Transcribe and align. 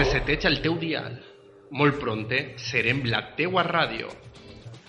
Reseteja 0.00 0.48
el 0.48 0.62
teu 0.64 0.78
dial. 0.80 1.18
Molt 1.80 1.98
pronte 2.00 2.38
serem 2.68 3.02
la 3.12 3.20
teua 3.36 3.66
ràdio. 3.68 4.08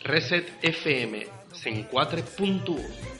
Reset 0.07 0.53
FM 0.71 1.25
104.1 1.65 3.11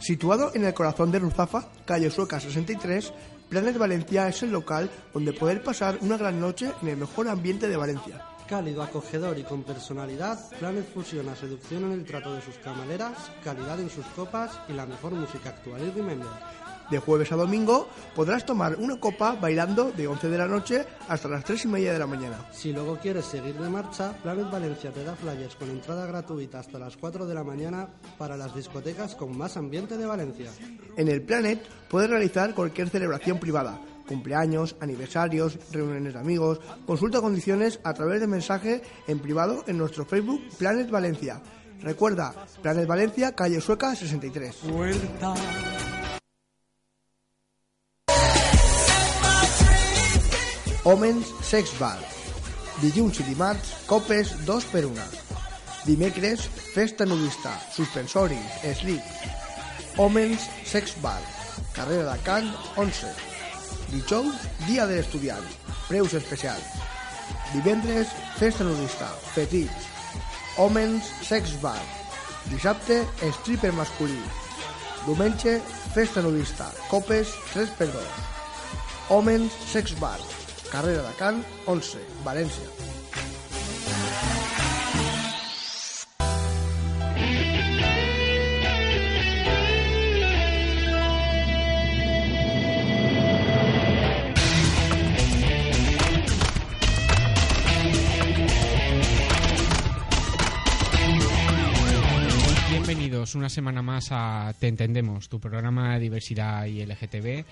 Situado 0.00 0.52
en 0.54 0.64
el 0.64 0.74
corazón 0.74 1.10
de 1.10 1.18
Ruzafa, 1.18 1.68
calle 1.84 2.10
Sueca 2.10 2.38
63, 2.38 3.12
Planet 3.48 3.78
Valencia 3.78 4.28
es 4.28 4.42
el 4.42 4.50
local 4.50 4.90
donde 5.12 5.32
poder 5.32 5.62
pasar 5.62 5.98
una 6.00 6.16
gran 6.16 6.40
noche 6.40 6.72
en 6.82 6.88
el 6.88 6.96
mejor 6.96 7.28
ambiente 7.28 7.68
de 7.68 7.76
Valencia. 7.76 8.24
Cálido, 8.48 8.82
acogedor 8.82 9.38
y 9.38 9.42
con 9.42 9.64
personalidad, 9.64 10.38
Planet 10.58 10.86
fusiona 10.92 11.34
seducción 11.34 11.84
en 11.84 11.92
el 11.92 12.04
trato 12.04 12.32
de 12.34 12.42
sus 12.42 12.56
camareras, 12.58 13.32
calidad 13.42 13.80
en 13.80 13.90
sus 13.90 14.06
copas 14.06 14.60
y 14.68 14.72
la 14.72 14.86
mejor 14.86 15.12
música 15.12 15.50
actual 15.50 15.82
y 15.82 15.90
remember. 15.90 16.28
De 16.90 16.98
jueves 16.98 17.32
a 17.32 17.36
domingo 17.36 17.88
podrás 18.14 18.46
tomar 18.46 18.76
una 18.76 19.00
copa 19.00 19.36
bailando 19.40 19.90
de 19.90 20.06
11 20.06 20.28
de 20.28 20.38
la 20.38 20.46
noche 20.46 20.84
hasta 21.08 21.28
las 21.28 21.44
3 21.44 21.64
y 21.64 21.68
media 21.68 21.92
de 21.92 21.98
la 21.98 22.06
mañana. 22.06 22.46
Si 22.52 22.72
luego 22.72 22.96
quieres 22.98 23.24
seguir 23.24 23.54
de 23.56 23.68
marcha, 23.68 24.12
Planet 24.22 24.50
Valencia 24.50 24.92
te 24.92 25.02
da 25.02 25.16
flyers 25.16 25.56
con 25.56 25.68
entrada 25.70 26.06
gratuita 26.06 26.60
hasta 26.60 26.78
las 26.78 26.96
4 26.96 27.26
de 27.26 27.34
la 27.34 27.42
mañana 27.42 27.88
para 28.18 28.36
las 28.36 28.54
discotecas 28.54 29.16
con 29.16 29.36
más 29.36 29.56
ambiente 29.56 29.96
de 29.96 30.06
Valencia. 30.06 30.50
En 30.96 31.08
el 31.08 31.22
Planet 31.22 31.60
puedes 31.88 32.08
realizar 32.08 32.54
cualquier 32.54 32.88
celebración 32.88 33.38
privada, 33.40 33.80
cumpleaños, 34.06 34.76
aniversarios, 34.80 35.58
reuniones 35.72 36.14
de 36.14 36.20
amigos, 36.20 36.60
consulta 36.86 37.20
condiciones 37.20 37.80
a 37.82 37.94
través 37.94 38.20
de 38.20 38.28
mensaje 38.28 38.82
en 39.08 39.18
privado 39.18 39.64
en 39.66 39.76
nuestro 39.78 40.04
Facebook 40.04 40.42
Planet 40.56 40.88
Valencia. 40.88 41.42
Recuerda, 41.82 42.32
Planet 42.62 42.86
Valencia, 42.86 43.32
calle 43.32 43.60
Sueca 43.60 43.94
63. 43.94 44.56
Homens 50.86 51.32
Sex 51.42 51.72
Bar. 51.80 51.98
Dilluns 52.78 53.18
i 53.18 53.24
dimarts, 53.26 53.72
copes 53.90 54.28
2 54.46 54.68
per 54.70 54.84
1. 54.86 55.00
Dimecres, 55.82 56.44
festa 56.76 57.02
nudista, 57.04 57.56
suspensoris, 57.74 58.60
slip. 58.78 59.02
Homens 59.98 60.46
Sex 60.62 60.94
Bar. 61.02 61.18
Carrera 61.74 62.12
de 62.12 62.22
Can 62.22 62.46
11. 62.76 63.10
Dijous, 63.96 64.46
dia 64.68 64.86
de 64.86 65.00
l'estudiant. 65.00 65.50
Preus 65.88 66.14
especials. 66.14 66.78
Divendres, 67.50 68.14
festa 68.38 68.62
nudista, 68.62 69.10
petits. 69.34 69.90
Homens 70.54 71.10
Sex 71.26 71.58
Bar. 71.66 71.82
Dissabte, 72.46 73.02
stripper 73.40 73.74
masculí. 73.74 74.22
Diumenge, 75.02 75.58
festa 75.98 76.22
nudista, 76.22 76.70
copes 76.86 77.34
3 77.50 77.74
per 77.74 77.90
2. 77.90 78.26
Homens 79.10 79.62
Sex 79.66 79.98
Bar. 79.98 80.45
Carrera 80.70 81.02
de 81.02 81.14
Can 81.18 81.44
11, 81.66 81.98
València. 82.24 82.76
Bienvenidos 102.70 103.34
una 103.34 103.48
semana 103.48 103.82
más 103.82 104.08
a 104.10 104.54
Te 104.58 104.68
Entendemos, 104.68 105.28
tu 105.28 105.40
programa 105.40 105.94
de 105.94 106.00
diversidad 106.00 106.66
y 106.66 106.84
LGTB. 106.84 107.44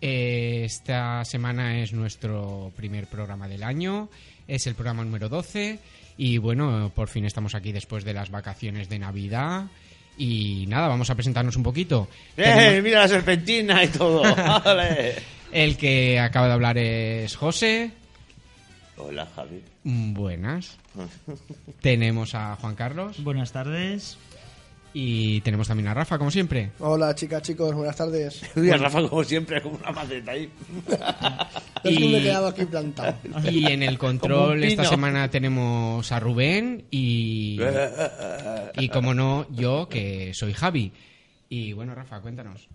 Eh, 0.00 0.62
Esta 0.64 1.24
semana 1.24 1.78
es 1.80 1.92
nuestro 1.92 2.72
primer 2.76 3.06
programa 3.06 3.48
del 3.48 3.62
año, 3.62 4.08
es 4.46 4.66
el 4.66 4.74
programa 4.74 5.04
número 5.04 5.28
12 5.28 5.78
y 6.18 6.38
bueno, 6.38 6.90
por 6.94 7.08
fin 7.08 7.24
estamos 7.24 7.54
aquí 7.54 7.72
después 7.72 8.04
de 8.04 8.12
las 8.14 8.30
vacaciones 8.30 8.88
de 8.88 8.98
Navidad 8.98 9.64
y 10.18 10.64
nada, 10.68 10.88
vamos 10.88 11.10
a 11.10 11.14
presentarnos 11.14 11.56
un 11.56 11.62
poquito. 11.62 12.08
¡Eh! 12.36 12.42
Tenemos- 12.44 12.82
Mira 12.84 13.00
la 13.00 13.08
serpentina 13.08 13.84
y 13.84 13.88
todo. 13.88 14.22
El 15.52 15.76
que 15.76 16.18
acaba 16.18 16.48
de 16.48 16.52
hablar 16.52 16.76
es 16.78 17.36
José. 17.36 17.90
Hola, 18.98 19.26
Javi. 19.34 19.62
Buenas. 19.84 20.76
tenemos 21.82 22.34
a 22.34 22.56
Juan 22.56 22.74
Carlos 22.74 23.22
Buenas 23.22 23.52
tardes. 23.52 24.16
Y 24.98 25.42
tenemos 25.42 25.68
también 25.68 25.88
a 25.88 25.94
Rafa, 25.94 26.16
como 26.16 26.30
siempre. 26.30 26.70
Hola 26.78 27.14
chicas, 27.14 27.42
chicos, 27.42 27.74
buenas 27.74 27.96
tardes. 27.96 28.40
Y 28.56 28.70
a 28.70 28.78
Rafa, 28.78 29.06
como 29.06 29.22
siempre, 29.24 29.60
con 29.60 29.74
una 29.74 29.90
maceta 29.92 30.30
ahí. 30.32 30.48
Es 31.84 31.98
que 31.98 32.00
me 32.08 32.16
he 32.16 32.20
Y- 32.20 32.22
quedado 32.22 32.46
aquí 32.48 32.64
plantado. 32.64 33.14
Y 33.50 33.66
en 33.70 33.82
el 33.82 33.98
Como 33.98 34.12
control 34.12 34.64
esta 34.64 34.86
semana 34.86 35.28
tenemos 35.30 36.10
a 36.10 36.18
Rubén 36.18 36.86
y, 36.90 37.58
y 38.78 38.88
como 38.88 39.12
no, 39.12 39.46
yo 39.50 39.86
que 39.90 40.32
soy 40.34 40.54
Javi. 40.54 40.92
Y 41.50 41.74
bueno, 41.74 41.94
Rafa, 41.94 42.20
cuéntanos. 42.22 42.66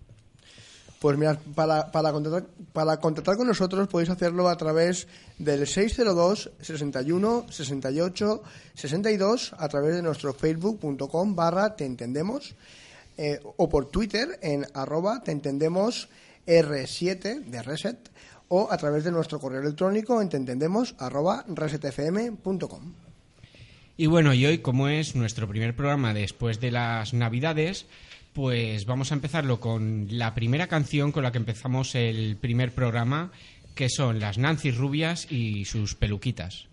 Pues 1.02 1.18
mirad, 1.18 1.36
para, 1.56 1.90
para, 1.90 2.12
contratar, 2.12 2.46
para 2.72 3.00
contratar 3.00 3.36
con 3.36 3.48
nosotros 3.48 3.88
podéis 3.88 4.10
hacerlo 4.10 4.48
a 4.48 4.56
través 4.56 5.08
del 5.36 5.66
602 5.66 6.52
61 6.60 7.46
68 7.50 8.42
62 8.74 9.52
a 9.58 9.68
través 9.68 9.96
de 9.96 10.02
nuestro 10.02 10.32
facebook.com 10.32 11.34
barra 11.34 11.74
te 11.74 11.86
entendemos 11.86 12.54
eh, 13.18 13.40
o 13.56 13.68
por 13.68 13.90
Twitter 13.90 14.38
en 14.42 14.64
arroba 14.74 15.24
te 15.24 15.32
entendemos 15.32 16.08
R7 16.46 17.46
de 17.46 17.62
Reset 17.64 17.98
o 18.46 18.68
a 18.70 18.76
través 18.76 19.02
de 19.02 19.10
nuestro 19.10 19.40
correo 19.40 19.60
electrónico 19.60 20.22
en 20.22 20.28
te 20.28 20.36
entendemos 20.36 20.94
arroba 21.00 21.44
resetfm.com. 21.48 22.92
Y 23.96 24.06
bueno, 24.06 24.32
y 24.34 24.46
hoy, 24.46 24.58
como 24.58 24.88
es 24.88 25.16
nuestro 25.16 25.48
primer 25.48 25.74
programa 25.74 26.14
después 26.14 26.60
de 26.60 26.70
las 26.70 27.12
Navidades, 27.12 27.86
pues 28.32 28.86
vamos 28.86 29.12
a 29.12 29.14
empezarlo 29.14 29.60
con 29.60 30.06
la 30.10 30.34
primera 30.34 30.66
canción 30.66 31.12
con 31.12 31.22
la 31.22 31.32
que 31.32 31.38
empezamos 31.38 31.94
el 31.94 32.36
primer 32.36 32.72
programa, 32.72 33.30
que 33.74 33.88
son 33.88 34.20
las 34.20 34.38
Nancy 34.38 34.70
Rubias 34.70 35.30
y 35.30 35.64
sus 35.64 35.94
peluquitas. 35.94 36.71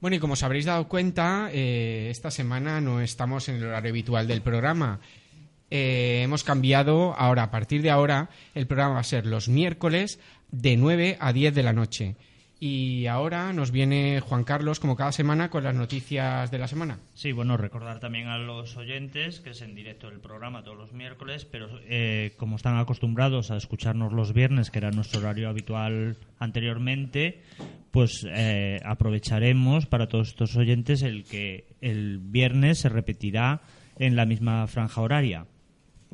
Bueno, 0.00 0.16
y 0.16 0.20
como 0.20 0.34
os 0.34 0.44
habréis 0.44 0.64
dado 0.64 0.86
cuenta, 0.86 1.50
eh, 1.52 2.06
esta 2.08 2.30
semana 2.30 2.80
no 2.80 3.00
estamos 3.00 3.48
en 3.48 3.56
el 3.56 3.64
horario 3.64 3.90
habitual 3.90 4.28
del 4.28 4.42
programa. 4.42 5.00
Eh, 5.70 6.20
hemos 6.22 6.44
cambiado, 6.44 7.14
ahora, 7.14 7.42
a 7.42 7.50
partir 7.50 7.82
de 7.82 7.90
ahora, 7.90 8.30
el 8.54 8.68
programa 8.68 8.94
va 8.94 9.00
a 9.00 9.04
ser 9.04 9.26
los 9.26 9.48
miércoles 9.48 10.20
de 10.52 10.76
9 10.76 11.16
a 11.18 11.32
10 11.32 11.52
de 11.52 11.62
la 11.64 11.72
noche. 11.72 12.14
Y 12.60 13.06
ahora 13.06 13.52
nos 13.52 13.70
viene 13.70 14.20
Juan 14.20 14.42
Carlos, 14.42 14.80
como 14.80 14.96
cada 14.96 15.12
semana, 15.12 15.48
con 15.48 15.62
las 15.62 15.76
noticias 15.76 16.50
de 16.50 16.58
la 16.58 16.66
semana. 16.66 16.98
Sí, 17.14 17.30
bueno, 17.30 17.56
recordar 17.56 18.00
también 18.00 18.26
a 18.26 18.38
los 18.38 18.76
oyentes 18.76 19.38
que 19.40 19.50
es 19.50 19.62
en 19.62 19.76
directo 19.76 20.08
el 20.08 20.18
programa 20.18 20.64
todos 20.64 20.76
los 20.76 20.92
miércoles, 20.92 21.44
pero 21.44 21.68
eh, 21.84 22.32
como 22.36 22.56
están 22.56 22.76
acostumbrados 22.76 23.52
a 23.52 23.56
escucharnos 23.56 24.12
los 24.12 24.32
viernes, 24.32 24.72
que 24.72 24.78
era 24.78 24.90
nuestro 24.90 25.20
horario 25.20 25.48
habitual 25.48 26.16
anteriormente, 26.40 27.42
pues 27.92 28.26
eh, 28.28 28.80
aprovecharemos 28.84 29.86
para 29.86 30.08
todos 30.08 30.28
estos 30.28 30.56
oyentes 30.56 31.02
el 31.02 31.24
que 31.24 31.66
el 31.80 32.18
viernes 32.18 32.80
se 32.80 32.88
repetirá 32.88 33.60
en 33.98 34.16
la 34.16 34.26
misma 34.26 34.66
franja 34.66 35.00
horaria. 35.00 35.46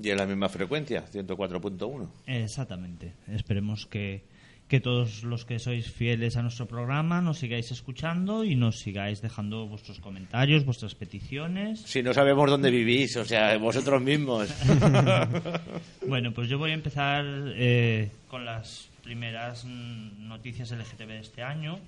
Y 0.03 0.11
en 0.11 0.17
la 0.17 0.27
misma 0.27 0.49
frecuencia, 0.49 1.05
104.1. 1.11 2.09
Exactamente. 2.27 3.15
Esperemos 3.29 3.87
que, 3.87 4.25
que 4.75 4.81
todos 4.81 5.23
los 5.23 5.45
que 5.45 5.61
sois 5.61 5.87
fieles 5.87 6.35
a 6.37 6.43
nuestro 6.43 6.67
programa 6.67 7.23
nos 7.23 7.39
sigáis 7.39 7.71
escuchando 7.71 8.43
y 8.43 8.57
nos 8.57 8.81
sigáis 8.81 9.23
dejando 9.23 9.69
vuestros 9.69 10.01
comentarios, 10.01 10.65
vuestras 10.65 10.97
peticiones. 10.97 11.79
Si 11.87 12.03
no 12.03 12.13
sabemos 12.13 12.51
dónde 12.51 12.73
vivís, 12.73 13.17
o 13.17 13.25
sea, 13.25 13.57
vosotros 13.71 14.03
mismos. 14.03 14.53
Bueno, 16.09 16.33
pues 16.33 16.49
yo 16.49 16.59
voy 16.59 16.73
a 16.73 16.75
empezar 16.75 17.25
eh, 17.55 18.11
con 18.27 18.45
las 18.45 18.89
primeras 19.05 19.65
noticias 19.65 20.73
LGTB 20.73 21.07
de 21.07 21.21
este 21.21 21.43
año 21.45 21.79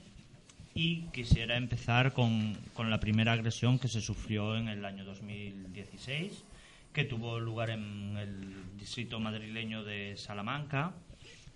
y 0.72 1.08
quisiera 1.12 1.56
empezar 1.56 2.12
con, 2.12 2.56
con 2.72 2.88
la 2.88 3.00
primera 3.00 3.32
agresión 3.32 3.80
que 3.80 3.88
se 3.88 4.00
sufrió 4.00 4.56
en 4.56 4.68
el 4.68 4.84
año 4.84 5.04
2016, 5.04 6.44
que 6.92 7.04
tuvo 7.04 7.40
lugar 7.40 7.70
en 7.70 8.16
el 8.16 8.54
distrito 8.78 9.18
madrileño 9.18 9.82
de 9.82 10.16
Salamanca, 10.16 10.94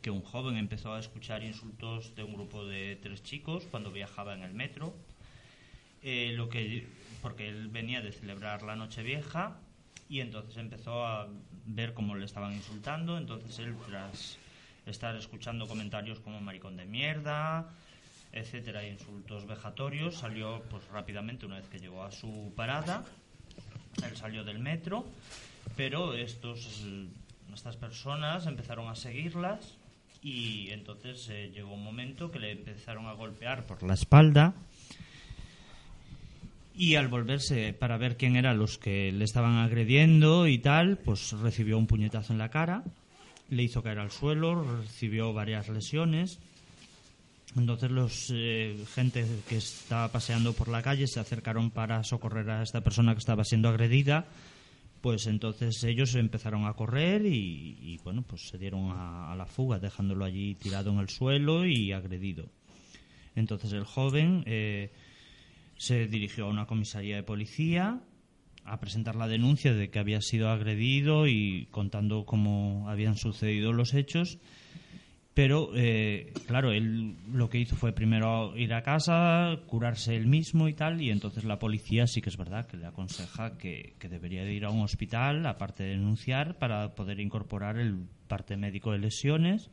que 0.02 0.10
un 0.10 0.22
joven 0.22 0.56
empezó 0.56 0.94
a 0.94 1.00
escuchar 1.00 1.42
insultos 1.42 2.14
de 2.14 2.24
un 2.24 2.34
grupo 2.34 2.64
de 2.64 2.96
tres 3.02 3.22
chicos 3.22 3.66
cuando 3.70 3.90
viajaba 3.90 4.34
en 4.34 4.42
el 4.42 4.54
metro, 4.54 4.94
eh, 6.02 6.32
lo 6.34 6.48
que 6.48 6.86
porque 7.20 7.48
él 7.48 7.68
venía 7.68 8.00
de 8.00 8.12
celebrar 8.12 8.62
la 8.62 8.76
Nochevieja 8.76 9.58
y 10.08 10.20
entonces 10.20 10.56
empezó 10.56 11.06
a 11.06 11.28
ver 11.66 11.92
cómo 11.92 12.14
le 12.14 12.24
estaban 12.24 12.54
insultando, 12.54 13.18
entonces 13.18 13.58
él 13.58 13.76
tras 13.86 14.38
estar 14.86 15.14
escuchando 15.16 15.68
comentarios 15.68 16.18
como 16.20 16.40
maricón 16.40 16.76
de 16.76 16.86
mierda, 16.86 17.68
etcétera, 18.32 18.86
insultos 18.86 19.46
vejatorios, 19.46 20.16
salió 20.16 20.62
pues 20.70 20.86
rápidamente 20.88 21.44
una 21.44 21.56
vez 21.56 21.68
que 21.68 21.78
llegó 21.78 22.02
a 22.02 22.10
su 22.10 22.52
parada, 22.56 23.04
él 24.02 24.16
salió 24.16 24.44
del 24.44 24.58
metro, 24.58 25.04
pero 25.76 26.14
estos 26.14 26.84
estas 27.52 27.76
personas 27.76 28.46
empezaron 28.46 28.88
a 28.88 28.94
seguirlas 28.94 29.76
y 30.22 30.70
entonces 30.70 31.28
eh, 31.30 31.50
llegó 31.52 31.74
un 31.74 31.84
momento 31.84 32.30
que 32.30 32.38
le 32.38 32.52
empezaron 32.52 33.06
a 33.06 33.12
golpear 33.12 33.66
por 33.66 33.82
la 33.82 33.94
espalda 33.94 34.54
y 36.74 36.94
al 36.94 37.08
volverse 37.08 37.72
para 37.72 37.98
ver 37.98 38.16
quién 38.16 38.36
eran 38.36 38.58
los 38.58 38.78
que 38.78 39.12
le 39.12 39.24
estaban 39.24 39.56
agrediendo 39.56 40.46
y 40.46 40.58
tal, 40.58 40.98
pues 40.98 41.32
recibió 41.32 41.76
un 41.78 41.86
puñetazo 41.86 42.32
en 42.32 42.38
la 42.38 42.48
cara, 42.48 42.84
le 43.50 43.62
hizo 43.62 43.82
caer 43.82 43.98
al 43.98 44.10
suelo, 44.10 44.64
recibió 44.80 45.32
varias 45.32 45.68
lesiones. 45.68 46.38
Entonces 47.56 47.90
los 47.90 48.32
eh, 48.32 48.76
gente 48.94 49.26
que 49.48 49.56
estaba 49.56 50.08
paseando 50.08 50.52
por 50.52 50.68
la 50.68 50.82
calle 50.82 51.08
se 51.08 51.18
acercaron 51.18 51.70
para 51.70 52.04
socorrer 52.04 52.48
a 52.48 52.62
esta 52.62 52.80
persona 52.80 53.12
que 53.12 53.18
estaba 53.18 53.44
siendo 53.44 53.68
agredida. 53.68 54.26
Pues 55.00 55.26
entonces 55.26 55.82
ellos 55.84 56.14
empezaron 56.14 56.66
a 56.66 56.74
correr 56.74 57.24
y, 57.24 57.78
y, 57.80 57.98
bueno, 58.04 58.22
pues 58.22 58.48
se 58.48 58.58
dieron 58.58 58.90
a, 58.90 59.32
a 59.32 59.36
la 59.36 59.46
fuga, 59.46 59.78
dejándolo 59.78 60.24
allí 60.24 60.54
tirado 60.56 60.90
en 60.90 60.98
el 60.98 61.08
suelo 61.08 61.64
y 61.64 61.92
agredido. 61.92 62.50
Entonces 63.34 63.72
el 63.72 63.84
joven 63.84 64.42
eh, 64.46 64.92
se 65.76 66.06
dirigió 66.06 66.46
a 66.46 66.50
una 66.50 66.66
comisaría 66.66 67.16
de 67.16 67.22
policía 67.22 68.00
a 68.64 68.80
presentar 68.80 69.16
la 69.16 69.28
denuncia 69.28 69.72
de 69.72 69.90
que 69.90 69.98
había 69.98 70.20
sido 70.20 70.50
agredido 70.50 71.26
y 71.26 71.66
contando 71.70 72.24
cómo 72.26 72.88
habían 72.88 73.16
sucedido 73.16 73.72
los 73.72 73.94
hechos. 73.94 74.38
Pero, 75.42 75.70
eh, 75.74 76.34
claro, 76.46 76.70
él 76.70 77.16
lo 77.32 77.48
que 77.48 77.58
hizo 77.58 77.74
fue 77.74 77.94
primero 77.94 78.54
ir 78.58 78.74
a 78.74 78.82
casa, 78.82 79.58
curarse 79.68 80.14
él 80.14 80.26
mismo 80.26 80.68
y 80.68 80.74
tal, 80.74 81.00
y 81.00 81.10
entonces 81.10 81.44
la 81.44 81.58
policía 81.58 82.06
sí 82.06 82.20
que 82.20 82.28
es 82.28 82.36
verdad 82.36 82.66
que 82.66 82.76
le 82.76 82.84
aconseja 82.84 83.56
que, 83.56 83.94
debería 83.98 84.44
de 84.44 84.52
ir 84.52 84.66
a 84.66 84.70
un 84.70 84.82
hospital, 84.82 85.46
aparte 85.46 85.82
de 85.82 85.90
denunciar, 85.92 86.58
para 86.58 86.94
poder 86.94 87.20
incorporar 87.20 87.78
el 87.78 88.04
parte 88.28 88.58
médico 88.58 88.92
de 88.92 88.98
lesiones. 88.98 89.70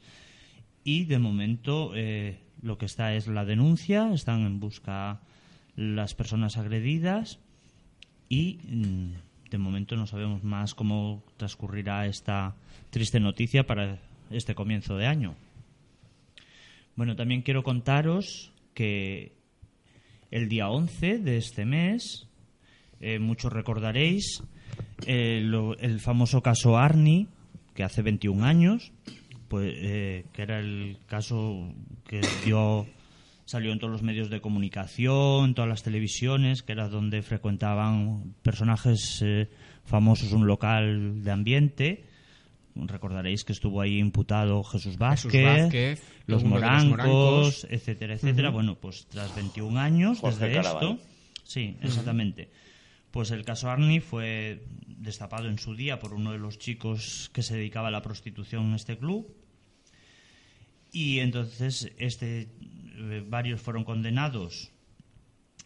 Y 0.86 1.04
de 1.04 1.20
momento 1.20 1.92
eh, 1.96 2.40
lo 2.62 2.78
que 2.78 2.86
está 2.86 3.14
es 3.14 3.28
la 3.28 3.44
denuncia, 3.44 4.10
están 4.14 4.46
en 4.46 4.62
busca 4.62 5.20
las 5.76 6.16
personas 6.16 6.56
agredidas 6.56 7.40
y 8.30 8.60
mm, 8.70 9.50
de 9.52 9.58
momento 9.58 9.98
no 9.98 10.08
sabemos 10.08 10.46
más 10.46 10.74
cómo 10.74 11.26
transcurrirá 11.36 12.06
esta 12.06 12.56
triste 12.90 13.20
noticia 13.20 13.68
para 13.68 14.00
este 14.32 14.56
comienzo 14.56 14.96
de 14.96 15.08
año. 15.08 15.36
Bueno, 16.98 17.16
también 17.16 17.44
quiero 17.44 17.62
contaros 17.62 18.52
que 18.74 19.32
el 20.32 20.50
día 20.50 20.68
11 20.68 21.20
de 21.20 21.38
este 21.38 21.64
mes, 21.64 22.28
eh, 23.00 23.20
muchos 23.20 23.54
recordaréis 23.54 24.42
eh, 25.06 25.48
el 25.80 26.00
famoso 26.00 26.42
caso 26.42 26.76
Arni, 26.76 27.28
que 27.76 27.84
hace 27.84 28.02
21 28.02 28.44
años, 28.44 28.94
pues, 29.48 29.76
eh, 29.78 30.26
que 30.34 30.42
era 30.42 30.60
el 30.60 30.98
caso 31.06 31.72
que 32.08 32.20
dio 32.44 32.88
salió 33.46 33.74
en 33.74 33.78
todos 33.78 33.92
los 33.92 34.02
medios 34.02 34.32
de 34.32 34.42
comunicación, 34.42 35.46
en 35.46 35.54
todas 35.54 35.70
las 35.70 35.84
televisiones, 35.84 36.64
que 36.64 36.72
era 36.72 36.90
donde 36.90 37.22
frecuentaban 37.22 38.34
personajes 38.42 39.24
famosos 39.86 40.34
un 40.34 40.48
local 40.48 41.24
de 41.24 41.32
ambiente. 41.32 42.06
Recordaréis 42.86 43.44
que 43.44 43.54
estuvo 43.54 43.82
ahí 43.82 43.98
imputado 43.98 44.64
Jesús 44.64 44.98
Vázquez, 44.98 45.44
Vázquez, 45.44 46.04
los, 46.26 46.44
morancos, 46.44 47.66
etcétera, 47.70 48.16
etcétera. 48.16 48.50
Bueno, 48.50 48.76
pues 48.76 49.08
tras 49.08 49.36
21 49.36 49.80
años 49.80 50.20
Jorge 50.20 50.46
desde 50.46 50.62
Caraval. 50.62 50.84
esto, 50.84 51.08
sí, 51.44 51.78
exactamente. 51.82 52.50
Pues 53.12 53.32
el 53.32 53.46
caso 53.46 53.70
Arni 53.70 54.00
fue 54.00 54.64
destapado 54.86 55.48
en 55.48 55.58
su 55.58 55.76
día 55.76 56.00
por 56.00 56.14
uno 56.14 56.32
de 56.32 56.38
los 56.38 56.60
chicos 56.60 57.32
que 57.34 57.42
se 57.42 57.56
dedicaba 57.56 57.88
a 57.88 57.92
la 57.92 58.02
prostitución 58.02 58.68
en 58.68 58.74
este 58.76 58.98
club. 58.98 59.34
Y 60.92 61.20
entonces 61.20 61.92
este, 61.98 62.50
eh, 62.98 63.24
varios 63.28 63.62
fueron 63.62 63.84
condenados 63.84 64.72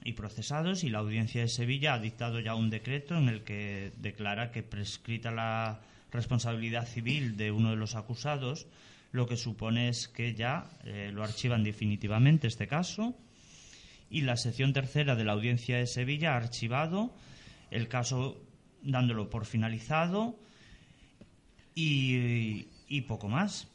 y 0.03 0.13
procesados 0.13 0.84
y 0.84 0.89
la 0.89 1.00
audiencia 1.00 1.41
de 1.41 1.48
Sevilla 1.48 1.94
ha 1.94 2.00
dictado 2.00 2.39
ya 2.39 2.56
un 2.56 2.70
decreto 2.70 3.18
en 3.18 3.30
el 3.30 3.44
que 3.44 3.91
declara 3.98 4.51
que 4.51 4.63
prescrita 4.63 5.32
la 5.32 5.82
responsabilidad 6.12 6.88
civil 6.88 7.38
de 7.38 7.51
uno 7.51 7.72
de 7.72 7.77
los 7.77 7.96
acusados, 7.96 8.68
lo 9.12 9.27
que 9.27 9.38
supone 9.38 9.89
es 9.89 10.08
que 10.08 10.34
ya 10.34 10.70
eh, 10.84 11.12
lo 11.13 11.24
archivan 11.24 11.63
definitivamente 11.63 12.48
este 12.48 12.68
caso 12.68 13.15
y 14.10 14.22
la 14.22 14.38
sección 14.38 14.74
tercera 14.74 15.15
de 15.15 15.24
la 15.24 15.32
audiencia 15.32 15.77
de 15.77 15.88
Sevilla 15.88 16.34
ha 16.34 16.38
archivado 16.38 17.13
el 17.72 17.88
caso 17.88 18.41
dándolo 18.84 19.30
por 19.30 19.46
finalizado 19.46 20.38
y, 21.75 22.68
y 22.88 23.01
poco 23.01 23.30
más. 23.30 23.68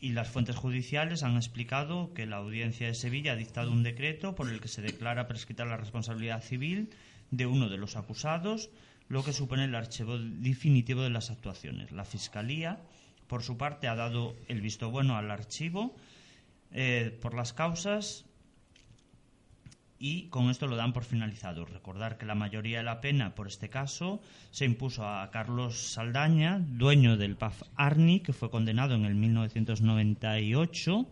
Y 0.00 0.12
las 0.12 0.28
fuentes 0.28 0.54
judiciales 0.54 1.22
han 1.22 1.36
explicado 1.36 2.12
que 2.14 2.26
la 2.26 2.36
audiencia 2.36 2.86
de 2.86 2.94
Sevilla 2.94 3.32
ha 3.32 3.36
dictado 3.36 3.72
un 3.72 3.82
decreto 3.82 4.34
por 4.34 4.50
el 4.50 4.60
que 4.60 4.68
se 4.68 4.82
declara 4.82 5.26
prescrita 5.26 5.64
la 5.64 5.76
responsabilidad 5.76 6.42
civil 6.42 6.90
de 7.30 7.46
uno 7.46 7.68
de 7.68 7.78
los 7.78 7.96
acusados, 7.96 8.70
lo 9.08 9.22
que 9.22 9.32
supone 9.32 9.64
el 9.64 9.74
archivo 9.74 10.18
definitivo 10.18 11.02
de 11.02 11.10
las 11.10 11.30
actuaciones. 11.30 11.92
La 11.92 12.04
Fiscalía, 12.04 12.80
por 13.26 13.42
su 13.42 13.56
parte, 13.56 13.88
ha 13.88 13.94
dado 13.94 14.34
el 14.48 14.60
visto 14.60 14.90
bueno 14.90 15.16
al 15.16 15.30
archivo 15.30 15.94
eh, 16.72 17.16
por 17.20 17.34
las 17.34 17.52
causas 17.52 18.24
y 19.98 20.28
con 20.28 20.50
esto 20.50 20.66
lo 20.66 20.76
dan 20.76 20.92
por 20.92 21.04
finalizado. 21.04 21.64
Recordar 21.64 22.18
que 22.18 22.26
la 22.26 22.34
mayoría 22.34 22.78
de 22.78 22.84
la 22.84 23.00
pena 23.00 23.34
por 23.34 23.46
este 23.46 23.68
caso 23.68 24.20
se 24.50 24.64
impuso 24.64 25.06
a 25.06 25.30
Carlos 25.30 25.92
Saldaña, 25.92 26.58
dueño 26.58 27.16
del 27.16 27.36
PAF 27.36 27.62
Arni, 27.76 28.20
que 28.20 28.32
fue 28.32 28.50
condenado 28.50 28.94
en 28.94 29.04
el 29.04 29.14
1998, 29.14 31.06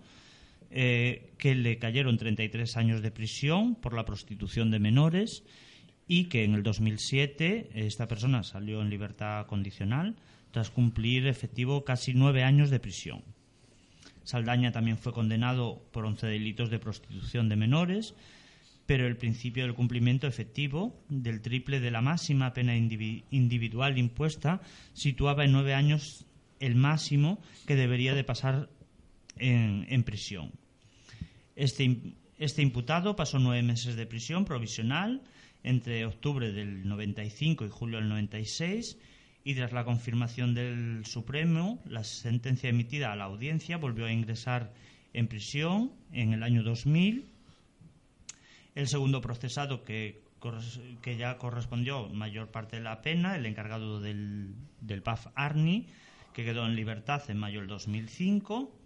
eh, 0.70 1.32
que 1.38 1.54
le 1.54 1.78
cayeron 1.78 2.18
33 2.18 2.76
años 2.76 3.00
de 3.00 3.10
prisión 3.10 3.76
por 3.76 3.94
la 3.94 4.04
prostitución 4.04 4.70
de 4.70 4.80
menores 4.80 5.44
y 6.06 6.24
que 6.24 6.44
en 6.44 6.54
el 6.54 6.62
2007 6.62 7.70
esta 7.74 8.06
persona 8.08 8.42
salió 8.42 8.82
en 8.82 8.90
libertad 8.90 9.46
condicional 9.46 10.16
tras 10.50 10.70
cumplir 10.70 11.26
efectivo 11.26 11.84
casi 11.84 12.14
nueve 12.14 12.44
años 12.44 12.70
de 12.70 12.78
prisión. 12.80 13.22
Saldaña 14.22 14.72
también 14.72 14.98
fue 14.98 15.12
condenado 15.12 15.82
por 15.92 16.04
11 16.06 16.26
delitos 16.26 16.70
de 16.70 16.78
prostitución 16.78 17.48
de 17.48 17.56
menores, 17.56 18.14
pero 18.86 19.06
el 19.06 19.16
principio 19.16 19.64
del 19.64 19.74
cumplimiento 19.74 20.26
efectivo 20.26 20.94
del 21.08 21.40
triple 21.40 21.80
de 21.80 21.90
la 21.90 22.02
máxima 22.02 22.52
pena 22.52 22.76
indivi- 22.76 23.24
individual 23.30 23.98
impuesta 23.98 24.60
situaba 24.92 25.44
en 25.44 25.52
nueve 25.52 25.74
años 25.74 26.26
el 26.60 26.74
máximo 26.74 27.40
que 27.66 27.76
debería 27.76 28.14
de 28.14 28.24
pasar 28.24 28.68
en, 29.36 30.02
prisión. 30.04 30.52
Este, 31.56 32.14
este 32.38 32.62
imputado 32.62 33.16
pasó 33.16 33.38
nueve 33.38 33.62
meses 33.62 33.96
de 33.96 34.06
prisión 34.06 34.44
provisional 34.44 35.22
entre 35.64 36.04
octubre 36.04 36.52
del 36.52 36.86
95 36.86 37.64
y 37.64 37.68
julio 37.70 37.98
del 37.98 38.08
96 38.08 38.98
y 39.42 39.54
tras 39.54 39.72
la 39.72 39.84
confirmación 39.84 40.54
del 40.54 41.04
Supremo, 41.04 41.82
la 41.86 42.04
sentencia 42.04 42.70
emitida 42.70 43.12
a 43.12 43.16
la 43.16 43.24
audiencia 43.24 43.78
volvió 43.78 44.06
a 44.06 44.12
ingresar 44.12 44.72
en 45.12 45.26
prisión 45.26 45.92
en 46.12 46.32
el 46.32 46.42
año 46.42 46.62
2000. 46.62 47.26
El 48.74 48.88
segundo 48.88 49.20
procesado 49.20 49.84
que, 49.84 50.22
que 51.02 51.16
ya 51.16 51.38
correspondió 51.38 52.08
mayor 52.08 52.50
parte 52.50 52.76
de 52.76 52.82
la 52.82 53.02
pena, 53.02 53.36
el 53.36 53.46
encargado 53.46 54.00
del, 54.00 54.54
del 54.80 55.02
PAF 55.02 55.28
Arni, 55.34 55.86
que 56.32 56.44
quedó 56.44 56.66
en 56.66 56.76
libertad 56.76 57.22
en 57.28 57.38
mayo 57.38 57.60
del 57.60 57.68
2005 57.68 58.83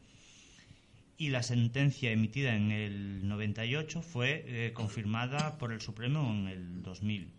y 1.18 1.30
la 1.30 1.42
sentencia 1.42 2.12
emitida 2.12 2.54
en 2.54 2.70
el 2.70 3.26
98 3.26 4.02
fue 4.02 4.44
eh, 4.46 4.72
confirmada 4.72 5.58
por 5.58 5.72
el 5.72 5.80
Supremo 5.80 6.30
en 6.30 6.46
el 6.46 6.82
2000. 6.82 7.34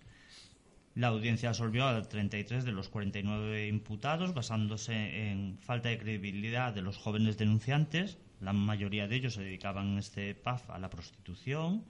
La 0.96 1.08
audiencia 1.08 1.50
absolvió 1.50 1.88
a 1.88 2.02
33 2.02 2.66
de 2.66 2.74
los 2.74 2.90
49 2.90 3.68
imputados 3.68 4.34
basándose 4.34 5.30
en 5.30 5.58
falta 5.60 5.88
de 5.88 5.98
credibilidad 5.98 6.74
de 6.74 6.82
los 6.82 6.98
jóvenes 6.98 7.38
denunciantes. 7.38 8.18
La 8.42 8.52
mayoría 8.52 9.08
de 9.08 9.16
ellos 9.16 9.36
se 9.36 9.44
dedicaban 9.44 9.94
en 9.94 10.00
este 10.00 10.36
PAF 10.36 10.70
a 10.72 10.78
la 10.78 10.90
prostitución. 10.90 11.86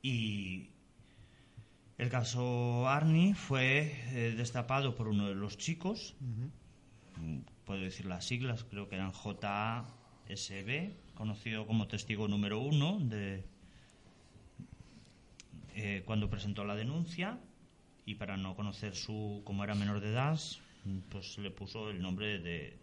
Y 0.00 0.68
el 1.98 2.08
caso 2.08 2.88
Arni 2.88 3.34
fue 3.34 3.96
eh, 4.12 4.34
destapado 4.36 4.94
por 4.94 5.08
uno 5.08 5.26
de 5.26 5.34
los 5.34 5.58
chicos, 5.58 6.14
puedo 7.64 7.80
decir 7.80 8.06
las 8.06 8.24
siglas, 8.24 8.64
creo 8.64 8.88
que 8.88 8.96
eran 8.96 9.12
JASB, 9.12 10.92
conocido 11.14 11.66
como 11.66 11.88
testigo 11.88 12.28
número 12.28 12.60
uno 12.60 12.98
de 13.00 13.44
eh, 15.74 16.02
cuando 16.04 16.28
presentó 16.28 16.64
la 16.64 16.74
denuncia 16.74 17.38
y 18.04 18.16
para 18.16 18.36
no 18.36 18.54
conocer 18.56 18.94
su 18.94 19.42
como 19.44 19.64
era 19.64 19.74
menor 19.74 20.00
de 20.00 20.10
edad, 20.10 20.38
pues 21.08 21.38
le 21.38 21.50
puso 21.50 21.90
el 21.90 22.02
nombre 22.02 22.38
de, 22.38 22.76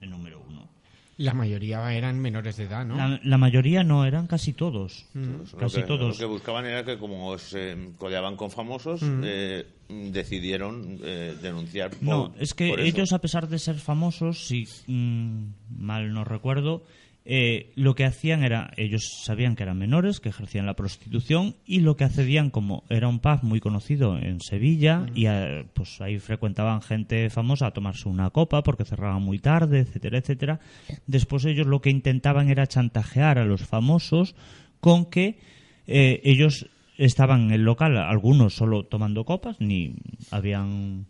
de 0.00 0.06
número 0.06 0.40
uno. 0.46 0.68
La 1.16 1.32
mayoría 1.32 1.92
eran 1.94 2.18
menores 2.20 2.56
de 2.56 2.64
edad, 2.64 2.84
¿no? 2.84 2.96
La, 2.96 3.20
la 3.22 3.38
mayoría 3.38 3.84
no, 3.84 4.04
eran 4.04 4.26
casi 4.26 4.52
todos. 4.52 5.06
Lo 5.14 5.44
Casi 5.58 5.76
que, 5.82 5.86
todos. 5.86 6.14
Lo 6.14 6.18
que 6.18 6.24
buscaban 6.24 6.66
era 6.66 6.84
que, 6.84 6.98
como 6.98 7.38
se 7.38 7.76
codeaban 7.98 8.36
con 8.36 8.50
famosos, 8.50 9.00
eh, 9.22 9.64
decidieron 9.88 10.98
eh, 11.04 11.36
denunciar. 11.40 11.90
por- 11.90 12.02
No, 12.02 12.34
es 12.38 12.54
que 12.54 12.68
por 12.68 12.80
eso. 12.80 12.88
ellos, 12.96 13.12
a 13.12 13.20
pesar 13.20 13.48
de 13.48 13.58
ser 13.58 13.76
famosos, 13.76 14.46
si 14.46 14.66
mm, 14.88 15.44
mal 15.78 16.12
no 16.12 16.24
recuerdo, 16.24 16.82
eh, 17.26 17.72
lo 17.74 17.94
que 17.94 18.04
hacían 18.04 18.44
era, 18.44 18.70
ellos 18.76 19.22
sabían 19.24 19.56
que 19.56 19.62
eran 19.62 19.78
menores, 19.78 20.20
que 20.20 20.28
ejercían 20.28 20.66
la 20.66 20.74
prostitución, 20.74 21.54
y 21.64 21.80
lo 21.80 21.96
que 21.96 22.04
accedían, 22.04 22.50
como 22.50 22.84
era 22.90 23.08
un 23.08 23.20
pub 23.20 23.38
muy 23.42 23.60
conocido 23.60 24.18
en 24.18 24.40
Sevilla, 24.40 25.06
y 25.14 25.26
eh, 25.26 25.64
pues 25.72 26.00
ahí 26.02 26.18
frecuentaban 26.18 26.82
gente 26.82 27.30
famosa 27.30 27.68
a 27.68 27.70
tomarse 27.70 28.10
una 28.10 28.28
copa 28.28 28.62
porque 28.62 28.84
cerraban 28.84 29.22
muy 29.22 29.38
tarde, 29.38 29.80
etcétera, 29.80 30.18
etcétera. 30.18 30.60
Después 31.06 31.46
ellos 31.46 31.66
lo 31.66 31.80
que 31.80 31.90
intentaban 31.90 32.50
era 32.50 32.66
chantajear 32.66 33.38
a 33.38 33.46
los 33.46 33.62
famosos 33.62 34.34
con 34.80 35.06
que 35.06 35.38
eh, 35.86 36.20
ellos 36.24 36.68
estaban 36.98 37.44
en 37.44 37.50
el 37.52 37.62
local, 37.62 37.96
algunos 37.96 38.54
solo 38.54 38.84
tomando 38.84 39.24
copas, 39.24 39.56
ni 39.60 39.94
habían 40.30 41.06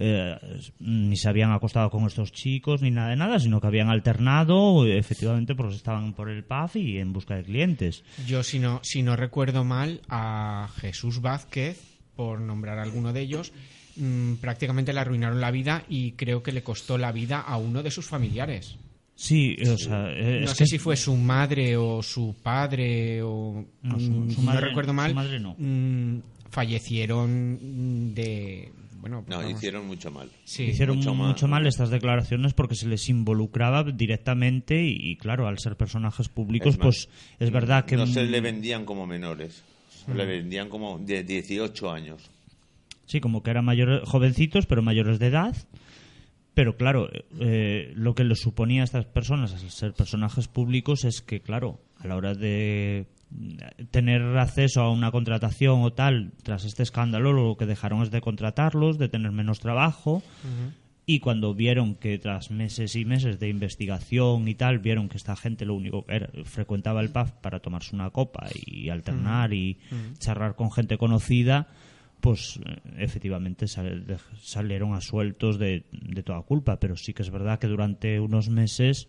eh, 0.00 0.36
ni 0.78 1.16
se 1.16 1.28
habían 1.28 1.50
acostado 1.52 1.90
con 1.90 2.06
estos 2.06 2.30
chicos 2.32 2.80
ni 2.82 2.90
nada 2.90 3.10
de 3.10 3.16
nada, 3.16 3.38
sino 3.40 3.60
que 3.60 3.66
habían 3.66 3.88
alternado 3.88 4.86
efectivamente 4.86 5.54
porque 5.56 5.74
estaban 5.74 6.12
por 6.14 6.30
el 6.30 6.44
pub 6.44 6.70
y 6.76 6.98
en 6.98 7.12
busca 7.12 7.34
de 7.36 7.42
clientes. 7.42 8.04
Yo, 8.26 8.42
si 8.42 8.58
no, 8.60 8.80
si 8.84 9.02
no 9.02 9.16
recuerdo 9.16 9.64
mal, 9.64 10.00
a 10.08 10.68
Jesús 10.76 11.20
Vázquez, 11.20 11.80
por 12.14 12.40
nombrar 12.40 12.78
alguno 12.78 13.12
de 13.12 13.20
ellos, 13.22 13.52
mm, 13.96 14.34
prácticamente 14.34 14.92
le 14.92 15.00
arruinaron 15.00 15.40
la 15.40 15.50
vida 15.50 15.82
y 15.88 16.12
creo 16.12 16.42
que 16.42 16.52
le 16.52 16.62
costó 16.62 16.96
la 16.98 17.10
vida 17.12 17.40
a 17.40 17.56
uno 17.56 17.82
de 17.82 17.90
sus 17.90 18.06
familiares. 18.06 18.76
Sí, 19.20 19.56
o 19.68 19.76
sea, 19.76 20.12
eh, 20.12 20.42
no 20.42 20.46
sé 20.46 20.58
que 20.58 20.66
si 20.66 20.78
fue 20.78 20.96
su 20.96 21.16
madre 21.16 21.76
o 21.76 22.00
su 22.04 22.36
padre 22.40 23.20
o 23.20 23.64
No, 23.82 23.98
su- 23.98 24.12
mm, 24.12 24.30
su 24.30 24.40
si 24.40 24.46
madre- 24.46 24.60
no 24.60 24.66
recuerdo 24.68 24.92
mal 24.92 25.10
su 25.10 25.14
madre 25.16 25.40
no. 25.40 25.56
mm, 25.58 26.18
fallecieron 26.50 28.14
de 28.14 28.72
bueno 29.00 29.22
pues 29.24 29.30
No, 29.30 29.42
vamos. 29.42 29.58
hicieron 29.58 29.86
mucho 29.86 30.10
mal. 30.10 30.30
Sí, 30.44 30.64
hicieron 30.64 30.96
mucho 30.98 31.14
mucho, 31.14 31.48
mal. 31.48 31.62
mal 31.62 31.66
estas 31.68 31.90
declaraciones 31.90 32.52
porque 32.54 32.74
se 32.74 32.86
les 32.88 33.08
involucraba 33.08 33.84
directamente 33.84 34.82
y, 34.84 34.96
y, 34.98 35.16
claro, 35.16 35.46
al 35.46 35.58
ser 35.58 35.76
personajes 35.76 36.28
públicos, 36.28 36.74
Es 36.74 36.78
más, 36.78 36.84
pues 36.84 37.08
es 37.38 37.50
verdad 37.50 37.84
que... 37.84 37.96
No 37.96 38.06
se 38.06 38.24
le 38.24 38.40
vendían 38.40 38.84
como 38.84 39.06
menores, 39.06 39.62
se 40.06 40.14
le 40.14 40.26
vendían 40.26 40.68
como 40.68 40.98
de 40.98 41.22
18 41.24 41.90
años. 41.90 42.30
Sí, 43.06 43.20
como 43.20 43.42
que 43.42 43.50
eran 43.50 43.64
mayores, 43.64 44.02
jovencitos, 44.08 44.66
pero 44.66 44.82
mayores 44.82 45.18
de 45.18 45.28
edad. 45.28 45.56
Pero 46.54 46.76
claro, 46.76 47.08
eh, 47.40 47.92
lo 47.94 48.14
que 48.14 48.24
les 48.24 48.40
suponía 48.40 48.82
a 48.82 48.84
estas 48.84 49.06
personas 49.06 49.52
al 49.54 49.70
ser 49.70 49.92
personajes 49.94 50.48
públicos 50.48 51.04
es 51.04 51.22
que, 51.22 51.40
claro, 51.40 51.80
a 51.98 52.06
la 52.08 52.16
hora 52.16 52.34
de 52.34 53.06
tener 53.90 54.22
acceso 54.38 54.80
a 54.82 54.90
una 54.90 55.10
contratación 55.10 55.82
o 55.82 55.92
tal, 55.92 56.32
tras 56.42 56.64
este 56.64 56.82
escándalo, 56.82 57.32
lo 57.32 57.56
que 57.56 57.66
dejaron 57.66 58.02
es 58.02 58.10
de 58.10 58.20
contratarlos, 58.20 58.98
de 58.98 59.08
tener 59.08 59.32
menos 59.32 59.60
trabajo. 59.60 60.22
Y 61.10 61.20
cuando 61.20 61.54
vieron 61.54 61.94
que 61.94 62.18
tras 62.18 62.50
meses 62.50 62.94
y 62.94 63.06
meses 63.06 63.38
de 63.38 63.48
investigación 63.48 64.46
y 64.46 64.54
tal, 64.54 64.78
vieron 64.78 65.08
que 65.08 65.16
esta 65.16 65.36
gente 65.36 65.64
lo 65.64 65.74
único 65.74 66.04
que 66.04 66.16
era, 66.16 66.28
frecuentaba 66.44 67.00
el 67.00 67.08
pub 67.10 67.32
para 67.40 67.60
tomarse 67.60 67.94
una 67.94 68.10
copa 68.10 68.46
y 68.66 68.90
alternar 68.90 69.54
y 69.54 69.78
charlar 70.18 70.54
con 70.54 70.70
gente 70.70 70.98
conocida, 70.98 71.68
pues 72.20 72.60
eh, 72.66 72.76
efectivamente 72.98 73.68
sal- 73.68 74.04
salieron 74.42 74.92
asueltos 74.92 75.58
de, 75.58 75.86
de 75.92 76.22
toda 76.22 76.42
culpa. 76.42 76.78
Pero 76.78 76.94
sí 76.96 77.14
que 77.14 77.22
es 77.22 77.30
verdad 77.30 77.58
que 77.58 77.68
durante 77.68 78.20
unos 78.20 78.50
meses 78.50 79.08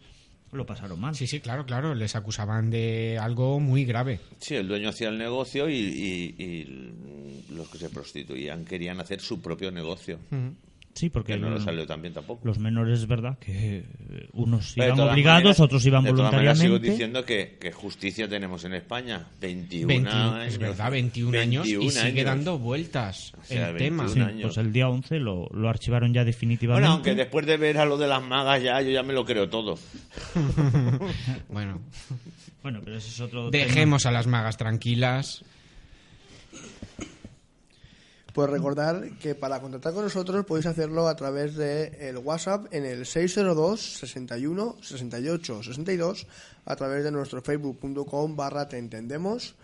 lo 0.51 0.65
pasaron 0.65 0.99
mal. 0.99 1.15
sí 1.15 1.27
sí 1.27 1.39
claro 1.39 1.65
claro 1.65 1.93
les 1.95 2.15
acusaban 2.15 2.69
de 2.69 3.17
algo 3.21 3.59
muy 3.59 3.85
grave 3.85 4.19
Sí, 4.39 4.55
el 4.55 4.67
dueño 4.67 4.89
hacía 4.89 5.09
el 5.09 5.17
negocio 5.17 5.69
y, 5.69 5.75
y- 5.75 6.35
y 6.43 7.53
los 7.53 7.69
que 7.69 7.77
se 7.77 7.89
prostituían 7.89 8.65
querían 8.65 8.99
hacer 8.99 9.19
su 9.21 9.41
propio 9.41 9.71
negocio. 9.71 10.19
Sí, 10.95 11.09
porque 11.09 11.33
Que 11.33 11.39
no 11.39 11.55
el- 11.55 11.61
salió 11.61 11.85
tan 11.87 12.01
bien 12.01 12.13
tampoco. 12.13 12.45
los 12.45 12.59
menores 12.59 12.99
es 12.99 13.07
verdad 13.07 13.37
que 13.39 13.77
eh, 13.77 14.27
unos 14.33 14.73
Pero 14.75 14.87
iban 14.87 14.97
todas 14.97 15.11
obligados, 15.13 15.37
maneras- 15.43 15.59
otros 15.61 15.85
iban 15.85 16.03
de 16.03 16.09
todas 16.11 16.31
maneras 16.33 16.57
voluntariamente. 16.57 16.87
sigo 16.87 16.91
diciendo 16.93 17.25
que, 17.25 17.57
que 17.59 17.71
justicia 17.71 18.27
tenemos 18.27 18.65
en 18.65 18.73
España. 18.73 19.27
21 19.39 19.87
21, 19.87 20.31
años. 20.33 20.47
es 20.53 20.57
verdad 20.59 20.91
21, 20.91 21.39
años 21.39 21.67
y 21.67 21.71
21 21.77 21.91
sigue 21.91 22.21
años. 22.21 22.25
dando 22.25 22.57
vueltas 22.59 23.33
O 23.39 23.45
sea, 23.45 23.69
el 23.69 23.77
tema 23.77 24.03
21 24.03 24.29
Sí, 24.33 24.41
pues 24.43 24.57
el 24.57 24.73
día 24.73 24.89
11 24.89 25.19
lo, 25.19 25.47
lo 25.53 25.69
archivaron 25.69 26.13
ya 26.13 26.25
definitivamente. 26.25 26.81
Bueno, 26.81 26.93
aunque 26.95 27.15
después 27.15 27.45
de 27.45 27.55
ver 27.57 27.77
a 27.77 27.85
lo 27.85 27.97
de 27.97 28.07
las 28.07 28.21
magas 28.21 28.61
ya, 28.61 28.81
yo 28.81 28.89
ya 28.89 29.03
me 29.03 29.13
lo 29.13 29.23
creo 29.23 29.47
todo. 29.47 29.77
bueno 31.49 31.79
Bueno, 32.61 32.81
pero 32.83 32.97
ese 32.97 33.09
es 33.09 33.19
otro 33.21 33.49
tema. 33.49 33.63
dejemos 33.65 34.05
a 34.05 34.11
las 34.11 34.27
magas 34.27 34.57
tranquilas 34.57 35.43
Pues 38.39 38.51
recordar 38.51 39.09
que 39.19 39.35
para 39.35 39.59
contactar 39.59 39.91
con 39.91 40.03
nosotros 40.03 40.45
podéis 40.45 40.65
hacerlo 40.65 41.09
a 41.09 41.15
través 41.17 41.57
de 41.57 42.07
el 42.07 42.19
WhatsApp 42.19 42.73
en 42.73 42.85
el 42.85 43.05
602 43.05 43.81
61 43.99 44.77
68 44.81 45.63
62 45.63 46.25
a 46.63 46.75
través 46.77 47.03
de 47.03 47.11
nuestro 47.11 47.41
facebook.com 47.41 48.37
barra 48.37 48.69
te 48.69 48.77
entendemos 48.77 49.57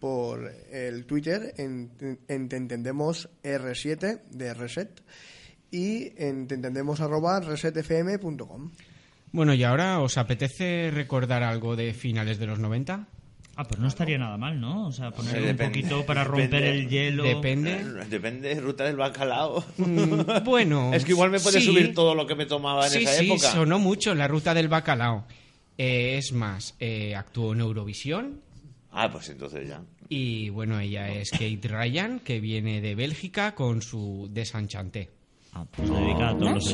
por 0.00 0.50
el 0.70 1.04
Twitter 1.04 1.52
en, 1.58 1.90
en 2.26 2.48
te 2.48 2.56
entendemos 2.56 3.28
R7 3.44 4.22
de 4.30 4.54
Reset 4.54 5.02
y 5.70 6.14
en 6.16 6.46
te 6.46 6.54
entendemos 6.54 7.02
arroba 7.02 7.38
resetfm.com. 7.40 8.70
bueno 9.30 9.52
y 9.52 9.62
ahora 9.62 10.00
os 10.00 10.16
apetece 10.16 10.90
recordar 10.90 11.42
algo 11.42 11.76
de 11.76 11.92
finales 11.92 12.38
de 12.38 12.46
los 12.46 12.58
90 12.58 13.08
Ah, 13.54 13.64
pues 13.64 13.78
no 13.80 13.86
estaría 13.88 14.16
nada 14.16 14.38
mal, 14.38 14.58
¿no? 14.60 14.86
O 14.86 14.92
sea, 14.92 15.10
poner 15.10 15.36
un 15.36 15.42
Depende. 15.48 15.66
poquito 15.66 16.06
para 16.06 16.24
romper 16.24 16.48
Depende. 16.50 16.70
el 16.70 16.88
hielo. 16.88 17.22
Depende. 17.24 17.84
Depende, 18.08 18.54
ruta 18.60 18.84
del 18.84 18.96
bacalao. 18.96 19.62
Mm, 19.76 20.42
bueno 20.44 20.90
es 20.94 21.04
que 21.04 21.12
igual 21.12 21.30
me 21.30 21.38
puede 21.38 21.60
sí. 21.60 21.66
subir 21.66 21.94
todo 21.94 22.14
lo 22.14 22.26
que 22.26 22.34
me 22.34 22.46
tomaba 22.46 22.86
en 22.86 22.92
sí, 22.92 23.02
esa 23.04 23.12
sí, 23.18 23.26
época. 23.26 23.50
sonó 23.50 23.78
mucho 23.78 24.14
la 24.14 24.26
ruta 24.26 24.54
del 24.54 24.68
bacalao. 24.68 25.24
Eh, 25.76 26.16
es 26.18 26.32
más, 26.32 26.74
eh, 26.80 27.14
actuó 27.14 27.52
en 27.52 27.60
Eurovisión 27.60 28.40
Ah, 28.90 29.10
pues 29.10 29.28
entonces 29.30 29.68
ya. 29.68 29.80
y 30.08 30.48
bueno, 30.50 30.78
ella 30.80 31.08
es 31.10 31.30
Kate 31.30 31.60
Ryan, 31.64 32.20
que 32.20 32.40
viene 32.40 32.80
de 32.80 32.94
Bélgica 32.94 33.54
con 33.54 33.80
su 33.82 34.28
Desenchanté. 34.30 35.10
Ah, 35.54 35.64
pues 35.70 35.88
dedicada 35.90 36.30
a 36.30 36.36
todos 36.38 36.52
los 36.54 36.64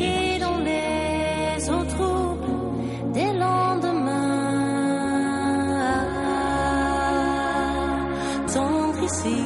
d'ici 8.57 9.38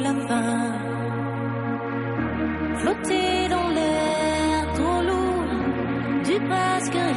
la 0.00 0.14
fin. 0.28 0.72
Flotter 2.78 3.48
dans 3.48 3.68
l'air 3.76 4.72
trop 4.74 5.00
lourd 5.08 5.50
du 6.24 6.36
presque 6.48 7.09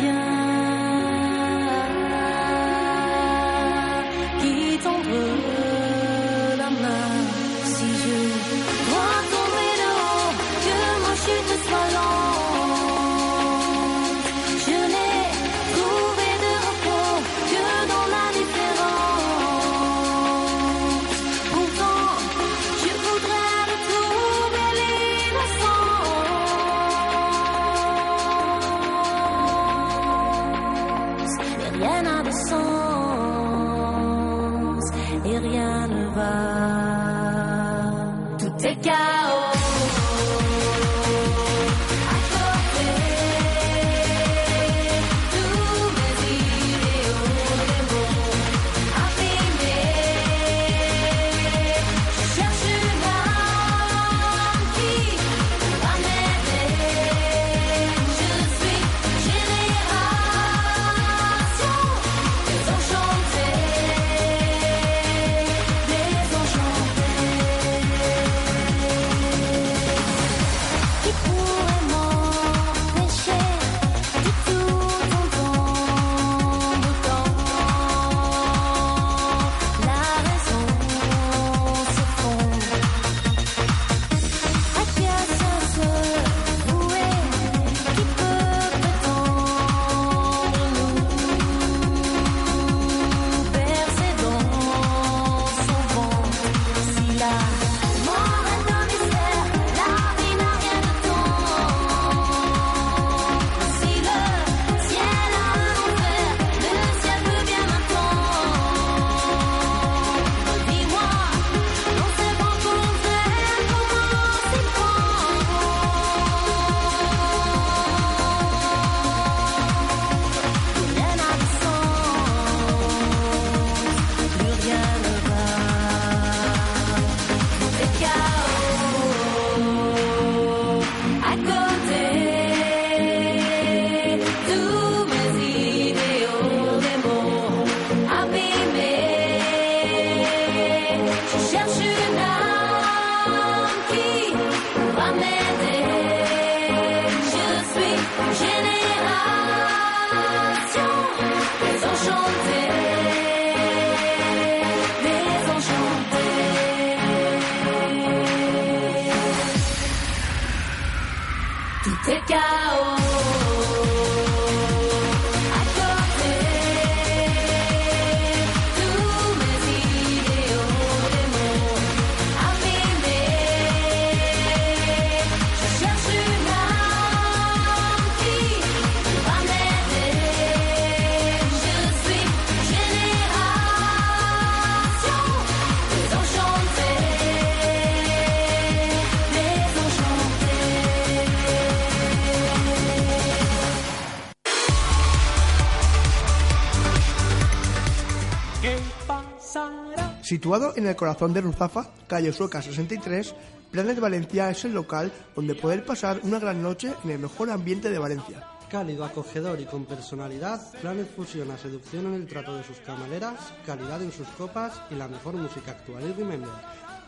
Situado 200.34 200.74
en 200.76 200.88
el 200.88 200.96
corazón 200.96 201.32
de 201.32 201.42
Ruzafa, 201.42 201.92
calle 202.08 202.34
Sueca 202.34 202.60
63, 202.60 203.36
Planet 203.70 204.00
Valencia 204.00 204.50
es 204.50 204.66
el 204.66 204.74
local 204.74 205.12
donde 205.36 205.54
poder 205.54 205.86
pasar 205.86 206.20
una 206.24 206.40
gran 206.40 206.60
noche 206.60 206.92
en 207.04 207.12
el 207.12 207.20
mejor 207.20 207.52
ambiente 207.52 207.92
de 207.92 208.00
Valencia. 208.00 208.44
Cálido, 208.68 209.06
acogedor 209.06 209.62
y 209.62 209.66
con 209.66 209.86
personalidad, 209.86 210.60
Planet 210.82 211.08
fusiona 211.16 211.56
seducción 211.56 212.08
en 212.08 212.16
el 212.16 212.26
trato 212.26 212.58
de 212.58 212.64
sus 212.64 212.78
camaleras, 212.78 213.36
calidad 213.64 214.02
en 214.02 214.12
sus 214.12 214.28
copas 214.30 214.74
y 214.90 214.96
la 214.96 215.08
mejor 215.08 215.36
música 215.36 215.70
actual 215.70 216.04
y 216.04 216.14
remember. 216.14 216.50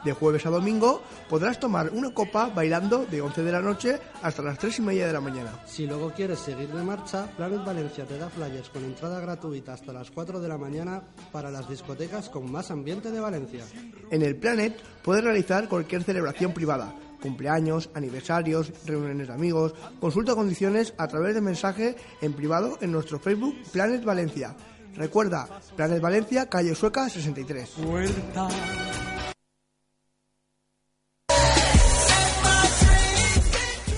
De 0.06 0.14
jueves 0.14 0.46
a 0.46 0.52
domingo 0.52 1.02
podrás 1.28 1.60
tomar 1.60 1.90
una 1.90 2.14
copa 2.14 2.52
bailando 2.54 3.08
de 3.08 3.22
11 3.22 3.42
de 3.42 3.52
la 3.52 3.60
noche 3.60 4.00
hasta 4.22 4.44
las 4.44 4.60
3 4.60 4.78
y 4.78 4.82
media 4.84 5.08
de 5.08 5.14
la 5.14 5.20
mañana. 5.20 5.64
Si 5.66 5.88
luego 5.88 6.12
quieres 6.12 6.38
seguir 6.38 6.72
de 6.72 6.84
marcha, 6.84 7.28
Planet 7.36 7.66
Valencia 7.66 8.06
te 8.06 8.20
da 8.20 8.30
flyers 8.30 8.70
con 8.70 8.84
entrada 8.84 9.20
gratuita 9.20 9.74
hasta 9.74 9.92
las 9.92 10.12
4 10.12 10.40
de 10.40 10.48
la 10.48 10.60
mañana 10.60 11.02
para 11.32 11.50
las 11.50 11.68
discotecas 11.68 12.30
con 12.30 12.52
más 12.52 12.70
ambiente 12.70 13.10
de 13.10 13.20
Valencia. 13.20 13.64
En 14.12 14.22
el 14.22 14.36
Planet 14.36 14.80
puedes 15.02 15.24
realizar 15.24 15.68
cualquier 15.68 16.04
celebración 16.04 16.54
privada, 16.54 16.94
cumpleaños, 17.20 17.90
aniversarios, 17.96 18.72
reuniones 18.86 19.28
de 19.28 19.34
amigos, 19.34 19.74
consulta 20.00 20.36
condiciones 20.36 20.94
a 21.00 21.08
través 21.08 21.34
de 21.34 21.42
mensaje 21.42 21.96
en 22.22 22.34
privado 22.34 22.78
en 22.80 22.92
nuestro 22.92 23.18
Facebook 23.18 23.56
Planet 23.72 24.04
Valencia. 24.04 24.56
Recuerda, 24.96 25.50
Planet 25.76 26.00
Valencia, 26.00 26.48
calle 26.48 26.76
Sueca 26.76 27.10
63. 27.10 27.74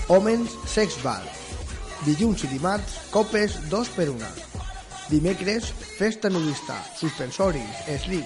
Homens 0.08 0.54
Sex 0.64 0.94
Bar. 1.04 1.20
Dilluns 2.06 2.40
i 2.46 2.48
dimarts, 2.48 2.94
copes 3.12 3.58
2 3.68 3.90
per 3.92 4.06
1. 4.08 4.22
Dimecres, 5.10 5.66
festa 5.98 6.30
nudista, 6.32 6.78
suspensoris, 6.96 7.82
slip. 8.00 8.24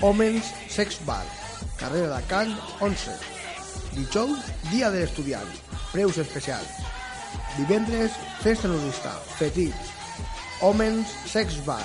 Homens 0.00 0.48
Sex 0.72 0.96
Bar. 1.04 1.26
Carrera 1.76 2.16
de 2.16 2.22
Can 2.30 2.56
11. 2.80 3.18
Dijous, 3.98 4.48
dia 4.70 4.88
de 4.88 5.04
l'estudiant. 5.04 5.52
Preus 5.92 6.16
especials. 6.24 6.80
Divendres, 7.58 8.16
festa 8.40 8.72
nudista, 8.72 9.12
petits. 9.36 9.92
Homens 10.64 11.12
Sex 11.28 11.60
Bar. 11.68 11.84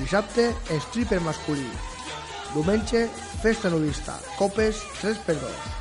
Dissabte, 0.00 0.54
stripper 0.88 1.20
masculí. 1.20 1.68
Diumenge, 2.56 3.10
festa 3.44 3.68
nudista, 3.68 4.16
copes 4.40 4.80
3 5.04 5.20
per 5.28 5.36
2. 5.36 5.72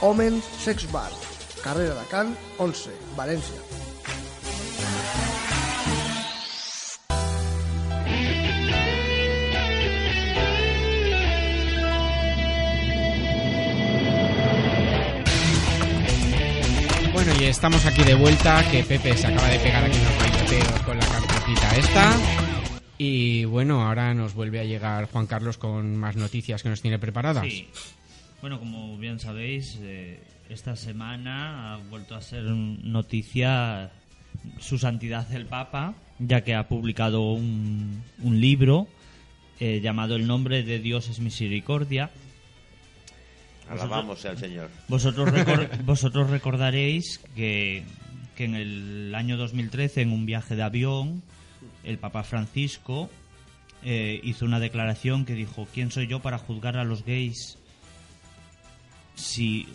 Homens 0.00 0.54
Sex 0.64 0.88
Bar. 0.88 1.35
carrera 1.66 1.94
de 2.00 2.06
Can 2.06 2.36
11, 2.58 2.90
Valencia. 3.16 3.56
Bueno, 17.12 17.32
y 17.40 17.44
estamos 17.46 17.84
aquí 17.84 18.04
de 18.04 18.14
vuelta, 18.14 18.62
que 18.70 18.84
Pepe 18.84 19.16
se 19.16 19.26
acaba 19.26 19.48
de 19.48 19.58
pegar 19.58 19.82
aquí 19.82 19.98
unos 19.98 20.18
mayoteos 20.20 20.82
con 20.82 20.96
la 20.96 21.06
carpetita 21.06 21.76
esta. 21.76 22.12
Y 22.96 23.44
bueno, 23.44 23.84
ahora 23.84 24.14
nos 24.14 24.34
vuelve 24.34 24.60
a 24.60 24.64
llegar 24.64 25.10
Juan 25.10 25.26
Carlos 25.26 25.58
con 25.58 25.96
más 25.96 26.14
noticias 26.14 26.62
que 26.62 26.68
nos 26.68 26.80
tiene 26.80 27.00
preparadas. 27.00 27.44
Sí. 27.44 27.68
Bueno, 28.40 28.60
como 28.60 28.96
bien 28.98 29.18
sabéis, 29.18 29.80
eh, 29.82 30.22
esta 30.50 30.76
semana 30.76 31.74
ha 31.74 31.76
vuelto 31.78 32.14
a 32.14 32.20
ser 32.22 32.44
noticia 32.44 33.90
su 34.58 34.78
santidad 34.78 35.30
el 35.32 35.46
Papa, 35.46 35.94
ya 36.18 36.42
que 36.42 36.54
ha 36.54 36.68
publicado 36.68 37.32
un, 37.32 38.02
un 38.22 38.40
libro 38.40 38.86
eh, 39.60 39.80
llamado 39.82 40.16
El 40.16 40.26
nombre 40.26 40.62
de 40.62 40.78
Dios 40.78 41.08
es 41.08 41.20
misericordia. 41.20 42.10
Alabamos 43.68 44.24
al 44.24 44.38
Señor. 44.38 44.70
Vosotros, 44.88 45.28
recor- 45.30 45.68
vosotros 45.84 46.30
recordaréis 46.30 47.18
que, 47.34 47.82
que 48.36 48.44
en 48.44 48.54
el 48.54 49.14
año 49.14 49.36
2013, 49.36 50.02
en 50.02 50.12
un 50.12 50.24
viaje 50.26 50.54
de 50.54 50.62
avión, 50.62 51.22
el 51.82 51.98
Papa 51.98 52.22
Francisco 52.22 53.10
eh, 53.82 54.20
hizo 54.22 54.44
una 54.44 54.60
declaración 54.60 55.24
que 55.24 55.34
dijo, 55.34 55.66
¿quién 55.74 55.90
soy 55.90 56.06
yo 56.06 56.20
para 56.20 56.38
juzgar 56.38 56.76
a 56.76 56.84
los 56.84 57.04
gays 57.04 57.58
si, 59.16 59.66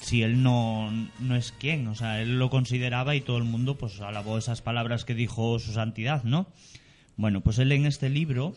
si 0.00 0.22
él 0.22 0.42
no, 0.42 0.90
no 1.18 1.36
es 1.36 1.52
quien? 1.52 1.86
O 1.88 1.94
sea, 1.94 2.20
él 2.22 2.38
lo 2.38 2.50
consideraba 2.50 3.14
y 3.14 3.20
todo 3.20 3.38
el 3.38 3.44
mundo 3.44 3.76
pues 3.76 4.00
alabó 4.00 4.38
esas 4.38 4.62
palabras 4.62 5.04
que 5.04 5.14
dijo 5.14 5.58
su 5.58 5.72
santidad, 5.72 6.24
¿no? 6.24 6.46
Bueno, 7.16 7.42
pues 7.42 7.58
él 7.58 7.70
en 7.72 7.86
este 7.86 8.08
libro 8.08 8.54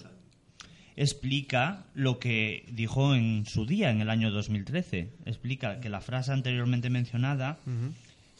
explica 0.95 1.86
lo 1.93 2.19
que 2.19 2.65
dijo 2.71 3.15
en 3.15 3.45
su 3.45 3.65
día, 3.65 3.89
en 3.89 4.01
el 4.01 4.10
año 4.10 4.32
2013. 4.32 5.10
Explica 5.25 5.79
que 5.79 5.89
la 5.89 6.01
frase 6.01 6.32
anteriormente 6.32 6.89
mencionada 6.89 7.60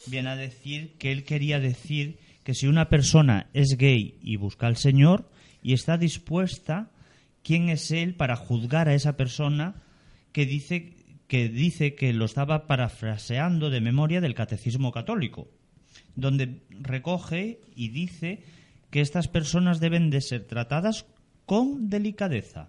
viene 0.06 0.30
a 0.30 0.36
decir 0.36 0.94
que 0.98 1.12
él 1.12 1.24
quería 1.24 1.60
decir 1.60 2.18
que 2.42 2.54
si 2.54 2.66
una 2.66 2.88
persona 2.88 3.48
es 3.54 3.76
gay 3.76 4.18
y 4.22 4.36
busca 4.36 4.66
al 4.66 4.76
Señor 4.76 5.28
y 5.62 5.72
está 5.72 5.98
dispuesta, 5.98 6.90
¿quién 7.42 7.68
es 7.68 7.90
él 7.90 8.14
para 8.14 8.36
juzgar 8.36 8.88
a 8.88 8.94
esa 8.94 9.16
persona 9.16 9.74
que 10.32 10.46
dice 10.46 10.92
que 11.34 11.48
dice 11.48 11.96
que 11.96 12.12
lo 12.12 12.26
estaba 12.26 12.68
parafraseando 12.68 13.68
de 13.68 13.80
memoria 13.80 14.20
del 14.20 14.36
catecismo 14.36 14.92
católico, 14.92 15.48
donde 16.14 16.60
recoge 16.70 17.58
y 17.74 17.88
dice 17.88 18.44
que 18.90 19.00
estas 19.00 19.26
personas 19.26 19.80
deben 19.80 20.10
de 20.10 20.20
ser 20.20 20.44
tratadas 20.44 21.06
con 21.44 21.90
delicadeza. 21.90 22.68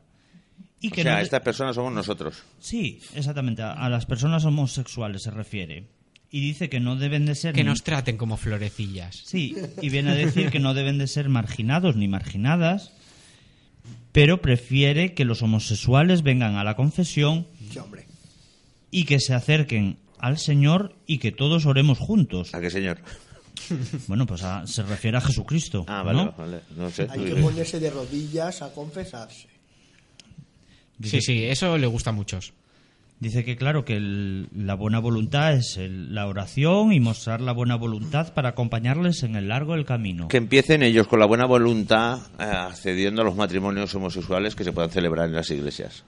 Y 0.82 0.88
O 0.88 0.92
que 0.92 1.04
sea, 1.04 1.12
no 1.12 1.18
de- 1.18 1.24
estas 1.26 1.42
personas 1.44 1.76
somos 1.76 1.94
nosotros. 1.94 2.42
Sí, 2.60 3.02
exactamente, 3.14 3.62
a, 3.62 3.74
a 3.74 3.88
las 3.88 4.08
personas 4.08 4.46
homosexuales 4.46 5.22
se 5.22 5.30
refiere. 5.30 5.86
Y 6.32 6.42
dice 6.42 6.68
que 6.68 6.80
no 6.80 6.96
deben 6.96 7.28
de 7.28 7.36
ser... 7.36 7.54
Que 7.54 7.62
ni- 7.64 7.70
nos 7.70 7.84
traten 7.84 8.18
como 8.18 8.36
florecillas. 8.36 9.22
Sí, 9.26 9.56
y 9.80 9.90
viene 9.90 10.10
a 10.10 10.16
decir 10.16 10.50
que 10.50 10.60
no 10.60 10.74
deben 10.74 10.98
de 10.98 11.06
ser 11.06 11.30
marginados 11.30 11.96
ni 11.98 12.08
marginadas, 12.08 12.94
pero 14.12 14.42
prefiere 14.42 15.14
que 15.14 15.24
los 15.24 15.44
homosexuales 15.44 16.24
vengan 16.24 16.56
a 16.56 16.64
la 16.64 16.76
confesión 16.76 17.46
Sí, 17.70 17.78
hombre. 17.78 18.05
Y 18.98 19.04
que 19.06 19.20
se 19.20 19.34
acerquen 19.34 19.98
al 20.20 20.38
Señor 20.38 20.96
y 21.06 21.18
que 21.18 21.32
todos 21.32 21.66
oremos 21.66 21.98
juntos. 22.00 22.54
¿A 22.56 22.62
qué 22.62 22.70
señor? 22.70 23.00
Bueno, 24.08 24.26
pues 24.26 24.44
a- 24.44 24.66
se 24.68 24.84
refiere 24.84 25.18
a 25.18 25.22
Jesucristo. 25.22 25.86
Ah, 25.88 26.02
vale, 26.04 26.24
¿no? 26.26 26.34
vale. 26.38 26.60
No 26.78 26.90
sé. 26.90 27.08
Hay 27.10 27.20
que 27.26 27.36
ponerse 27.36 27.80
de 27.80 27.90
rodillas 27.90 28.62
a 28.62 28.72
confesarse. 28.74 29.48
Sí, 31.04 31.20
sí, 31.22 31.44
eso 31.46 31.78
le 31.78 31.88
gusta 31.88 32.12
a 32.12 32.14
muchos. 32.14 32.54
Dice 33.20 33.44
que 33.46 33.56
claro, 33.56 33.86
que 33.86 33.96
el- 33.96 34.48
la 34.56 34.76
buena 34.76 35.00
voluntad 35.00 35.54
es 35.54 35.78
el- 35.78 36.14
la 36.14 36.28
oración 36.28 36.92
y 36.94 37.00
mostrar 37.00 37.40
la 37.42 37.54
buena 37.54 37.76
voluntad 37.76 38.34
para 38.34 38.50
acompañarles 38.50 39.24
en 39.24 39.36
el 39.36 39.48
largo 39.50 39.74
del 39.74 39.86
camino. 39.86 40.28
Que 40.28 40.38
empiecen 40.38 40.84
ellos 40.84 41.08
con 41.08 41.20
la 41.20 41.26
buena 41.26 41.46
voluntad 41.46 42.20
eh, 42.40 42.44
accediendo 42.44 43.22
a 43.22 43.26
los 43.26 43.36
matrimonios 43.36 43.94
homosexuales 43.96 44.56
que 44.56 44.64
se 44.66 44.74
puedan 44.74 44.92
celebrar 44.92 45.28
en 45.30 45.36
las 45.36 45.50
iglesias. 45.52 46.04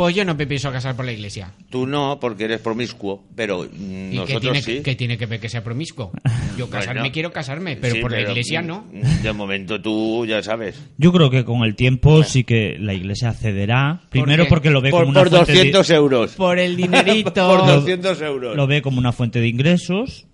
Pues 0.00 0.16
yo 0.16 0.24
no 0.24 0.34
me 0.34 0.46
pienso 0.46 0.72
casar 0.72 0.96
por 0.96 1.04
la 1.04 1.12
iglesia. 1.12 1.52
Tú 1.68 1.86
no, 1.86 2.16
porque 2.18 2.44
eres 2.44 2.62
promiscuo, 2.62 3.22
pero 3.36 3.64
mm, 3.70 4.06
¿Y 4.06 4.10
qué 4.12 4.16
nosotros 4.16 4.40
tiene, 4.40 4.62
sí. 4.62 4.82
que 4.82 4.94
tiene 4.96 5.18
que 5.18 5.26
ver 5.26 5.38
que 5.40 5.50
sea 5.50 5.62
promiscuo? 5.62 6.10
Yo 6.56 6.70
casarme 6.70 7.00
Bueno. 7.00 7.12
quiero 7.12 7.32
casarme, 7.34 7.76
pero 7.76 7.96
Sí, 7.96 8.00
por 8.00 8.10
la 8.10 8.16
pero, 8.16 8.30
iglesia 8.30 8.62
mm, 8.62 8.66
no. 8.66 8.86
De 9.22 9.32
momento 9.34 9.78
tú 9.82 10.24
ya 10.24 10.42
sabes. 10.42 10.80
Yo 10.96 11.12
creo 11.12 11.28
que 11.28 11.44
con 11.44 11.64
el 11.64 11.76
tiempo 11.76 12.22
sí 12.24 12.44
que 12.44 12.78
la 12.80 12.94
iglesia 12.94 13.34
cederá. 13.34 14.00
Primero 14.08 14.44
qué? 14.44 14.48
porque 14.48 14.70
lo 14.70 14.80
ve 14.80 14.88
Por, 14.90 15.00
como 15.00 15.10
una 15.10 15.20
por 15.20 15.28
fuente 15.28 15.52
de- 15.52 15.58
200 15.58 15.90
euros. 15.90 16.32
Por 16.32 16.58
el 16.58 16.76
dinerito. 16.78 17.46
por 17.46 17.66
200 17.66 18.22
euros. 18.22 18.56
lo 18.56 18.66
ve 18.66 18.80
como 18.80 18.98
una 19.00 19.12
fuente 19.12 19.38
de 19.42 19.48
ingresos, 19.48 20.26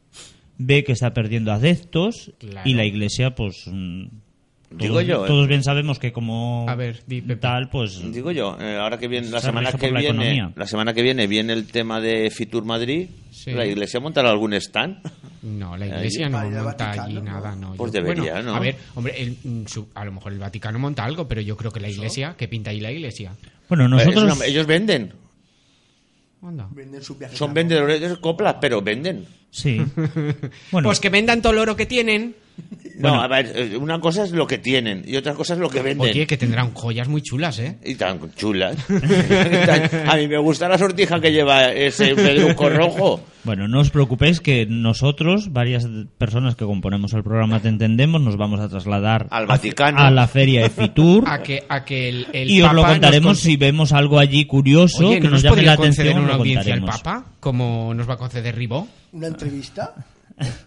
ve 0.58 0.84
que 0.84 0.92
está 0.92 1.12
perdiendo 1.12 1.50
adeptos 1.50 2.32
Claro. 2.38 2.70
y 2.70 2.74
la 2.74 2.84
iglesia, 2.84 3.34
pues. 3.34 3.64
mm, 3.66 4.04
Digo 4.78 4.94
todos, 4.94 5.06
yo, 5.06 5.24
¿eh? 5.24 5.28
todos 5.28 5.48
bien 5.48 5.62
sabemos 5.62 5.98
que 5.98 6.12
como 6.12 6.66
A 6.68 6.74
ver, 6.74 7.02
di, 7.06 7.22
tal, 7.36 7.68
pues. 7.70 8.00
Digo 8.12 8.30
yo, 8.30 8.56
eh, 8.60 8.76
ahora 8.76 8.98
que 8.98 9.08
viene 9.08 9.28
la 9.30 9.40
Se 9.40 9.46
semana 9.46 9.72
que 9.72 9.90
la 9.90 10.00
viene, 10.00 10.30
economía. 10.32 10.52
la 10.54 10.66
semana 10.66 10.92
que 10.94 11.02
viene 11.02 11.26
viene 11.26 11.52
el 11.52 11.66
tema 11.66 12.00
de 12.00 12.30
Fitur 12.30 12.64
Madrid, 12.64 13.08
Sí. 13.30 13.52
la 13.52 13.64
iglesia 13.66 14.00
montará 14.00 14.30
algún 14.30 14.52
stand. 14.54 14.98
No, 15.42 15.76
la 15.76 15.86
iglesia 15.86 16.28
no 16.28 16.38
monta 16.42 16.62
Vaticano, 16.62 17.02
allí 17.04 17.14
¿no? 17.14 17.22
nada, 17.22 17.54
no. 17.56 17.74
Pues 17.74 17.92
Yo- 17.92 18.02
debería, 18.02 18.32
bueno, 18.34 18.50
¿no? 18.52 18.56
A 18.56 18.60
ver, 18.60 18.76
hombre, 18.94 19.14
el- 19.22 19.36
mm, 19.42 19.66
su- 19.66 19.88
a 19.94 20.04
lo 20.04 20.12
mejor 20.12 20.32
el 20.32 20.38
Vaticano 20.38 20.78
monta 20.78 21.04
algo, 21.04 21.26
pero 21.28 21.40
yo 21.40 21.56
creo 21.56 21.70
que 21.70 21.80
la 21.80 21.88
iglesia, 21.88 22.34
¿qué 22.36 22.48
pinta 22.48 22.70
ahí 22.70 22.80
la 22.80 22.90
iglesia? 22.90 23.32
Bueno, 23.68 23.88
nosotros. 23.88 24.24
una- 24.36 24.44
ellos 24.46 24.66
venden, 24.66 25.12
Anda. 26.42 26.68
Venden 26.70 27.02
sus 27.02 27.18
viajes 27.18 27.36
son 27.38 27.52
vendedores 27.54 28.00
de 28.00 28.16
coplas, 28.20 28.56
pero 28.60 28.80
venden. 28.82 29.26
Sí. 29.50 29.78
Bueno, 30.70 30.88
Pues 30.88 31.00
que 31.00 31.08
vendan 31.10 31.40
todo 31.42 31.52
el 31.52 31.58
oro 31.58 31.76
que 31.76 31.86
tienen. 31.86 32.36
No, 32.98 33.20
a 33.20 33.28
ver, 33.28 33.52
eh, 33.54 33.76
una 33.76 34.00
cosa 34.00 34.24
es 34.24 34.30
lo 34.32 34.46
que 34.46 34.56
tienen 34.56 35.04
y 35.06 35.16
otra 35.16 35.34
cosa 35.34 35.52
es 35.52 35.60
lo 35.60 35.68
que 35.68 35.82
venden. 35.82 36.08
Oye, 36.08 36.26
que 36.26 36.38
tendrán 36.38 36.72
joyas 36.72 37.08
muy 37.08 37.20
chulas, 37.20 37.58
¿eh? 37.58 37.76
Y 37.84 37.94
tan 37.96 38.18
chulas. 38.36 38.74
a 40.08 40.16
mí 40.16 40.26
me 40.28 40.38
gusta 40.38 40.66
la 40.66 40.78
sortija 40.78 41.20
que 41.20 41.30
lleva 41.30 41.72
ese 41.72 42.14
pedruco 42.14 42.70
rojo. 42.70 43.20
bueno, 43.44 43.68
no 43.68 43.80
os 43.80 43.90
preocupéis 43.90 44.40
que 44.40 44.64
nosotros, 44.64 45.52
varias 45.52 45.86
personas 46.16 46.56
que 46.56 46.64
componemos 46.64 47.12
el 47.12 47.22
programa 47.22 47.60
Te 47.60 47.68
Entendemos, 47.68 48.22
nos 48.22 48.38
vamos 48.38 48.60
a 48.60 48.68
trasladar 48.70 49.26
Al 49.30 49.44
a- 49.44 49.46
Vaticano. 49.46 49.98
a 49.98 50.10
la 50.10 50.26
feria 50.26 50.62
de 50.62 50.70
Fitur. 50.70 51.24
A 51.28 51.42
que, 51.42 51.64
a 51.68 51.84
que 51.84 52.08
el, 52.08 52.26
el 52.32 52.50
y 52.50 52.62
os 52.62 52.72
lo 52.72 52.82
contaremos 52.82 53.26
con- 53.26 53.36
si 53.36 53.56
vemos 53.58 53.92
algo 53.92 54.18
allí 54.18 54.46
curioso 54.46 55.08
Oye, 55.08 55.16
que 55.20 55.24
¿no 55.24 55.32
nos 55.32 55.44
nos 55.44 55.52
llame 55.52 55.62
la 55.66 55.72
atención. 55.74 56.18
una 56.18 56.34
audiencia 56.34 56.72
al. 56.72 56.82
Papa? 56.84 57.26
Como 57.40 57.92
nos 57.92 58.08
va 58.08 58.14
a 58.14 58.16
conceder 58.16 58.56
Ribó. 58.56 58.88
¿Una 59.12 59.26
entrevista? 59.26 59.92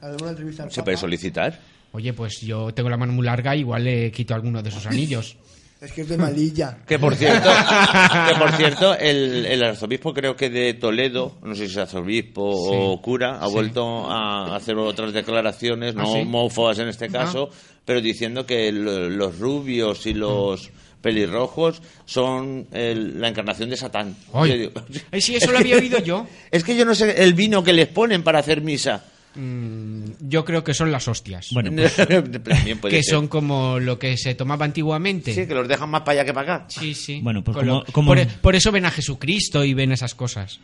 ¿Alguna 0.02 0.30
entrevista 0.30 0.62
al 0.63 0.69
Se 0.71 0.75
Papa? 0.82 0.86
puede 0.86 0.97
solicitar. 0.97 1.60
Oye, 1.91 2.13
pues 2.13 2.41
yo 2.41 2.73
tengo 2.73 2.89
la 2.89 2.97
mano 2.97 3.13
muy 3.13 3.25
larga, 3.25 3.56
igual 3.56 3.84
le 3.84 4.12
quito 4.12 4.34
alguno 4.36 4.62
de 4.62 4.69
esos 4.69 4.86
anillos. 4.88 5.36
Es 5.82 5.93
que 5.93 6.02
es 6.02 6.10
de 6.10 6.17
malilla. 6.17 6.80
Que 6.86 6.99
por 6.99 7.15
cierto, 7.15 7.49
que 7.49 8.36
por 8.38 8.52
cierto 8.58 8.95
el, 8.97 9.45
el 9.45 9.63
arzobispo 9.63 10.13
creo 10.13 10.36
que 10.36 10.49
de 10.49 10.73
Toledo, 10.73 11.38
no 11.41 11.56
sé 11.56 11.65
si 11.67 11.71
es 11.71 11.78
arzobispo 11.78 12.41
o 12.43 13.02
cura, 13.02 13.39
ha 13.41 13.47
sí. 13.47 13.54
vuelto 13.54 14.10
a 14.12 14.56
hacer 14.58 14.75
otras 14.75 15.13
declaraciones, 15.13 15.95
no 15.95 16.04
¿Ah, 16.04 16.06
sí? 16.13 16.19
homófobas 16.21 16.80
en 16.80 16.89
este 16.89 17.08
caso, 17.08 17.49
pero 17.86 18.02
diciendo 18.02 18.45
que 18.45 18.71
lo- 18.73 19.10
los 19.10 19.39
rubios 19.39 20.06
y 20.06 20.13
los 20.13 20.69
pelirrojos 21.02 21.82
son 22.06 22.67
el- 22.73 23.19
la 23.21 23.30
encarnación 23.30 23.69
de 23.69 23.78
Satán. 23.78 24.15
Ay. 24.34 24.49
Yo 24.49 24.58
digo- 24.58 24.71
Ay, 25.12 25.21
sí, 25.21 25.36
eso 25.38 25.49
lo 25.52 25.60
había 25.60 25.78
oído 25.78 25.99
yo. 25.99 26.28
Es 26.52 26.65
que 26.65 26.75
yo 26.75 26.84
no 26.84 26.93
sé 26.93 27.23
el 27.23 27.34
vino 27.34 27.63
que 27.63 27.71
les 27.71 27.88
ponen 27.88 28.21
para 28.21 28.39
hacer 28.39 28.62
misa. 28.62 29.06
Mm, 29.36 30.04
yo 30.28 30.44
creo 30.44 30.63
que 30.63 30.74
son 30.74 30.92
las 30.92 31.08
hostias. 31.08 31.50
Bueno, 31.52 31.72
pues, 31.76 31.94
que 31.96 32.89
ser. 32.92 33.04
son 33.04 33.28
como 33.28 33.80
lo 33.80 34.00
que 34.00 34.18
se 34.18 34.36
tomaba 34.36 34.65
antiguamente. 34.65 35.34
Sí, 35.34 35.46
que 35.48 35.54
los 35.54 35.68
dejan 35.68 35.89
más 35.89 36.02
para 36.02 36.22
allá 36.22 36.26
que 36.26 36.34
para 36.34 36.56
acá. 36.56 36.65
Sí, 36.70 36.94
sí. 36.94 37.20
Bueno, 37.22 37.44
pues 37.44 37.56
Con 37.58 37.68
como- 37.68 37.80
lo- 37.80 37.86
como- 37.92 38.08
Por, 38.15 38.28
por 38.42 38.56
eso 38.56 38.72
ven 38.72 38.86
a 38.86 38.92
Jesucristo 38.92 39.63
y 39.63 39.74
ven 39.74 39.92
esas 39.92 40.15
cosas. 40.15 40.60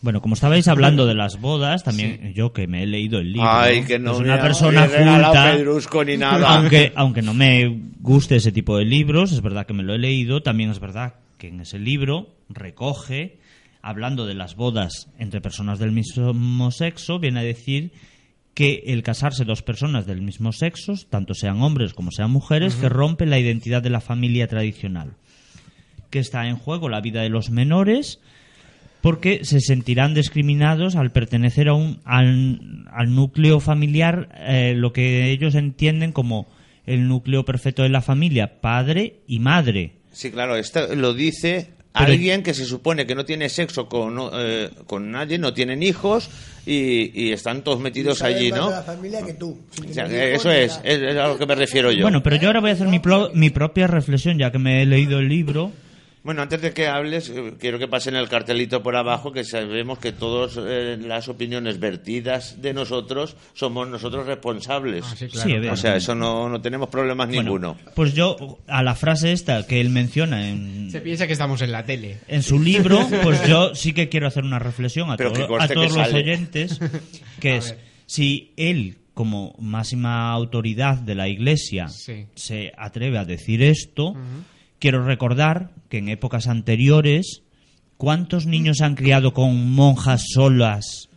bueno, 0.00 0.20
como 0.20 0.34
estabais 0.34 0.68
hablando 0.68 1.06
de 1.06 1.14
las 1.14 1.40
bodas, 1.40 1.82
también 1.82 2.32
yo 2.34 2.52
que 2.52 2.66
me 2.66 2.82
he 2.82 2.86
leído 2.86 3.18
el 3.20 3.32
libro, 3.32 3.48
Ay, 3.50 3.84
que 3.84 3.98
no 3.98 4.12
es 4.12 4.18
me 4.20 4.24
una 4.26 4.40
persona 4.42 4.86
culta, 4.86 5.52
pedrusco 5.56 6.04
ni 6.04 6.16
nada. 6.18 6.56
aunque 6.56 6.92
aunque 6.94 7.22
no 7.22 7.32
me 7.34 7.80
guste 8.00 8.36
ese 8.36 8.52
tipo 8.52 8.76
de 8.76 8.84
libros, 8.84 9.32
es 9.32 9.40
verdad 9.40 9.66
que 9.66 9.72
me 9.72 9.82
lo 9.82 9.94
he 9.94 9.98
leído, 9.98 10.42
también 10.42 10.70
es 10.70 10.78
verdad 10.78 11.14
que 11.38 11.48
en 11.48 11.60
ese 11.62 11.78
libro 11.78 12.28
recoge 12.50 13.38
hablando 13.84 14.26
de 14.26 14.34
las 14.34 14.56
bodas 14.56 15.10
entre 15.18 15.42
personas 15.42 15.78
del 15.78 15.92
mismo 15.92 16.70
sexo, 16.70 17.18
viene 17.18 17.40
a 17.40 17.44
decir 17.44 17.92
que 18.54 18.84
el 18.86 19.02
casarse 19.02 19.44
dos 19.44 19.62
personas 19.62 20.06
del 20.06 20.22
mismo 20.22 20.52
sexo, 20.52 20.94
tanto 21.10 21.34
sean 21.34 21.60
hombres 21.60 21.92
como 21.92 22.10
sean 22.10 22.30
mujeres, 22.30 22.76
que 22.76 22.88
rompe 22.88 23.26
la 23.26 23.38
identidad 23.38 23.82
de 23.82 23.90
la 23.90 24.00
familia 24.00 24.46
tradicional. 24.46 25.16
Que 26.08 26.18
está 26.18 26.48
en 26.48 26.56
juego 26.56 26.88
la 26.88 27.02
vida 27.02 27.20
de 27.22 27.28
los 27.28 27.50
menores 27.50 28.20
porque 29.02 29.44
se 29.44 29.60
sentirán 29.60 30.14
discriminados 30.14 30.96
al 30.96 31.12
pertenecer 31.12 31.68
a 31.68 31.74
un, 31.74 32.00
al, 32.06 32.86
al 32.90 33.14
núcleo 33.14 33.60
familiar, 33.60 34.30
eh, 34.38 34.72
lo 34.74 34.94
que 34.94 35.30
ellos 35.30 35.54
entienden 35.56 36.12
como 36.12 36.46
el 36.86 37.06
núcleo 37.06 37.44
perfecto 37.44 37.82
de 37.82 37.90
la 37.90 38.00
familia, 38.00 38.62
padre 38.62 39.20
y 39.26 39.40
madre. 39.40 39.96
Sí, 40.10 40.30
claro, 40.30 40.56
esto 40.56 40.94
lo 40.94 41.12
dice 41.12 41.74
alguien 41.94 42.42
que 42.42 42.54
se 42.54 42.64
supone 42.64 43.06
que 43.06 43.14
no 43.14 43.24
tiene 43.24 43.48
sexo 43.48 43.88
con, 43.88 44.18
eh, 44.34 44.68
con 44.86 45.10
nadie, 45.10 45.38
no 45.38 45.54
tienen 45.54 45.82
hijos 45.82 46.28
y, 46.66 47.10
y 47.28 47.32
están 47.32 47.62
todos 47.62 47.78
metidos 47.80 48.20
allí, 48.22 48.50
más 48.50 48.60
¿no? 48.60 48.70
de 48.70 48.76
la 48.76 48.82
familia 48.82 49.22
que 49.24 49.34
tú. 49.34 49.58
O 49.88 49.92
sea, 49.92 50.06
eso 50.06 50.50
es, 50.50 50.80
es, 50.82 51.00
es 51.02 51.16
a 51.16 51.28
lo 51.28 51.38
que 51.38 51.46
me 51.46 51.54
refiero 51.54 51.92
yo. 51.92 52.02
Bueno, 52.02 52.22
pero 52.22 52.36
yo 52.36 52.48
ahora 52.48 52.60
voy 52.60 52.70
a 52.70 52.72
hacer 52.72 52.88
mi, 52.88 52.98
pro- 52.98 53.30
mi 53.34 53.50
propia 53.50 53.86
reflexión, 53.86 54.38
ya 54.38 54.50
que 54.50 54.58
me 54.58 54.82
he 54.82 54.86
leído 54.86 55.18
el 55.20 55.28
libro. 55.28 55.72
Bueno, 56.24 56.40
antes 56.42 56.60
de 56.62 56.72
que 56.72 56.86
hables, 56.88 57.28
eh, 57.28 57.52
quiero 57.60 57.78
que 57.78 57.86
pasen 57.86 58.16
el 58.16 58.28
cartelito 58.30 58.82
por 58.82 58.96
abajo, 58.96 59.30
que 59.30 59.44
sabemos 59.44 59.98
que 59.98 60.10
todas 60.10 60.56
las 60.56 61.28
opiniones 61.28 61.78
vertidas 61.78 62.62
de 62.62 62.72
nosotros 62.72 63.36
somos 63.52 63.86
nosotros 63.88 64.26
responsables. 64.26 65.04
Ah, 65.06 65.14
sí, 65.16 65.52
ver. 65.52 65.70
O 65.70 65.76
sea, 65.76 65.96
eso 65.96 66.14
no, 66.14 66.48
no 66.48 66.60
tenemos 66.62 66.88
problemas 66.88 67.28
Bueno, 67.28 67.42
ninguno. 67.42 67.76
Pues 67.94 68.14
yo, 68.14 68.58
a 68.66 68.82
la 68.82 68.94
frase 68.94 69.32
esta 69.32 69.66
que 69.66 69.82
él 69.82 69.90
menciona 69.90 70.48
en, 70.48 70.90
Se 70.90 71.02
piensa 71.02 71.26
que 71.26 71.34
estamos 71.34 71.60
en 71.60 71.70
la 71.72 71.84
tele. 71.84 72.18
en 72.26 72.42
su 72.42 72.58
libro, 72.58 73.06
pues 73.22 73.46
yo 73.46 73.74
sí 73.74 73.92
que 73.92 74.08
quiero 74.08 74.26
hacer 74.26 74.44
una 74.44 74.58
reflexión 74.58 75.10
a, 75.10 75.16
Pero 75.18 75.30
todo- 75.32 75.42
que 75.42 75.46
conste 75.48 75.72
a 75.72 75.74
todos 75.74 75.94
los 75.94 76.06
sale. 76.06 76.18
oyentes, 76.20 76.80
que 77.38 77.56
es, 77.58 77.76
si 78.06 78.52
él, 78.56 78.96
como 79.12 79.54
máxima 79.58 80.32
autoridad 80.32 80.96
de 80.96 81.14
la 81.14 81.28
Iglesia, 81.28 81.88
Sí. 81.88 82.24
se 82.34 82.72
atreve 82.78 83.18
a 83.18 83.26
decir 83.26 83.62
esto, 83.62 84.14
quiero 84.84 85.02
recordar 85.02 85.70
que 85.88 85.96
en 85.96 86.10
épocas 86.10 86.46
anteriores, 86.46 87.40
¿cuántos 87.96 88.44
niños 88.44 88.82
han 88.82 88.96
criado 88.96 89.32
con 89.32 89.70
monjas 89.70 90.26
solas 90.34 91.08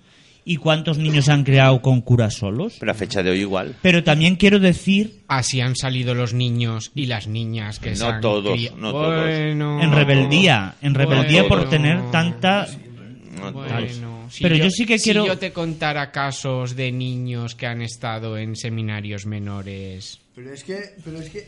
y 0.45 0.55
cuántos 0.55 0.97
niños 0.97 1.27
han 1.27 1.43
criado 1.43 1.81
con 1.81 1.99
curas 1.99 2.35
solos? 2.35 2.77
Pero 2.79 2.93
a 2.93 2.95
fecha 2.95 3.21
de 3.23 3.31
hoy 3.31 3.41
igual. 3.41 3.75
Pero 3.81 4.05
también 4.05 4.37
quiero 4.37 4.59
decir 4.61 5.19
Así 5.27 5.59
han 5.59 5.75
salido 5.75 6.13
los 6.15 6.33
niños 6.33 6.91
y 6.95 7.07
las 7.07 7.27
niñas 7.27 7.79
que 7.79 7.89
No 7.89 7.95
se 7.97 8.05
han 8.05 8.21
todos, 8.21 8.57
cri- 8.57 8.71
no 8.77 8.91
todos. 8.93 9.21
Bueno, 9.25 9.81
en 9.83 9.91
rebeldía, 9.91 10.75
en 10.81 10.93
rebeldía 10.93 11.45
por 11.49 11.67
tener 11.69 12.09
tanta 12.09 12.65
No, 13.35 13.51
Bueno, 13.51 14.29
si 14.31 14.41
Pero 14.43 14.55
yo 14.55 14.69
sí 14.71 14.85
que 14.85 14.97
si 14.97 15.03
quiero- 15.11 15.25
yo 15.27 15.37
te 15.37 15.51
contara 15.51 16.09
casos 16.11 16.73
de 16.77 16.91
niños 16.93 17.53
que 17.53 17.67
han 17.67 17.81
estado 17.81 18.37
en 18.37 18.55
seminarios 18.55 19.25
menores. 19.25 20.19
Pero 20.33 20.53
es 20.53 20.63
que, 20.63 20.77
pero 21.03 21.19
es 21.19 21.29
que 21.29 21.39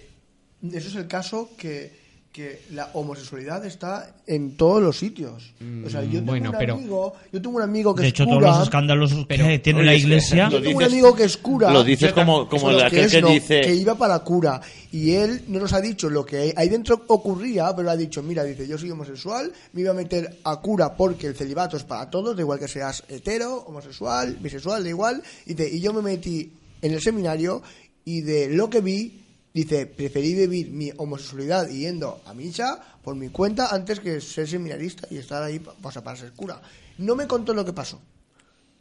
eso 0.74 0.88
es 0.90 0.96
el 0.96 1.08
caso 1.08 1.52
que, 1.58 2.09
que 2.32 2.62
la 2.74 2.92
homosexualidad 2.94 3.65
está 3.65 4.15
en 4.28 4.56
todos 4.56 4.82
los 4.84 4.98
sitios. 5.00 5.52
O 5.86 5.89
sea, 5.89 6.04
yo 6.04 6.20
tengo, 6.20 6.26
bueno, 6.28 6.52
un, 6.52 6.58
pero- 6.60 6.74
amigo, 6.76 7.13
yo 7.34 7.42
tengo 7.42 7.56
un 7.58 7.63
amigo 7.63 7.96
que 7.96 8.04
De 8.04 8.08
es 8.10 8.13
hecho, 8.13 8.26
cura. 8.26 8.39
todos 8.39 8.56
los 8.58 8.63
escándalos 8.63 9.13
Pero- 9.28 9.48
que 9.48 9.60
tiene 9.60 9.80
Oye, 9.80 9.86
la 9.88 9.96
iglesia. 9.96 10.50
Yo 10.50 10.62
tengo 10.62 10.78
un 10.78 10.84
amigo 10.84 11.15
que 11.15 11.24
es 11.24 11.38
cura. 11.38 11.74
Lo 11.74 11.84
dices 11.84 12.13
como, 12.13 12.48
como 12.48 12.63
Bueno, 12.63 12.80
el 12.80 12.86
aquel 12.86 13.06
es 13.06 13.12
que 13.12 13.22
no, 13.22 13.30
dice... 13.30 13.62
que 13.62 13.74
iba 13.74 13.96
para 13.96 14.20
cura 14.20 14.62
y 14.92 15.12
él 15.12 15.42
no 15.48 15.60
nos 15.60 15.74
ha 15.74 15.82
dicho 15.82 16.08
lo 16.10 16.24
que 16.24 16.54
ahí 16.56 16.70
dentro 16.70 17.04
ocurría, 17.08 17.76
pero 17.76 17.89
ha 17.89 17.98
dicho, 17.98 18.22
mira, 18.22 18.44
dice, 18.44 18.68
yo 18.68 18.78
soy 18.78 18.92
homosexual, 18.92 19.52
me 19.74 19.82
iba 19.82 19.92
a 19.92 19.96
meter 19.96 20.38
a 20.44 20.62
cura 20.62 20.96
porque 20.96 21.26
el 21.28 21.36
celibato 21.36 21.78
es 21.78 21.84
para 21.84 22.10
todos, 22.12 22.36
da 22.36 22.42
igual 22.44 22.60
que 22.60 22.68
seas 22.68 23.04
hetero, 23.10 23.56
homosexual, 23.68 24.38
bisexual, 24.39 24.84
da 24.84 24.89
igual, 24.89 25.24
y, 25.48 25.56
dice, 25.56 25.76
y 25.76 25.80
yo 25.82 25.94
me 25.94 26.04
metí 26.04 26.52
en 26.82 26.94
el 26.94 27.02
seminario 27.02 27.62
y 28.06 28.22
de 28.22 28.50
lo 28.50 28.70
que 28.70 28.82
vi, 28.82 29.24
dice, 29.54 29.86
preferí 29.86 30.34
vivir 30.36 30.70
mi 30.72 30.92
homosexualidad 30.98 31.68
yendo 31.70 32.22
a 32.26 32.34
misa 32.34 32.80
por 33.04 33.16
mi 33.16 33.30
cuenta 33.30 33.68
antes 33.74 34.00
que 34.00 34.22
ser 34.22 34.48
seminarista 34.48 35.08
y 35.12 35.18
estar 35.18 35.42
ahí 35.44 35.62
o 35.82 35.92
sea, 35.92 36.04
para 36.04 36.18
ser 36.18 36.32
cura. 36.34 36.62
No 36.98 37.16
me 37.16 37.28
contó 37.28 37.54
lo 37.54 37.64
que 37.66 37.74
pasó, 37.74 38.02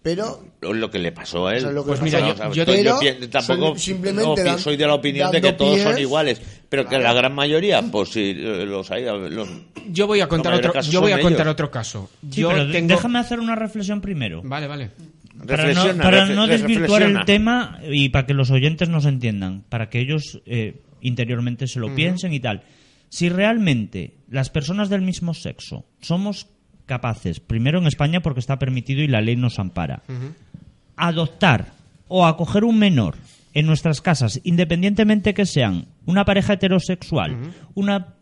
pero 0.02 0.42
lo 0.60 0.90
que 0.90 0.98
le 0.98 1.12
pasó 1.12 1.46
a 1.46 1.56
él. 1.56 1.64
O 1.66 1.72
sea, 1.72 1.82
Pues 1.82 2.00
pasó. 2.00 2.04
mira, 2.04 2.18
O 2.18 2.28
yo- 2.28 2.36
sea, 2.36 2.48
yo 2.48 2.54
yo 2.54 2.64
pero 2.66 2.98
pi- 2.98 3.26
tampoco 3.28 3.78
simplemente 3.78 4.28
no, 4.28 4.34
pi- 4.34 4.42
dan- 4.42 4.58
soy 4.58 4.76
de 4.76 4.86
la 4.86 4.94
opinión 4.94 5.30
de 5.30 5.40
que 5.40 5.52
todos 5.52 5.80
son 5.80 5.98
iguales, 5.98 6.40
pero 6.68 6.86
que 6.88 6.98
la 6.98 7.12
gran 7.12 7.34
mayoría, 7.34 7.82
pues 7.82 8.10
sí, 8.10 8.34
los 8.34 8.90
hay. 8.90 9.04
los- 9.04 9.48
Yo 9.90 10.06
voy 10.06 10.20
a 10.20 10.28
contar 10.28 10.54
otro, 10.54 10.80
yo 10.82 11.00
voy 11.00 11.12
a 11.12 11.20
contar 11.20 11.42
ellos. 11.46 11.52
otro 11.52 11.70
caso. 11.70 12.10
Sí, 12.30 12.40
yo 12.40 12.48
pero 12.50 12.66
de- 12.66 12.72
tengo 12.72 12.94
déjame 12.94 13.18
hacer 13.18 13.40
una 13.40 13.54
reflexión 13.54 14.00
primero. 14.00 14.42
Vale, 14.44 14.66
vale. 14.66 14.90
Para 15.48 15.72
no, 15.72 16.02
para 16.02 16.46
desvirtuar 16.46 17.02
el 17.02 17.24
tema 17.24 17.80
y 17.90 18.10
para 18.10 18.26
que 18.26 18.34
los 18.34 18.50
oyentes 18.50 18.88
nos 18.88 19.06
entiendan, 19.06 19.64
para 19.68 19.88
que 19.88 20.00
ellos 20.00 20.40
eh, 20.44 20.82
interiormente 21.00 21.66
se 21.66 21.80
lo 21.80 21.94
piensen 21.94 22.32
y 22.32 22.40
tal. 22.40 22.62
Si 23.08 23.28
realmente 23.28 24.16
las 24.28 24.50
personas 24.50 24.90
del 24.90 25.02
mismo 25.02 25.32
sexo 25.32 25.86
somos 26.00 26.48
capaces, 26.86 27.40
primero 27.40 27.78
en 27.78 27.86
España 27.86 28.20
porque 28.20 28.40
está 28.40 28.58
permitido 28.58 29.02
y 29.02 29.08
la 29.08 29.20
ley 29.20 29.36
nos 29.36 29.58
ampara, 29.58 30.02
adoptar 30.96 31.72
o 32.08 32.26
acoger 32.26 32.64
un 32.64 32.78
menor 32.78 33.16
en 33.54 33.66
nuestras 33.66 34.00
casas, 34.00 34.40
independientemente 34.44 35.34
que 35.34 35.46
sean 35.46 35.86
una 36.06 36.24
pareja 36.24 36.54
heterosexual, 36.54 37.52
una 37.74 38.14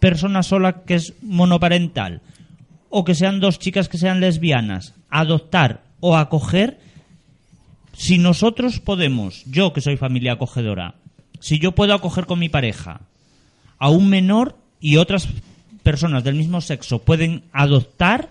persona 0.00 0.42
sola 0.42 0.82
que 0.84 0.94
es 0.94 1.14
monoparental, 1.22 2.22
o 2.90 3.04
que 3.04 3.14
sean 3.14 3.40
dos 3.40 3.58
chicas 3.58 3.88
que 3.88 3.98
sean 3.98 4.20
lesbianas, 4.20 4.94
adoptar 5.10 5.87
o 6.00 6.16
acoger, 6.16 6.78
si 7.92 8.18
nosotros 8.18 8.80
podemos, 8.80 9.44
yo 9.46 9.72
que 9.72 9.80
soy 9.80 9.96
familia 9.96 10.34
acogedora, 10.34 10.94
si 11.40 11.58
yo 11.58 11.72
puedo 11.72 11.94
acoger 11.94 12.26
con 12.26 12.38
mi 12.38 12.48
pareja 12.48 13.00
a 13.78 13.90
un 13.90 14.08
menor 14.08 14.56
y 14.80 14.96
otras 14.96 15.28
personas 15.82 16.24
del 16.24 16.34
mismo 16.34 16.60
sexo 16.60 17.00
pueden 17.00 17.42
adoptar, 17.52 18.30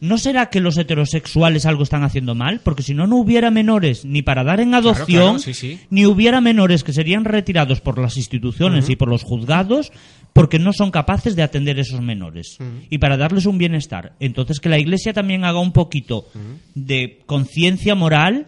¿no 0.00 0.18
será 0.18 0.46
que 0.46 0.60
los 0.60 0.76
heterosexuales 0.78 1.66
algo 1.66 1.82
están 1.82 2.04
haciendo 2.04 2.34
mal? 2.34 2.60
Porque 2.62 2.82
si 2.82 2.94
no, 2.94 3.06
no 3.06 3.16
hubiera 3.16 3.50
menores 3.50 4.04
ni 4.04 4.22
para 4.22 4.44
dar 4.44 4.60
en 4.60 4.74
adopción, 4.74 5.36
claro, 5.36 5.38
sí, 5.38 5.54
sí. 5.54 5.80
ni 5.90 6.06
hubiera 6.06 6.40
menores 6.40 6.84
que 6.84 6.92
serían 6.92 7.24
retirados 7.24 7.80
por 7.80 7.98
las 7.98 8.16
instituciones 8.16 8.88
y 8.88 8.96
por 8.96 9.08
los 9.08 9.22
juzgados 9.22 9.92
porque 10.32 10.58
no 10.58 10.72
son 10.72 10.90
capaces 10.90 11.34
de 11.36 11.42
atender 11.42 11.78
esos 11.78 12.00
menores 12.00 12.58
y 12.90 12.98
para 12.98 13.16
darles 13.16 13.46
un 13.46 13.58
bienestar. 13.58 14.14
Entonces, 14.20 14.60
que 14.60 14.68
la 14.68 14.78
Iglesia 14.78 15.12
también 15.12 15.44
haga 15.44 15.60
un 15.60 15.72
poquito 15.72 16.26
de 16.74 17.22
conciencia 17.26 17.94
moral 17.94 18.46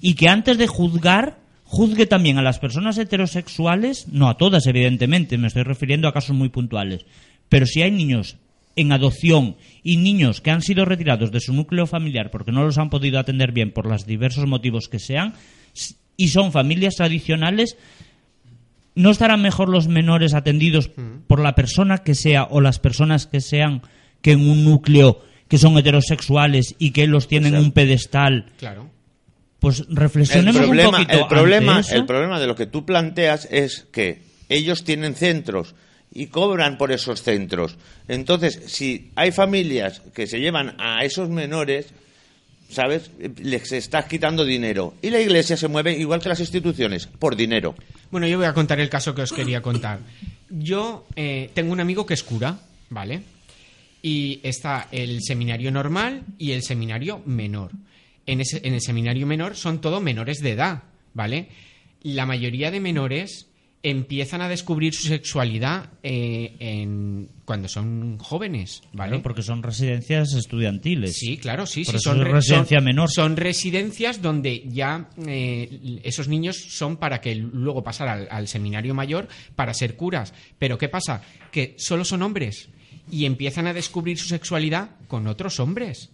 y 0.00 0.14
que 0.14 0.28
antes 0.28 0.58
de 0.58 0.66
juzgar, 0.66 1.38
juzgue 1.64 2.06
también 2.06 2.38
a 2.38 2.42
las 2.42 2.58
personas 2.58 2.98
heterosexuales, 2.98 4.08
no 4.08 4.28
a 4.28 4.36
todas, 4.36 4.66
evidentemente, 4.66 5.38
me 5.38 5.46
estoy 5.46 5.62
refiriendo 5.62 6.08
a 6.08 6.12
casos 6.12 6.34
muy 6.34 6.48
puntuales, 6.48 7.06
pero 7.48 7.66
si 7.66 7.82
hay 7.82 7.92
niños 7.92 8.36
en 8.76 8.92
adopción 8.92 9.56
y 9.82 9.96
niños 9.98 10.40
que 10.40 10.50
han 10.50 10.62
sido 10.62 10.84
retirados 10.84 11.30
de 11.30 11.40
su 11.40 11.52
núcleo 11.52 11.86
familiar 11.86 12.30
porque 12.30 12.52
no 12.52 12.64
los 12.64 12.78
han 12.78 12.90
podido 12.90 13.18
atender 13.18 13.52
bien 13.52 13.72
por 13.72 13.86
los 13.86 14.06
diversos 14.06 14.46
motivos 14.46 14.88
que 14.88 14.98
sean 14.98 15.34
y 16.16 16.28
son 16.28 16.52
familias 16.52 16.94
tradicionales, 16.96 17.76
¿no 19.00 19.10
estarán 19.10 19.42
mejor 19.42 19.68
los 19.68 19.88
menores 19.88 20.34
atendidos 20.34 20.90
por 21.26 21.40
la 21.40 21.54
persona 21.54 21.98
que 21.98 22.14
sea 22.14 22.44
o 22.44 22.60
las 22.60 22.78
personas 22.78 23.26
que 23.26 23.40
sean 23.40 23.82
que 24.22 24.32
en 24.32 24.48
un 24.48 24.64
núcleo 24.64 25.22
que 25.48 25.58
son 25.58 25.76
heterosexuales 25.76 26.74
y 26.78 26.92
que 26.92 27.06
los 27.06 27.26
tienen 27.26 27.54
en 27.54 27.60
un 27.60 27.72
pedestal? 27.72 28.46
Claro. 28.58 28.90
Pues 29.58 29.84
reflexionemos 29.88 30.62
problema, 30.62 30.88
un 30.88 30.94
poquito 30.94 31.18
el, 31.18 31.26
problema, 31.26 31.76
ante 31.76 31.88
eso. 31.88 31.96
el 31.96 32.06
problema 32.06 32.40
de 32.40 32.46
lo 32.46 32.54
que 32.54 32.66
tú 32.66 32.86
planteas 32.86 33.46
es 33.50 33.86
que 33.92 34.22
ellos 34.48 34.84
tienen 34.84 35.14
centros 35.14 35.74
y 36.12 36.26
cobran 36.26 36.78
por 36.78 36.92
esos 36.92 37.22
centros. 37.22 37.76
Entonces, 38.08 38.62
si 38.66 39.10
hay 39.16 39.32
familias 39.32 40.02
que 40.14 40.26
se 40.26 40.40
llevan 40.40 40.74
a 40.78 41.04
esos 41.04 41.28
menores, 41.28 41.92
¿sabes? 42.70 43.10
Les 43.42 43.72
estás 43.72 44.06
quitando 44.06 44.44
dinero. 44.44 44.94
Y 45.02 45.10
la 45.10 45.20
iglesia 45.20 45.56
se 45.56 45.68
mueve 45.68 45.98
igual 45.98 46.20
que 46.20 46.28
las 46.28 46.40
instituciones, 46.40 47.06
por 47.06 47.36
dinero. 47.36 47.74
Bueno, 48.10 48.26
yo 48.26 48.38
voy 48.38 48.46
a 48.46 48.54
contar 48.54 48.80
el 48.80 48.88
caso 48.88 49.14
que 49.14 49.22
os 49.22 49.32
quería 49.32 49.60
contar. 49.60 50.00
Yo 50.48 51.06
eh, 51.16 51.50
tengo 51.52 51.72
un 51.72 51.80
amigo 51.80 52.06
que 52.06 52.14
es 52.14 52.22
cura, 52.22 52.58
¿vale? 52.88 53.22
Y 54.02 54.40
está 54.42 54.88
el 54.90 55.20
seminario 55.22 55.70
normal 55.70 56.22
y 56.38 56.52
el 56.52 56.62
seminario 56.62 57.22
menor. 57.26 57.72
En, 58.26 58.40
ese, 58.40 58.60
en 58.64 58.74
el 58.74 58.80
seminario 58.80 59.26
menor 59.26 59.56
son 59.56 59.80
todos 59.80 60.02
menores 60.02 60.38
de 60.38 60.52
edad, 60.52 60.84
¿vale? 61.12 61.48
La 62.02 62.24
mayoría 62.24 62.70
de 62.70 62.80
menores 62.80 63.49
empiezan 63.82 64.42
a 64.42 64.48
descubrir 64.50 64.92
su 64.92 65.08
sexualidad 65.08 65.88
eh, 66.02 66.54
en, 66.58 67.30
cuando 67.46 67.66
son 67.66 68.18
jóvenes, 68.18 68.82
¿vale? 68.92 69.12
Claro, 69.12 69.22
porque 69.22 69.40
son 69.42 69.62
residencias 69.62 70.34
estudiantiles. 70.34 71.16
Sí, 71.16 71.38
claro, 71.38 71.64
sí, 71.64 71.84
Por 71.84 71.92
sí. 71.92 71.96
eso 71.96 72.10
Son, 72.10 72.18
es 72.20 72.24
re- 72.26 72.32
residencia 72.32 72.76
son- 72.78 72.84
menor. 72.84 73.10
son 73.10 73.36
residencias 73.38 74.20
donde 74.20 74.64
ya 74.68 75.08
eh, 75.26 76.00
esos 76.04 76.28
niños 76.28 76.56
son 76.58 76.98
para 76.98 77.22
que 77.22 77.34
luego 77.34 77.82
pasar 77.82 78.08
al, 78.08 78.28
al 78.30 78.48
seminario 78.48 78.94
mayor 78.94 79.28
para 79.56 79.72
ser 79.72 79.96
curas. 79.96 80.34
Pero 80.58 80.76
¿qué 80.76 80.90
pasa? 80.90 81.22
Que 81.50 81.74
solo 81.78 82.04
son 82.04 82.20
hombres 82.20 82.68
y 83.10 83.24
empiezan 83.24 83.66
a 83.66 83.72
descubrir 83.72 84.18
su 84.18 84.28
sexualidad 84.28 84.90
con 85.08 85.26
otros 85.26 85.58
hombres. 85.58 86.10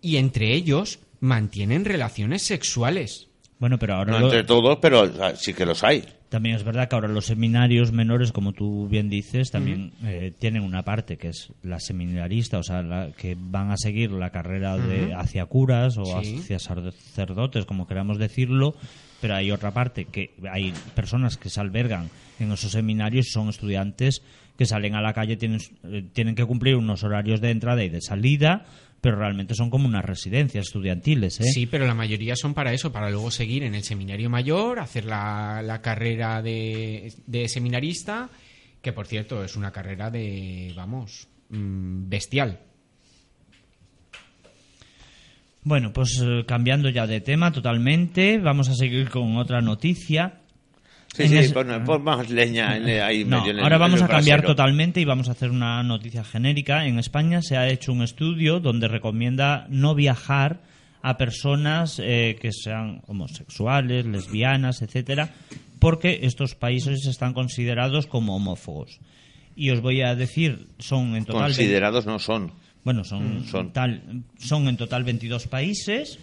Y 0.00 0.16
entre 0.16 0.52
ellos 0.52 0.98
mantienen 1.20 1.84
relaciones 1.84 2.42
sexuales. 2.42 3.27
Bueno, 3.58 3.78
pero 3.78 3.94
ahora 3.94 4.12
No 4.12 4.18
lo- 4.20 4.24
entre 4.26 4.44
todos, 4.44 4.78
pero 4.80 5.00
o 5.02 5.08
sea, 5.12 5.34
sí 5.34 5.52
que 5.52 5.66
los 5.66 5.82
hay. 5.82 6.04
también 6.28 6.54
es 6.54 6.62
verdad 6.62 6.88
que 6.88 6.94
ahora 6.94 7.08
los 7.08 7.26
seminarios 7.26 7.90
menores, 7.90 8.30
como 8.32 8.52
tú 8.52 8.86
bien 8.88 9.08
dices, 9.10 9.50
también 9.50 9.92
eh, 10.04 10.32
tienen 10.38 10.62
una 10.62 10.82
parte 10.84 11.16
que 11.16 11.28
es 11.28 11.52
la 11.62 11.80
seminarista, 11.80 12.58
o 12.58 12.62
sea, 12.62 12.82
la, 12.82 13.10
que 13.16 13.36
van 13.38 13.70
a 13.72 13.76
seguir 13.76 14.12
la 14.12 14.30
carrera 14.30 14.76
de 14.76 15.12
hacia 15.14 15.46
curas 15.46 15.96
o 15.98 16.04
Sí. 16.22 16.36
hacia 16.38 16.58
sacerdotes, 16.60 17.64
como 17.64 17.86
queramos 17.86 18.18
decirlo, 18.18 18.74
pero 19.20 19.34
hay 19.34 19.50
otra 19.50 19.72
parte 19.72 20.04
que 20.04 20.30
hay 20.52 20.72
personas 20.94 21.36
que 21.36 21.50
se 21.50 21.60
albergan 21.60 22.10
en 22.38 22.52
esos 22.52 22.70
seminarios, 22.72 23.28
son 23.32 23.48
estudiantes 23.48 24.22
que 24.56 24.66
salen 24.66 24.94
a 24.94 25.00
la 25.02 25.12
calle, 25.12 25.36
tienen, 25.36 25.60
eh, 25.84 26.04
tienen 26.12 26.34
que 26.34 26.44
cumplir 26.44 26.76
unos 26.76 27.02
horarios 27.04 27.40
de 27.40 27.50
entrada 27.50 27.82
y 27.84 27.88
de 27.88 28.00
salida, 28.00 28.64
pero 29.00 29.16
realmente 29.16 29.54
son 29.54 29.70
como 29.70 29.86
unas 29.86 30.04
residencias 30.04 30.66
estudiantiles. 30.66 31.40
¿eh? 31.40 31.44
Sí, 31.44 31.66
pero 31.66 31.86
la 31.86 31.94
mayoría 31.94 32.34
son 32.36 32.54
para 32.54 32.72
eso, 32.72 32.92
para 32.92 33.10
luego 33.10 33.30
seguir 33.30 33.62
en 33.62 33.74
el 33.74 33.84
seminario 33.84 34.28
mayor, 34.28 34.80
hacer 34.80 35.04
la, 35.04 35.62
la 35.62 35.80
carrera 35.80 36.42
de, 36.42 37.12
de 37.26 37.48
seminarista, 37.48 38.28
que 38.82 38.92
por 38.92 39.06
cierto 39.06 39.44
es 39.44 39.56
una 39.56 39.70
carrera 39.70 40.10
de, 40.10 40.72
vamos, 40.76 41.28
mm, 41.50 42.08
bestial. 42.08 42.60
Bueno, 45.62 45.92
pues 45.92 46.20
eh, 46.24 46.44
cambiando 46.46 46.88
ya 46.88 47.06
de 47.06 47.20
tema 47.20 47.52
totalmente, 47.52 48.38
vamos 48.38 48.68
a 48.68 48.74
seguir 48.74 49.10
con 49.10 49.36
otra 49.36 49.60
noticia. 49.60 50.40
Sí, 51.26 51.36
En 51.36 51.44
sí, 51.44 51.52
pon, 51.52 51.66
pon 51.84 52.02
más 52.04 52.30
leña 52.30 52.76
en 52.76 52.88
ahí 53.02 53.24
No, 53.24 53.44
medio 53.44 53.62
ahora 53.62 53.76
en 53.76 53.80
vamos 53.80 54.02
a 54.02 54.08
cambiar 54.08 54.38
brasero. 54.38 54.54
totalmente 54.54 55.00
y 55.00 55.04
vamos 55.04 55.28
a 55.28 55.32
hacer 55.32 55.50
una 55.50 55.82
noticia 55.82 56.24
genérica. 56.24 56.86
En 56.86 56.98
España 56.98 57.42
se 57.42 57.56
ha 57.56 57.68
hecho 57.68 57.92
un 57.92 58.02
estudio 58.02 58.60
donde 58.60 58.88
recomienda 58.88 59.66
no 59.68 59.94
viajar 59.94 60.60
a 61.02 61.16
personas 61.16 62.00
eh, 62.02 62.36
que 62.40 62.52
sean 62.52 63.02
homosexuales, 63.06 64.06
lesbianas, 64.06 64.82
etcétera, 64.82 65.30
porque 65.78 66.20
estos 66.22 66.54
países 66.54 67.06
están 67.06 67.34
considerados 67.34 68.06
como 68.06 68.36
homófobos. 68.36 68.98
Y 69.56 69.70
os 69.70 69.80
voy 69.80 70.02
a 70.02 70.14
decir, 70.14 70.66
son 70.78 71.16
en 71.16 71.24
total 71.24 71.44
Considerados 71.46 72.06
no 72.06 72.18
son. 72.18 72.52
bueno, 72.84 73.04
son, 73.04 73.44
Son. 73.46 73.72
Tal, 73.72 74.22
son 74.38 74.68
en 74.68 74.76
total 74.76 75.04
22 75.04 75.46
países 75.48 76.18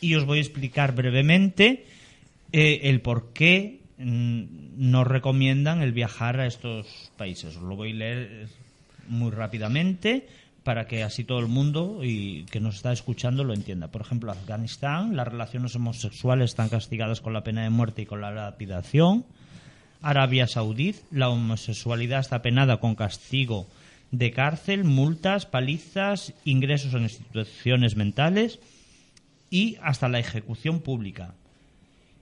y 0.00 0.14
os 0.14 0.24
voy 0.24 0.38
a 0.38 0.42
explicar 0.42 0.94
brevemente 0.94 1.86
eh, 2.52 2.80
el 2.84 3.00
por 3.00 3.32
qué 3.32 3.80
mm, 3.98 4.44
no 4.76 5.04
recomiendan 5.04 5.82
el 5.82 5.92
viajar 5.92 6.40
a 6.40 6.46
estos 6.46 7.10
países. 7.16 7.56
Os 7.56 7.62
lo 7.62 7.76
voy 7.76 7.92
a 7.92 7.94
leer 7.94 8.48
muy 9.08 9.30
rápidamente 9.30 10.26
para 10.66 10.88
que 10.88 11.04
así 11.04 11.22
todo 11.22 11.38
el 11.38 11.46
mundo 11.46 12.00
y 12.02 12.44
que 12.46 12.58
nos 12.58 12.74
está 12.74 12.92
escuchando 12.92 13.44
lo 13.44 13.54
entienda. 13.54 13.88
Por 13.88 14.00
ejemplo, 14.00 14.32
Afganistán, 14.32 15.14
las 15.14 15.28
relaciones 15.28 15.76
homosexuales 15.76 16.50
están 16.50 16.68
castigadas 16.68 17.20
con 17.20 17.32
la 17.32 17.44
pena 17.44 17.62
de 17.62 17.70
muerte 17.70 18.02
y 18.02 18.06
con 18.06 18.20
la 18.20 18.32
lapidación. 18.32 19.24
Arabia 20.02 20.48
Saudí, 20.48 20.96
la 21.12 21.28
homosexualidad 21.28 22.18
está 22.18 22.42
penada 22.42 22.78
con 22.78 22.96
castigo 22.96 23.68
de 24.10 24.32
cárcel, 24.32 24.84
multas, 24.84 25.46
palizas, 25.46 26.34
ingresos 26.44 26.94
en 26.94 27.04
instituciones 27.04 27.96
mentales 27.96 28.58
y 29.50 29.76
hasta 29.82 30.08
la 30.08 30.18
ejecución 30.18 30.80
pública. 30.80 31.34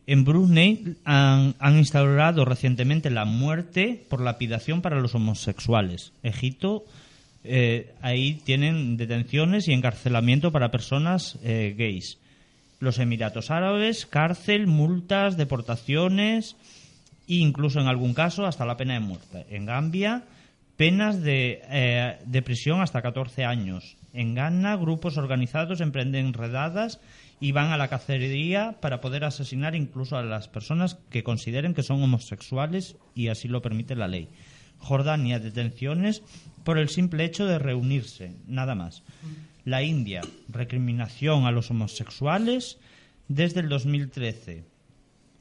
En 0.07 0.25
Brunei 0.25 0.97
han, 1.05 1.55
instaurado 1.79 2.45
recientemente 2.45 3.11
la 3.11 3.25
muerte 3.25 4.05
por 4.09 4.21
lapidación 4.21 4.83
para 4.83 5.01
los 5.01 5.15
homosexuales. 5.15 6.13
Egipto, 6.23 6.85
eh, 7.43 7.95
ahí 8.03 8.35
tienen 8.45 8.99
detenciones 8.99 9.67
y 9.69 9.73
encarcelamiento 9.73 10.53
para 10.53 10.71
personas 10.71 11.39
eh, 11.43 11.75
gays. 11.77 12.19
Los 12.81 12.99
Emiratos 12.99 13.51
Árabes, 13.51 14.05
cárcel, 14.05 14.67
multas, 14.67 15.39
deportaciones 15.39 16.57
e 17.27 17.37
incluso 17.37 17.81
en 17.81 17.87
algún 17.87 18.13
caso 18.13 18.45
hasta 18.45 18.67
la 18.67 18.77
pena 18.77 18.95
de 18.95 19.01
muerte. 19.01 19.47
En 19.49 19.65
Gambia, 19.65 20.25
penas 20.77 21.23
de, 21.23 21.63
eh, 21.71 22.19
de 22.27 22.43
prisión 22.43 22.83
hasta 22.83 23.01
14 23.01 23.45
años. 23.45 23.97
En 24.13 24.35
Ghana, 24.35 24.77
grupos 24.77 25.17
organizados 25.17 25.81
emprenden 25.81 26.35
redadas 26.35 27.01
y 27.45 27.53
van 27.53 27.73
a 27.73 27.77
la 27.77 27.89
cacería 27.89 28.79
para 28.81 29.03
poder 29.03 29.23
asesinar 29.23 29.75
incluso 29.75 30.17
a 30.17 30.23
las 30.23 30.49
personas 30.49 30.97
que 31.11 31.23
consideren 31.23 31.75
que 31.75 31.83
son 31.83 32.03
homosexuales 32.03 32.97
y 33.15 33.29
así 33.29 33.49
lo 33.49 33.61
permite 33.61 33.95
la 33.95 34.09
ley. 34.09 34.31
Jordania, 34.79 35.39
detenciones 35.39 36.23
por 36.65 36.79
el 36.79 36.89
simple 36.89 37.23
hecho 37.23 37.45
de 37.45 37.59
reunirse, 37.59 38.33
nada 38.47 38.75
más. 38.75 39.03
La 39.67 39.83
India, 39.83 40.23
recriminación 40.49 41.45
a 41.45 41.51
los 41.51 41.71
homosexuales 41.71 42.79
desde 43.29 43.61
el 43.61 43.69
2013 43.69 44.65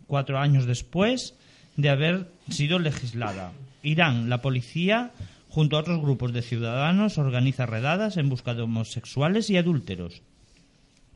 cuatro 0.05 0.39
años 0.39 0.65
después 0.65 1.35
de 1.77 1.89
haber 1.89 2.27
sido 2.49 2.79
legislada. 2.79 3.53
Irán, 3.81 4.29
la 4.29 4.41
policía, 4.41 5.13
junto 5.47 5.77
a 5.77 5.79
otros 5.79 6.01
grupos 6.01 6.33
de 6.33 6.41
ciudadanos, 6.41 7.17
organiza 7.17 7.65
redadas 7.65 8.17
en 8.17 8.27
busca 8.27 8.53
de 8.55 8.63
homosexuales 8.63 9.49
y 9.49 9.55
adúlteros. 9.55 10.21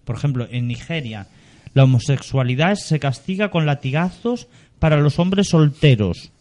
Por 0.08 0.16
ejemplo, 0.16 0.48
en 0.50 0.68
Nigeria, 0.70 1.28
la 1.74 1.84
homosexualidad 1.84 2.76
se 2.76 2.98
castiga 2.98 3.52
con 3.52 3.66
latigazos 3.66 4.48
para 4.80 5.02
los 5.02 5.20
hombres 5.20 5.50
solteros 5.50 6.32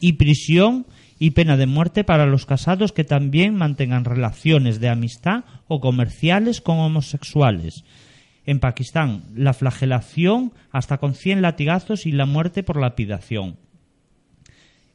y 0.00 0.14
prisión 0.14 0.86
y 1.18 1.32
pena 1.32 1.58
de 1.58 1.66
muerte 1.66 2.02
para 2.02 2.24
los 2.24 2.46
casados 2.46 2.92
que 2.92 3.04
también 3.04 3.54
mantengan 3.54 4.06
relaciones 4.06 4.80
de 4.80 4.88
amistad 4.88 5.44
o 5.68 5.82
comerciales 5.82 6.62
con 6.62 6.78
homosexuales. 6.78 7.84
En 8.46 8.58
Pakistán, 8.58 9.24
la 9.36 9.52
flagelación 9.52 10.54
hasta 10.72 10.96
con 10.96 11.14
100 11.14 11.42
latigazos 11.42 12.06
y 12.06 12.12
la 12.12 12.24
muerte 12.24 12.62
por 12.62 12.80
lapidación. 12.80 13.58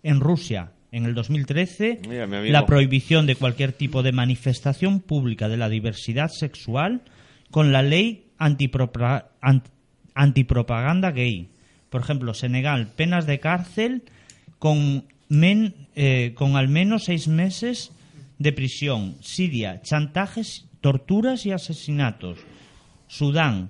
En 0.01 0.19
Rusia, 0.19 0.71
en 0.91 1.05
el 1.05 1.13
2013, 1.13 1.99
Mira, 2.09 2.25
mi 2.25 2.37
amigo. 2.37 2.51
la 2.51 2.65
prohibición 2.65 3.27
de 3.27 3.35
cualquier 3.35 3.71
tipo 3.71 4.01
de 4.01 4.13
manifestación 4.13 4.99
pública 4.99 5.47
de 5.47 5.57
la 5.57 5.69
diversidad 5.69 6.29
sexual 6.29 7.03
con 7.51 7.71
la 7.71 7.81
ley 7.81 8.25
antipropaganda 10.15 11.11
gay. 11.11 11.49
Por 11.89 12.01
ejemplo, 12.01 12.33
Senegal, 12.33 12.87
penas 12.95 13.25
de 13.25 13.39
cárcel 13.39 14.03
con, 14.59 15.05
men- 15.29 15.73
eh, 15.95 16.33
con 16.35 16.55
al 16.57 16.67
menos 16.67 17.05
seis 17.05 17.27
meses 17.27 17.91
de 18.39 18.51
prisión. 18.51 19.15
Siria, 19.21 19.81
chantajes, 19.81 20.67
torturas 20.81 21.45
y 21.45 21.51
asesinatos. 21.51 22.39
Sudán, 23.07 23.69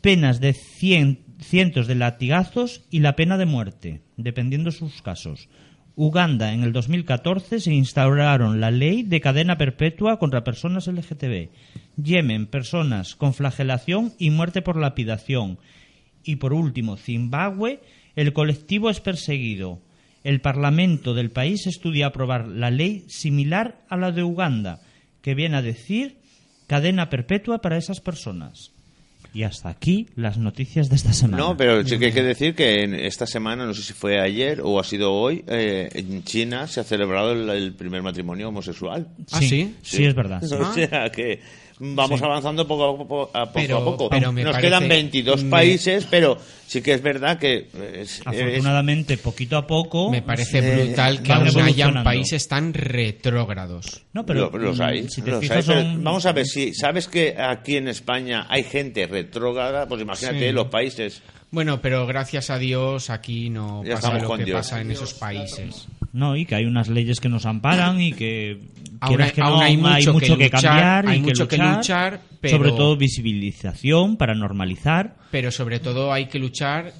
penas 0.00 0.40
de 0.40 0.52
cien- 0.54 1.18
cientos 1.40 1.86
de 1.86 1.94
latigazos 1.96 2.82
y 2.90 3.00
la 3.00 3.16
pena 3.16 3.36
de 3.38 3.46
muerte, 3.46 4.02
dependiendo 4.16 4.70
sus 4.70 5.02
casos. 5.02 5.48
Uganda, 5.98 6.52
en 6.52 6.62
el 6.62 6.74
2014 6.74 7.58
se 7.58 7.72
instauraron 7.72 8.60
la 8.60 8.70
ley 8.70 9.02
de 9.02 9.22
cadena 9.22 9.56
perpetua 9.56 10.18
contra 10.18 10.44
personas 10.44 10.88
LGTB. 10.88 11.48
Yemen, 11.96 12.46
personas 12.48 13.16
con 13.16 13.32
flagelación 13.32 14.12
y 14.18 14.28
muerte 14.28 14.60
por 14.60 14.76
lapidación. 14.76 15.58
Y 16.22 16.36
por 16.36 16.52
último, 16.52 16.98
Zimbabue, 16.98 17.80
el 18.14 18.34
colectivo 18.34 18.90
es 18.90 19.00
perseguido. 19.00 19.80
El 20.22 20.42
Parlamento 20.42 21.14
del 21.14 21.30
país 21.30 21.66
estudia 21.66 22.08
aprobar 22.08 22.46
la 22.46 22.70
ley 22.70 23.06
similar 23.08 23.80
a 23.88 23.96
la 23.96 24.12
de 24.12 24.22
Uganda, 24.22 24.82
que 25.22 25.34
viene 25.34 25.56
a 25.56 25.62
decir 25.62 26.18
cadena 26.66 27.08
perpetua 27.08 27.62
para 27.62 27.78
esas 27.78 28.02
personas. 28.02 28.75
Y 29.36 29.42
hasta 29.42 29.68
aquí 29.68 30.06
las 30.16 30.38
noticias 30.38 30.88
de 30.88 30.96
esta 30.96 31.12
semana. 31.12 31.36
No, 31.36 31.58
pero 31.58 31.86
sí 31.86 31.98
que 31.98 32.06
hay 32.06 32.12
que 32.12 32.22
decir 32.22 32.54
que 32.54 32.84
en 32.84 32.94
esta 32.94 33.26
semana, 33.26 33.66
no 33.66 33.74
sé 33.74 33.82
si 33.82 33.92
fue 33.92 34.18
ayer 34.18 34.62
o 34.64 34.80
ha 34.80 34.82
sido 34.82 35.12
hoy, 35.12 35.44
eh, 35.46 35.90
en 35.92 36.24
China 36.24 36.66
se 36.66 36.80
ha 36.80 36.84
celebrado 36.84 37.32
el, 37.32 37.50
el 37.50 37.74
primer 37.74 38.00
matrimonio 38.02 38.48
homosexual. 38.48 39.08
¿Ah, 39.32 39.42
sí? 39.42 39.74
Sí, 39.82 40.06
es 40.06 40.14
verdad. 40.14 40.42
O 40.58 40.72
sea 40.72 41.10
que 41.10 41.40
vamos 41.78 42.22
avanzando 42.22 42.66
poco 42.66 42.84
a 42.84 42.96
poco. 42.98 43.30
A 43.34 43.46
poco, 43.46 43.52
Pero- 43.54 43.76
a 43.78 43.84
poco. 43.84 44.08
pero 44.08 44.32
me 44.32 44.42
Nos 44.42 44.52
parece- 44.52 44.68
quedan 44.68 44.88
22 44.88 45.44
me- 45.44 45.50
países, 45.50 46.06
pero 46.10 46.38
sí 46.66 46.80
que 46.82 46.94
es 46.94 47.02
verdad 47.02 47.38
que 47.38 47.68
es- 47.94 48.20
es- 48.20 48.22
Afortunadamente, 48.26 49.18
poquito 49.18 49.56
a 49.56 49.66
poco. 49.66 50.10
Me 50.10 50.22
parece 50.22 50.58
Eh, 50.58 50.84
brutal 50.86 51.22
que 51.22 51.32
aún 51.32 51.60
hayan 51.60 52.02
países 52.04 52.48
tan 52.48 52.72
retrógrados. 52.74 54.02
No, 54.12 54.24
pero 54.24 54.50
Lo- 54.50 54.58
los 54.58 54.80
hay, 54.80 55.02
mm, 55.02 55.08
si 55.08 55.22
te 55.22 55.30
los 55.30 55.40
fijas, 55.40 55.56
hay, 55.68 55.74
pero 55.74 55.80
son- 55.92 56.04
vamos 56.04 56.26
a 56.26 56.32
ver 56.32 56.46
si 56.46 56.74
sabes 56.74 57.08
que 57.08 57.36
aquí 57.38 57.76
en 57.76 57.88
España 57.88 58.46
hay 58.48 58.62
gente 58.64 59.06
retrógrada, 59.06 59.86
pues 59.86 60.00
imagínate 60.02 60.46
Sí. 60.48 60.52
los 60.52 60.66
países. 60.68 61.22
Bueno, 61.50 61.80
pero 61.80 62.06
gracias 62.06 62.50
a 62.50 62.58
Dios 62.58 63.08
aquí 63.08 63.50
no 63.50 63.84
Ya 63.84 63.94
pasa 63.94 64.18
lo 64.18 64.36
que 64.36 64.44
Dios. 64.44 64.56
pasa 64.58 64.80
en 64.80 64.90
esos 64.90 65.14
países. 65.14 65.86
No, 66.16 66.34
y 66.36 66.46
que 66.46 66.54
hay 66.54 66.64
unas 66.64 66.88
leyes 66.88 67.20
que 67.20 67.28
nos 67.28 67.44
amparan 67.46 68.00
y 68.00 68.12
que. 68.12 68.58
Hay- 69.00 69.16
que 69.32 69.40
no, 69.42 69.46
aún 69.48 69.62
hay 69.62 69.76
mucho 69.76 70.18
que 70.18 70.28
luchar, 70.28 70.50
cambiar 70.50 71.06
hay 71.08 71.18
y 71.18 71.20
mucho 71.22 71.46
que 71.46 71.56
que 71.56 71.62
luchar. 71.62 71.76
luchar, 71.76 72.20
pero- 72.40 72.56
Sobre 72.56 72.70
todo 72.72 72.96
visibilización 72.96 74.16
para 74.16 74.34
normalizar. 74.34 75.16
Pero 75.30 75.50
sobre 75.50 75.78
todo 75.80 76.12
hay 76.12 76.26
que 76.26 76.38
luchar 76.38 76.92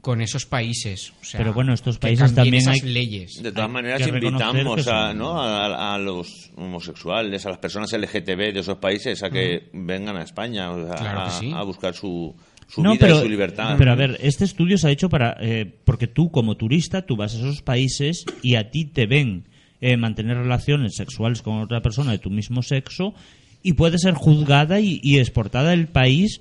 con 0.00 0.20
esos 0.20 0.46
países. 0.46 1.12
O 1.20 1.24
sea, 1.24 1.38
Pero 1.38 1.52
bueno, 1.52 1.72
estos 1.74 1.98
países 1.98 2.34
también 2.34 2.56
esas 2.56 2.82
hay- 2.82 2.92
leyes. 2.92 3.40
De 3.42 3.52
todas 3.52 3.68
Hay 3.68 3.72
maneras, 3.72 4.08
invitamos 4.08 4.88
a, 4.88 5.14
¿no? 5.14 5.40
a, 5.40 5.94
a 5.94 5.98
los 5.98 6.50
homosexuales, 6.56 7.46
a 7.46 7.50
las 7.50 7.58
personas 7.58 7.92
LGTB 7.92 8.52
de 8.52 8.60
esos 8.60 8.78
países 8.78 9.22
a 9.22 9.30
que 9.30 9.68
vengan 9.72 10.16
a 10.16 10.22
España 10.22 10.70
o 10.72 10.86
sea, 10.86 10.96
Claro 10.96 11.18
que 11.24 11.28
a, 11.28 11.30
sí. 11.30 11.52
a 11.54 11.62
buscar 11.62 11.94
su 11.94 12.34
su 12.68 12.82
no, 12.82 12.92
vida 12.92 13.00
pero, 13.00 13.18
y 13.18 13.22
su 13.22 13.28
libertad. 13.28 13.74
Pero 13.78 13.92
a 13.92 13.94
ver, 13.94 14.18
este 14.22 14.44
estudio 14.44 14.78
se 14.78 14.88
ha 14.88 14.90
hecho 14.90 15.08
para. 15.08 15.36
eh, 15.40 15.70
porque 15.84 16.06
tú, 16.06 16.30
como 16.30 16.56
turista, 16.56 17.02
tú 17.02 17.16
vas 17.16 17.34
a 17.34 17.38
esos 17.38 17.62
países 17.62 18.24
y 18.42 18.54
a 18.56 18.70
ti 18.70 18.84
te 18.84 19.06
ven 19.06 19.44
eh, 19.80 19.96
mantener 19.96 20.36
relaciones 20.38 20.94
sexuales 20.96 21.42
con 21.42 21.60
otra 21.60 21.80
persona 21.82 22.12
de 22.12 22.18
tu 22.18 22.30
mismo 22.30 22.62
sexo 22.62 23.14
y 23.62 23.74
puede 23.74 23.98
ser 23.98 24.14
juzgada 24.14 24.80
y, 24.80 25.00
y 25.02 25.18
exportada 25.18 25.70
del 25.70 25.88
país 25.88 26.40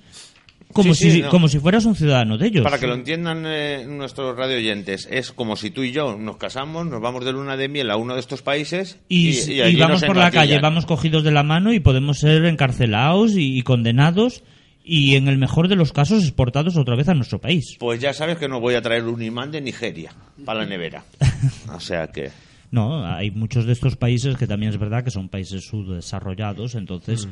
como, 0.73 0.93
Sí, 0.93 1.03
sí, 1.09 1.11
si, 1.17 1.21
no. 1.23 1.29
como 1.29 1.47
si 1.49 1.59
fueras 1.59 1.83
un 1.85 1.95
ciudadano 1.95 2.37
de 2.37 2.47
ellos. 2.47 2.63
Para 2.63 2.79
que 2.79 2.87
lo 2.87 2.93
entiendan 2.93 3.43
eh, 3.45 3.85
nuestros 3.87 4.37
radio 4.37 4.55
oyentes, 4.55 5.05
es 5.11 5.31
como 5.33 5.57
si 5.57 5.69
tú 5.69 5.83
y 5.83 5.91
yo 5.91 6.15
nos 6.17 6.37
casamos, 6.37 6.85
nos 6.85 7.01
vamos 7.01 7.25
de 7.25 7.33
luna 7.33 7.57
de 7.57 7.67
miel 7.67 7.91
a 7.91 7.97
uno 7.97 8.13
de 8.13 8.21
estos 8.21 8.41
países 8.41 8.97
Y, 9.09 9.31
y, 9.51 9.61
y 9.61 9.75
vamos 9.75 10.01
por 10.03 10.15
la 10.15 10.31
calle, 10.31 10.59
vamos 10.61 10.85
cogidos 10.85 11.23
de 11.25 11.31
la 11.31 11.43
mano 11.43 11.73
y 11.73 11.81
podemos 11.81 12.19
ser 12.19 12.45
encarcelados 12.45 13.33
y 13.35 13.61
condenados 13.63 14.43
y 14.93 15.15
en 15.15 15.29
el 15.29 15.37
mejor 15.37 15.69
de 15.69 15.77
los 15.77 15.93
casos 15.93 16.21
exportados 16.21 16.75
otra 16.75 16.97
vez 16.97 17.07
a 17.07 17.13
nuestro 17.13 17.39
país. 17.39 17.77
Pues 17.79 18.01
ya 18.01 18.11
sabes 18.11 18.37
que 18.37 18.49
no 18.49 18.59
voy 18.59 18.75
a 18.75 18.81
traer 18.81 19.05
un 19.05 19.21
imán 19.21 19.49
de 19.49 19.61
Nigeria 19.61 20.13
para 20.43 20.63
la 20.63 20.65
nevera. 20.65 21.05
O 21.73 21.79
sea 21.79 22.07
que... 22.07 22.29
No, 22.71 23.05
hay 23.05 23.31
muchos 23.31 23.65
de 23.65 23.71
estos 23.71 23.95
países 23.95 24.35
que 24.35 24.47
también 24.47 24.73
es 24.73 24.77
verdad 24.77 25.05
que 25.05 25.09
son 25.09 25.29
países 25.29 25.63
subdesarrollados, 25.63 26.75
entonces 26.75 27.25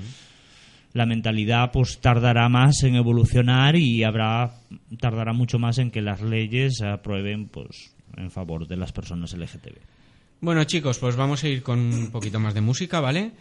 la 0.93 1.05
mentalidad 1.05 1.71
pues 1.73 1.99
tardará 1.99 2.47
más 2.47 2.81
en 2.83 2.95
evolucionar 2.95 3.75
y 3.75 4.05
habrá 4.05 4.51
tardará 4.97 5.33
mucho 5.33 5.59
más 5.59 5.79
en 5.79 5.91
que 5.91 6.01
las 6.01 6.21
leyes 6.21 6.77
se 6.77 6.87
aprueben 6.87 7.49
pues 7.49 7.93
en 8.15 8.31
favor 8.31 8.67
de 8.69 8.77
las 8.77 8.93
personas 8.93 9.33
LGTB. 9.33 9.79
Bueno, 10.39 10.63
chicos, 10.63 10.97
pues 10.97 11.17
vamos 11.17 11.43
a 11.43 11.49
ir 11.49 11.61
con 11.61 11.79
un 11.79 12.09
poquito 12.09 12.39
más 12.39 12.53
de 12.53 12.61
música, 12.61 13.01
¿vale? 13.01 13.31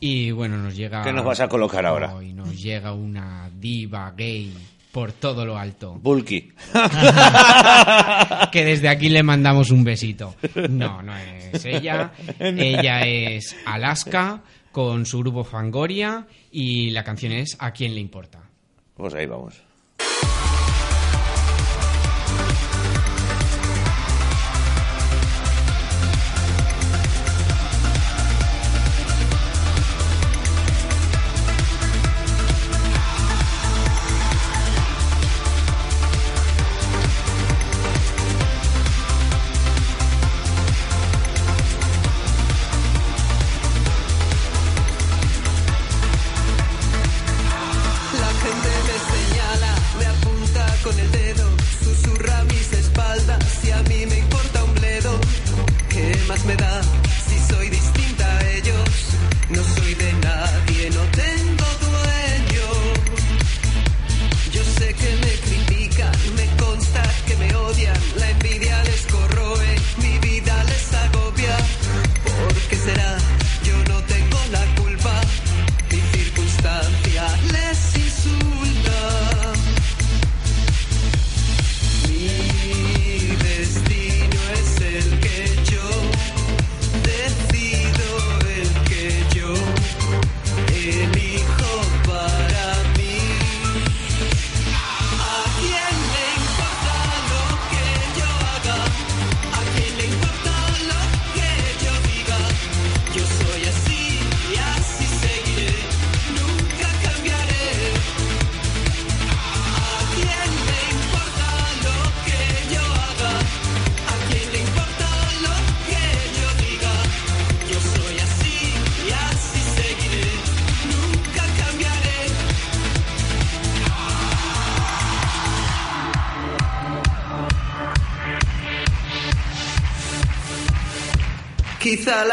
Y 0.00 0.30
bueno, 0.30 0.56
nos 0.56 0.74
llega. 0.74 1.02
¿Qué 1.02 1.12
nos 1.12 1.24
vas 1.24 1.40
a 1.40 1.48
colocar 1.48 1.84
ahora? 1.84 2.14
Hoy 2.14 2.32
nos 2.32 2.60
llega 2.60 2.92
una 2.92 3.50
diva 3.54 4.10
gay 4.16 4.52
por 4.90 5.12
todo 5.12 5.44
lo 5.44 5.58
alto. 5.58 5.98
Bulky. 6.02 6.52
que 8.52 8.64
desde 8.64 8.88
aquí 8.88 9.10
le 9.10 9.22
mandamos 9.22 9.70
un 9.70 9.84
besito. 9.84 10.34
No, 10.70 11.02
no 11.02 11.16
es 11.16 11.64
ella. 11.64 12.12
Ella 12.40 13.02
es 13.06 13.54
Alaska 13.66 14.40
con 14.72 15.04
su 15.04 15.18
grupo 15.18 15.44
Fangoria 15.44 16.26
y 16.50 16.90
la 16.90 17.04
canción 17.04 17.32
es 17.32 17.56
¿A 17.60 17.72
quién 17.72 17.94
le 17.94 18.00
importa? 18.00 18.40
Pues 18.94 19.14
ahí 19.14 19.26
vamos. 19.26 19.62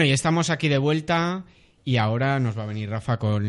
Bueno, 0.00 0.08
y 0.12 0.14
estamos 0.14 0.48
aquí 0.48 0.68
de 0.68 0.78
vuelta 0.78 1.44
y 1.84 1.98
ahora 1.98 2.40
nos 2.40 2.56
va 2.56 2.62
a 2.62 2.66
venir 2.66 2.88
Rafa 2.88 3.18
con 3.18 3.44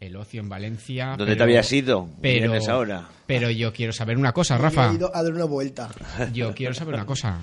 el 0.00 0.16
ocio 0.16 0.40
en 0.40 0.48
Valencia. 0.48 1.10
¿Dónde 1.10 1.24
pero- 1.26 1.36
te 1.36 1.42
habías 1.44 1.72
ido? 1.72 2.08
Pero, 2.20 2.52
ahora. 2.68 3.08
pero 3.28 3.48
yo 3.52 3.72
quiero 3.72 3.92
saber 3.92 4.18
una 4.18 4.32
cosa, 4.32 4.56
Me 4.56 4.62
Rafa. 4.62 4.90
he 4.90 4.94
ido 4.96 5.14
a 5.14 5.22
dar 5.22 5.32
una 5.32 5.44
vuelta. 5.44 5.88
Yo 6.32 6.52
quiero 6.52 6.74
saber 6.74 6.96
una 6.96 7.06
cosa. 7.06 7.42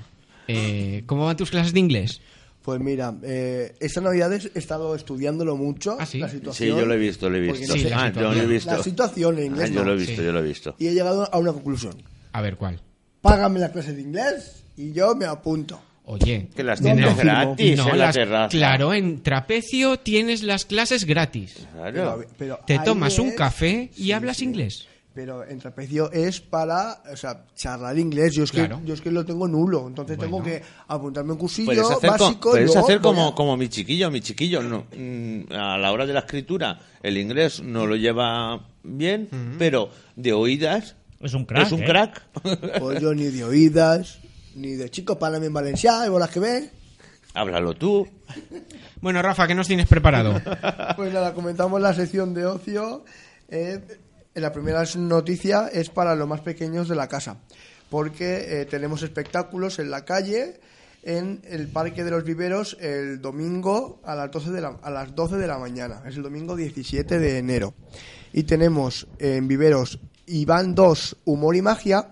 Eh, 0.49 1.03
¿Cómo 1.05 1.23
van 1.27 1.37
tus 1.37 1.49
clases 1.49 1.71
de 1.71 1.79
inglés? 1.79 2.19
Pues 2.61 2.81
mira, 2.81 3.13
eh, 3.23 3.73
esta 3.79 4.01
Navidad 4.01 4.33
he 4.33 4.51
estado 4.59 4.95
estudiándolo 4.95 5.55
mucho. 5.55 5.95
¿Ah, 5.97 6.05
sí? 6.05 6.19
La 6.19 6.27
Sí, 6.27 6.39
situación, 6.39 6.77
yo 6.79 6.85
lo 6.85 6.95
he 6.95 6.97
visto, 6.97 7.29
lo 7.29 7.37
he 7.37 7.39
visto. 7.39 7.67
no 7.67 7.73
Sí, 7.73 7.79
sé- 7.83 7.93
ah, 7.93 8.11
yo 8.11 8.21
lo 8.21 8.33
he 8.33 8.45
visto. 8.45 8.69
La 8.75 8.83
situación 8.83 9.37
en 9.39 9.45
inglés 9.45 9.69
Ah, 9.71 9.73
yo 9.75 9.83
lo 9.85 9.93
he 9.93 9.95
visto, 9.95 10.15
Sí. 10.17 10.23
yo 10.25 10.33
lo 10.33 10.39
he 10.39 10.43
visto. 10.43 10.75
Y 10.77 10.87
he 10.87 10.93
llegado 10.93 11.33
a 11.33 11.37
una 11.39 11.53
conclusión. 11.53 12.03
A 12.33 12.41
ver, 12.41 12.57
¿cuál? 12.57 12.81
Págame 13.21 13.61
la 13.61 13.71
clase 13.71 13.93
de 13.93 14.01
inglés 14.01 14.65
y 14.75 14.91
yo 14.91 15.15
me 15.15 15.23
apunto. 15.23 15.81
Oye, 16.05 16.49
Que 16.53 16.63
las 16.63 16.81
tienes 16.81 17.05
no, 17.05 17.15
gratis 17.15 17.77
no, 17.77 17.83
en 17.89 17.97
la 17.97 18.05
las- 18.07 18.15
terraza. 18.15 18.49
claro, 18.49 18.93
en 18.93 19.23
Trapecio 19.23 19.97
tienes 19.99 20.43
las 20.43 20.65
clases 20.65 21.05
gratis. 21.05 21.65
Claro. 21.73 22.25
pero 22.37 22.59
Te 22.67 22.73
ahí 22.73 22.79
tomas 22.83 23.17
un 23.19 23.29
es- 23.29 23.35
café 23.35 23.89
y 23.95 24.03
Sí, 24.05 24.11
hablas 24.11 24.37
sí. 24.37 24.43
inglés. 24.45 24.87
Pero 25.15 25.47
en 25.47 25.59
trapecio 25.59 26.11
es 26.11 26.41
para, 26.41 27.03
o 27.13 27.15
sea, 27.15 27.45
charlar 27.55 27.97
inglés. 27.99 28.33
Yo 28.33 28.43
es, 28.43 28.51
Claro. 28.51 28.79
que, 28.81 28.87
yo 28.87 28.93
es 28.95 28.99
que 29.01 29.11
lo 29.11 29.23
tengo 29.23 29.47
nulo. 29.47 29.87
Entonces 29.87 30.17
Bueno. 30.17 30.37
tengo 30.37 30.43
que 30.43 30.63
apuntarme 30.87 31.33
un 31.33 31.37
cursillo 31.37 31.67
Puedes 31.67 31.83
hacer, 31.89 32.09
co- 32.09 32.17
básico. 32.17 32.49
y 32.49 32.51
puedes 32.53 32.75
hacer 32.75 32.99
como, 32.99 33.27
a- 33.27 33.35
como 33.35 33.55
mi 33.55 33.69
chiquillo. 33.69 34.09
Mi 34.09 34.21
chiquillo 34.21 34.63
no, 34.63 34.85
mm, 34.97 35.53
a 35.53 35.77
la 35.77 35.91
hora 35.91 36.07
de 36.07 36.13
la 36.13 36.21
escritura 36.21 36.79
el 37.03 37.17
inglés 37.19 37.61
no 37.61 37.85
lo 37.85 37.95
lleva 37.95 38.59
bien, 38.83 39.29
pero 39.59 39.89
de 40.15 40.33
oídas 40.33 40.95
Es 41.21 41.35
un 41.35 41.45
crack. 41.45 41.67
es 41.67 41.71
un 41.73 41.83
¿eh? 41.83 41.85
crack. 41.85 42.21
Pues 42.79 42.99
yo 42.99 43.13
ni 43.13 43.25
de 43.25 43.43
oídas, 43.43 44.19
ni 44.55 44.75
de 44.75 44.89
chicos, 44.89 45.17
párame 45.17 45.47
en 45.47 45.53
Valencia, 45.53 46.05
y 46.05 46.09
bolas 46.09 46.29
que 46.29 46.39
ve. 46.39 46.69
Háblalo 47.33 47.73
tú. 47.73 48.07
Bueno, 49.01 49.21
Rafa, 49.21 49.47
¿qué 49.47 49.55
nos 49.55 49.67
tienes 49.67 49.87
preparado? 49.87 50.39
Pues 50.95 51.11
nada, 51.11 51.33
comentamos 51.33 51.81
la 51.81 51.93
sección 51.93 52.33
de 52.33 52.45
ocio. 52.45 53.03
Eh, 53.49 53.79
la 54.35 54.51
primera 54.51 54.83
noticia 54.95 55.67
es 55.67 55.89
para 55.89 56.15
los 56.15 56.27
más 56.27 56.41
pequeños 56.41 56.87
de 56.87 56.95
la 56.95 57.07
casa, 57.07 57.37
porque 57.89 58.61
eh, 58.61 58.65
tenemos 58.65 59.01
espectáculos 59.01 59.79
en 59.79 59.89
la 59.89 60.05
calle, 60.05 60.59
en 61.03 61.41
el 61.49 61.67
Parque 61.67 62.03
de 62.03 62.11
los 62.11 62.23
Viveros, 62.23 62.77
el 62.79 63.21
domingo 63.21 63.99
a 64.03 64.15
las 64.15 64.31
12 64.31 64.51
de 64.51 64.61
la, 64.61 64.77
a 64.81 64.89
las 64.91 65.15
12 65.15 65.35
de 65.37 65.47
la 65.47 65.57
mañana. 65.57 66.03
Es 66.07 66.15
el 66.15 66.23
domingo 66.23 66.55
17 66.55 67.19
de 67.19 67.37
enero. 67.39 67.73
Y 68.31 68.43
tenemos 68.43 69.07
en 69.19 69.47
Viveros 69.47 69.99
Iván 70.27 70.73
2, 70.75 71.17
Humor 71.25 71.55
y 71.55 71.61
Magia, 71.61 72.09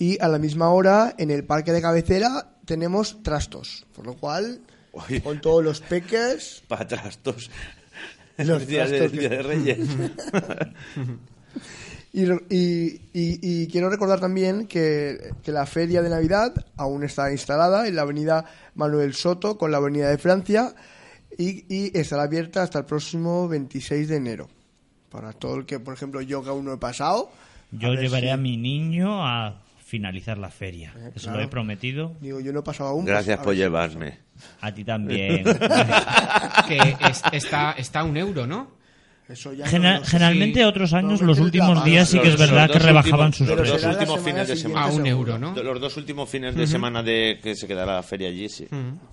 y 0.00 0.20
a 0.20 0.26
la 0.26 0.38
misma 0.40 0.70
hora 0.70 1.14
en 1.18 1.30
el 1.30 1.44
Parque 1.44 1.70
de 1.72 1.80
Cabecera 1.80 2.56
tenemos 2.64 3.22
Trastos, 3.22 3.86
por 3.94 4.04
lo 4.06 4.14
cual, 4.14 4.60
Oye. 4.92 5.22
con 5.22 5.40
todos 5.40 5.62
los 5.62 5.80
peques... 5.80 6.62
Para 6.66 6.88
trastos. 6.88 7.48
Los 8.38 8.48
Los 8.48 8.66
días 8.66 8.90
de, 8.90 8.98
que- 9.10 9.18
Día 9.18 9.28
de 9.28 9.42
Reyes. 9.42 9.78
Y, 12.12 12.24
y- 12.24 13.00
y- 13.12 13.38
y 13.62 13.66
quiero 13.68 13.88
recordar 13.88 14.18
también 14.18 14.66
que, 14.66 15.30
que 15.44 15.52
la 15.52 15.64
feria 15.64 16.02
de 16.02 16.10
Navidad 16.10 16.52
aún 16.76 17.04
está 17.04 17.30
instalada 17.30 17.86
en 17.86 17.94
la 17.94 18.02
avenida 18.02 18.44
Manuel 18.74 19.14
Soto 19.14 19.56
con 19.56 19.70
la 19.70 19.76
avenida 19.76 20.08
de 20.10 20.18
Francia 20.18 20.74
y, 21.38 21.64
y 21.72 21.96
estará 21.96 22.24
abierta 22.24 22.62
hasta 22.64 22.80
el 22.80 22.84
próximo 22.84 23.46
26 23.46 24.08
de 24.08 24.16
enero. 24.16 24.48
Para 25.08 25.32
todo 25.32 25.54
el 25.56 25.66
que, 25.66 25.78
por 25.78 25.94
ejemplo, 25.94 26.20
yo 26.20 26.42
que 26.42 26.48
aún 26.50 26.64
no 26.64 26.72
he 26.72 26.78
pasado. 26.78 27.30
Yo 27.70 27.94
llevaré 27.94 28.26
si- 28.26 28.32
a 28.32 28.36
mi 28.36 28.56
niño 28.56 29.24
a 29.24 29.54
finalizar 29.90 30.38
la 30.38 30.50
feria. 30.50 30.92
Eh, 30.96 31.10
Eso 31.16 31.24
claro. 31.24 31.38
lo 31.40 31.44
he 31.44 31.48
prometido. 31.48 32.14
Digo, 32.20 32.38
yo 32.40 32.52
no 32.52 32.60
he 32.60 32.62
pasado 32.62 32.90
aún. 32.90 33.04
pues, 33.04 33.12
Gracias 33.12 33.40
a 33.40 33.42
por 33.42 33.54
llevarme. 33.56 34.18
A 34.60 34.72
ti 34.72 34.84
también. 34.84 35.42
que 36.68 36.78
es- 37.08 37.22
está, 37.32 37.72
está 37.72 38.04
un 38.04 38.16
euro, 38.16 38.46
¿no? 38.46 38.78
Eso 39.30 39.52
ya 39.52 39.64
no, 39.70 39.78
no 39.98 40.04
sé. 40.04 40.10
generalmente 40.10 40.60
sí. 40.60 40.64
otros 40.64 40.92
años, 40.92 41.20
los 41.22 41.38
últimos 41.38 41.84
días 41.84 42.08
sí 42.08 42.18
que 42.18 42.28
es 42.28 42.38
Los- 42.38 42.40
verdad 42.50 42.68
los 42.68 42.76
que 42.76 42.82
rebajaban 42.82 43.26
últimos- 43.28 43.36
sus 43.36 43.46
los 43.48 43.56
Pero 43.56 43.72
dos 43.72 43.84
últimos 43.84 44.20
semana 44.20 44.24
fines 44.24 44.48
de 44.48 44.56
siguiente, 44.56 44.80
A 44.80 44.86
un 44.86 45.06
euro, 45.06 45.38
¿no? 45.38 45.54
Los 45.62 45.80
dos 45.80 45.96
últimos 45.96 46.28
fines 46.28 46.54
de 46.56 46.66
semana 46.66 47.02
de 47.02 47.38
que 47.42 47.54
se 47.54 47.66
quedará 47.68 47.94
la 47.94 48.02
feria 48.02 48.28
allí, 48.28 48.48
sí. 48.48 48.66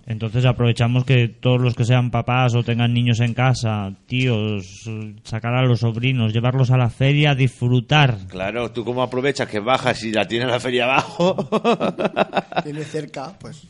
Entonces 0.05 0.43
aprovechamos 0.45 1.05
que 1.05 1.27
todos 1.27 1.61
los 1.61 1.75
que 1.75 1.85
sean 1.85 2.09
papás 2.11 2.55
o 2.55 2.63
tengan 2.63 2.93
niños 2.93 3.19
en 3.19 3.33
casa, 3.33 3.91
tíos, 4.07 4.89
sacar 5.23 5.53
a 5.53 5.61
los 5.63 5.81
sobrinos, 5.81 6.33
llevarlos 6.33 6.71
a 6.71 6.77
la 6.77 6.89
feria, 6.89 7.35
disfrutar. 7.35 8.17
Claro, 8.27 8.71
tú 8.71 8.83
como 8.83 9.03
aprovechas 9.03 9.47
que 9.47 9.59
bajas 9.59 10.03
y 10.03 10.11
la 10.11 10.27
tienes 10.27 10.47
la 10.49 10.59
feria 10.59 10.85
abajo. 10.85 11.35
Tiene 12.63 12.83
cerca, 12.83 13.33
pues. 13.39 13.63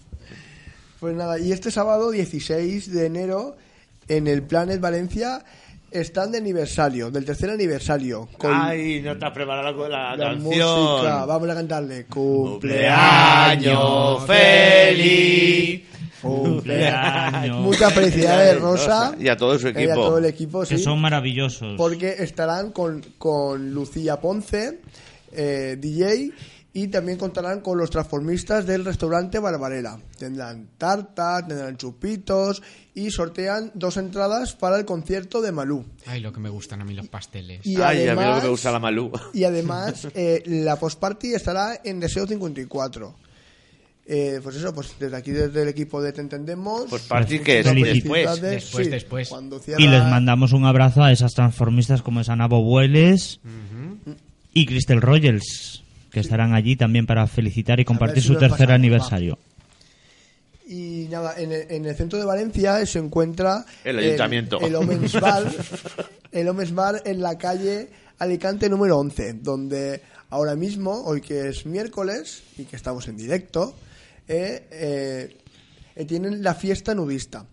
Pues 0.99 1.15
nada, 1.15 1.37
y 1.39 1.51
este 1.51 1.69
sábado 1.71 2.09
16 2.09 2.91
de 2.91 3.05
enero 3.05 3.55
en 4.07 4.27
el 4.27 4.41
Planet 4.43 4.79
Valencia 4.79 5.43
están 5.91 6.31
de 6.31 6.37
aniversario, 6.39 7.09
del 7.11 7.25
tercer 7.25 7.49
aniversario. 7.49 8.27
Con 8.37 8.51
Ay, 8.53 9.01
no 9.01 9.17
te 9.17 9.25
has 9.25 9.31
preparado 9.31 9.87
la, 9.89 10.15
la 10.15 10.25
canción. 10.31 10.43
música. 10.43 11.25
Vamos 11.25 11.49
a 11.49 11.55
cantarle. 11.55 12.05
Cumpleaños 12.05 14.25
feliz. 14.25 15.83
Cumpleaños. 16.21 17.57
Muchas 17.61 17.93
felicidades, 17.93 18.59
Rosa. 18.59 19.15
Y 19.19 19.27
a 19.27 19.37
todo 19.37 19.57
su 19.59 19.67
Y 19.67 19.69
a 19.69 19.71
equipo. 19.81 19.93
todo 19.95 20.17
el 20.17 20.25
equipo, 20.25 20.61
Que 20.61 20.77
sí. 20.77 20.83
son 20.83 20.99
maravillosos. 20.99 21.75
Porque 21.77 22.15
estarán 22.19 22.71
con, 22.71 23.01
con 23.17 23.71
Lucía 23.73 24.19
Ponce, 24.19 24.79
eh, 25.31 25.77
DJ, 25.79 26.31
y 26.77 26.89
también 26.89 27.17
contarán 27.17 27.61
con 27.61 27.75
los 27.79 27.89
transformistas 27.89 28.67
del 28.67 28.85
restaurante 28.85 29.39
Barbarella. 29.39 29.97
Tendrán 30.19 30.67
tarta, 30.77 31.43
tendrán 31.47 31.75
chupitos 31.75 32.61
y 32.93 33.09
sortean 33.09 33.71
dos 33.73 33.97
entradas 33.97 34.53
para 34.53 34.77
el 34.77 34.85
concierto 34.85 35.41
de 35.41 35.51
Malú. 35.51 35.83
Ay, 36.05 36.19
lo 36.21 36.31
que 36.31 36.39
me 36.39 36.49
gustan 36.49 36.81
a 36.81 36.85
mí 36.85 36.93
los 36.93 37.07
pasteles. 37.07 37.65
Y 37.65 37.77
Ay, 37.77 37.81
a 37.81 37.89
mí 37.89 37.95
lo 38.05 38.11
además, 38.21 38.37
que 38.41 38.43
me 38.45 38.49
gusta 38.51 38.71
la 38.71 38.77
Malú. 38.79 39.11
y 39.33 39.43
además 39.43 40.07
eh, 40.13 40.43
la 40.45 40.75
postparty 40.75 41.33
estará 41.33 41.81
en 41.83 41.99
Deseo 41.99 42.27
54. 42.27 43.15
Eh, 44.09 44.39
pues 44.43 44.55
eso, 44.55 44.71
pues 44.73 44.93
desde 44.99 45.17
aquí, 45.17 45.31
desde 45.31 45.63
el 45.63 45.69
equipo 45.69 45.99
de 45.99 46.13
Te 46.13 46.21
Entendemos. 46.21 46.83
Postparty, 46.91 47.39
que 47.39 47.59
es 47.61 47.65
después, 47.65 47.87
felicidades. 47.87 48.41
después, 48.41 48.91
después. 48.91 49.29
cuando 49.29 49.57
cierra- 49.57 49.81
Y 49.81 49.87
les 49.87 50.03
mandamos 50.03 50.53
un 50.53 50.63
abrazo 50.65 51.01
a 51.03 51.11
esas 51.11 51.33
transformistas 51.33 52.03
como 52.03 52.21
es 52.21 52.29
Ana 52.29 52.47
Bobueles 52.47 53.39
y 54.53 54.65
Crystal 54.67 55.01
Rogers, 55.01 55.83
que 56.11 56.19
estarán 56.19 56.53
allí 56.53 56.75
también 56.75 57.05
para 57.05 57.27
felicitar 57.27 57.79
y 57.79 57.85
compartir 57.85 58.21
si 58.21 58.27
su 58.27 58.33
tercer 58.33 58.51
pasamos, 58.51 58.75
aniversario. 58.75 59.37
Y 60.67 61.07
nada, 61.09 61.35
en 61.37 61.51
el, 61.51 61.71
en 61.71 61.85
el 61.85 61.95
centro 61.95 62.19
de 62.19 62.25
Valencia 62.25 62.85
se 62.85 62.99
encuentra 62.99 63.65
El 63.83 63.99
ayuntamiento. 63.99 64.59
El, 64.59 64.75
Omens 64.75 65.13
Bar, 65.19 65.45
el 66.31 66.47
Omens 66.47 66.73
Bar 66.73 67.01
en 67.05 67.21
la 67.21 67.37
calle 67.37 67.89
Alicante 68.19 68.69
número 68.69 68.97
11, 68.97 69.33
donde 69.33 70.01
ahora 70.29 70.55
mismo, 70.55 71.03
hoy 71.05 71.21
que 71.21 71.49
es 71.49 71.65
miércoles 71.65 72.43
y 72.57 72.63
que 72.63 72.75
estamos 72.75 73.07
en 73.07 73.17
directo, 73.17 73.75
eh, 74.27 74.67
eh, 74.71 75.37
eh, 75.95 76.05
tienen 76.05 76.43
la 76.43 76.55
fiesta 76.55 76.93
nudista. 76.93 77.45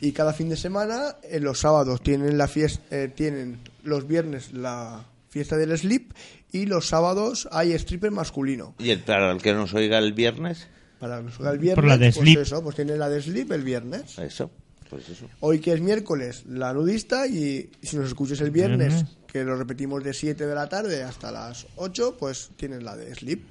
Y 0.00 0.12
cada 0.12 0.32
fin 0.32 0.48
de 0.48 0.56
semana, 0.56 1.16
en 1.22 1.44
los 1.44 1.60
sábados 1.60 2.02
tienen 2.02 2.36
la 2.36 2.48
fiesta, 2.48 3.08
tienen 3.08 3.58
los 3.82 4.06
viernes 4.06 4.52
la 4.52 5.04
fiesta 5.30 5.56
del 5.56 5.76
slip 5.78 6.12
y 6.52 6.66
los 6.66 6.86
sábados 6.88 7.48
hay 7.52 7.72
stripper 7.72 8.10
masculino. 8.10 8.74
Y 8.78 8.90
el, 8.90 9.00
para 9.00 9.30
el 9.30 9.40
que 9.40 9.52
nos 9.54 9.72
oiga 9.74 9.98
el 9.98 10.12
viernes, 10.12 10.66
Para 10.98 11.18
que 11.18 11.24
nos 11.24 11.36
juegue 11.36 11.52
el 11.52 11.58
viernes, 11.58 11.76
Por 11.76 11.88
la 11.88 11.96
de 11.98 12.12
pues 12.12 12.16
slip. 12.24 12.38
eso, 12.40 12.62
pues 12.62 12.76
tiene 12.76 12.96
la 12.96 13.08
de 13.08 13.22
slip 13.22 13.50
el 13.52 13.62
viernes. 13.62 14.18
eso, 14.18 14.50
pues 14.90 15.08
eso. 15.08 15.26
Hoy 15.40 15.60
que 15.60 15.72
es 15.72 15.80
miércoles, 15.80 16.44
la 16.48 16.72
nudista, 16.74 17.26
y 17.26 17.70
si 17.80 17.96
nos 17.96 18.08
escuchas 18.08 18.40
el 18.40 18.50
viernes, 18.50 18.94
Viernes. 18.94 19.16
que 19.28 19.44
lo 19.44 19.56
repetimos 19.56 20.02
de 20.02 20.12
7 20.12 20.44
de 20.46 20.54
la 20.54 20.68
tarde 20.68 21.02
hasta 21.04 21.30
las 21.30 21.66
8, 21.76 22.16
pues 22.18 22.50
tienes 22.56 22.82
la 22.82 22.96
de 22.96 23.14
slip. 23.14 23.48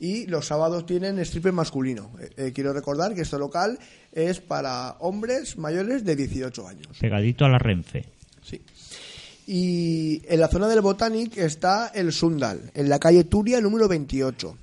Y 0.00 0.26
los 0.26 0.46
sábados 0.48 0.84
tienen 0.84 1.20
stripper 1.20 1.52
masculino. 1.52 2.10
Eh, 2.20 2.30
eh, 2.36 2.52
quiero 2.52 2.72
recordar 2.72 3.14
que 3.14 3.20
este 3.20 3.38
local 3.38 3.78
es 4.10 4.40
para 4.40 4.96
hombres 4.98 5.56
mayores 5.56 6.04
de 6.04 6.16
18 6.16 6.66
años. 6.66 6.98
Pegadito 7.00 7.44
a 7.44 7.48
la 7.48 7.58
Renfe. 7.60 8.06
Sí. 8.42 8.60
Y 9.46 10.22
en 10.28 10.40
la 10.40 10.48
zona 10.48 10.68
del 10.68 10.80
Botanic 10.80 11.36
está 11.36 11.88
el 11.88 12.12
Sundal, 12.12 12.70
en 12.74 12.88
la 12.88 12.98
calle 12.98 13.24
Turia 13.24 13.60
número 13.60 13.88
28. 13.88 14.56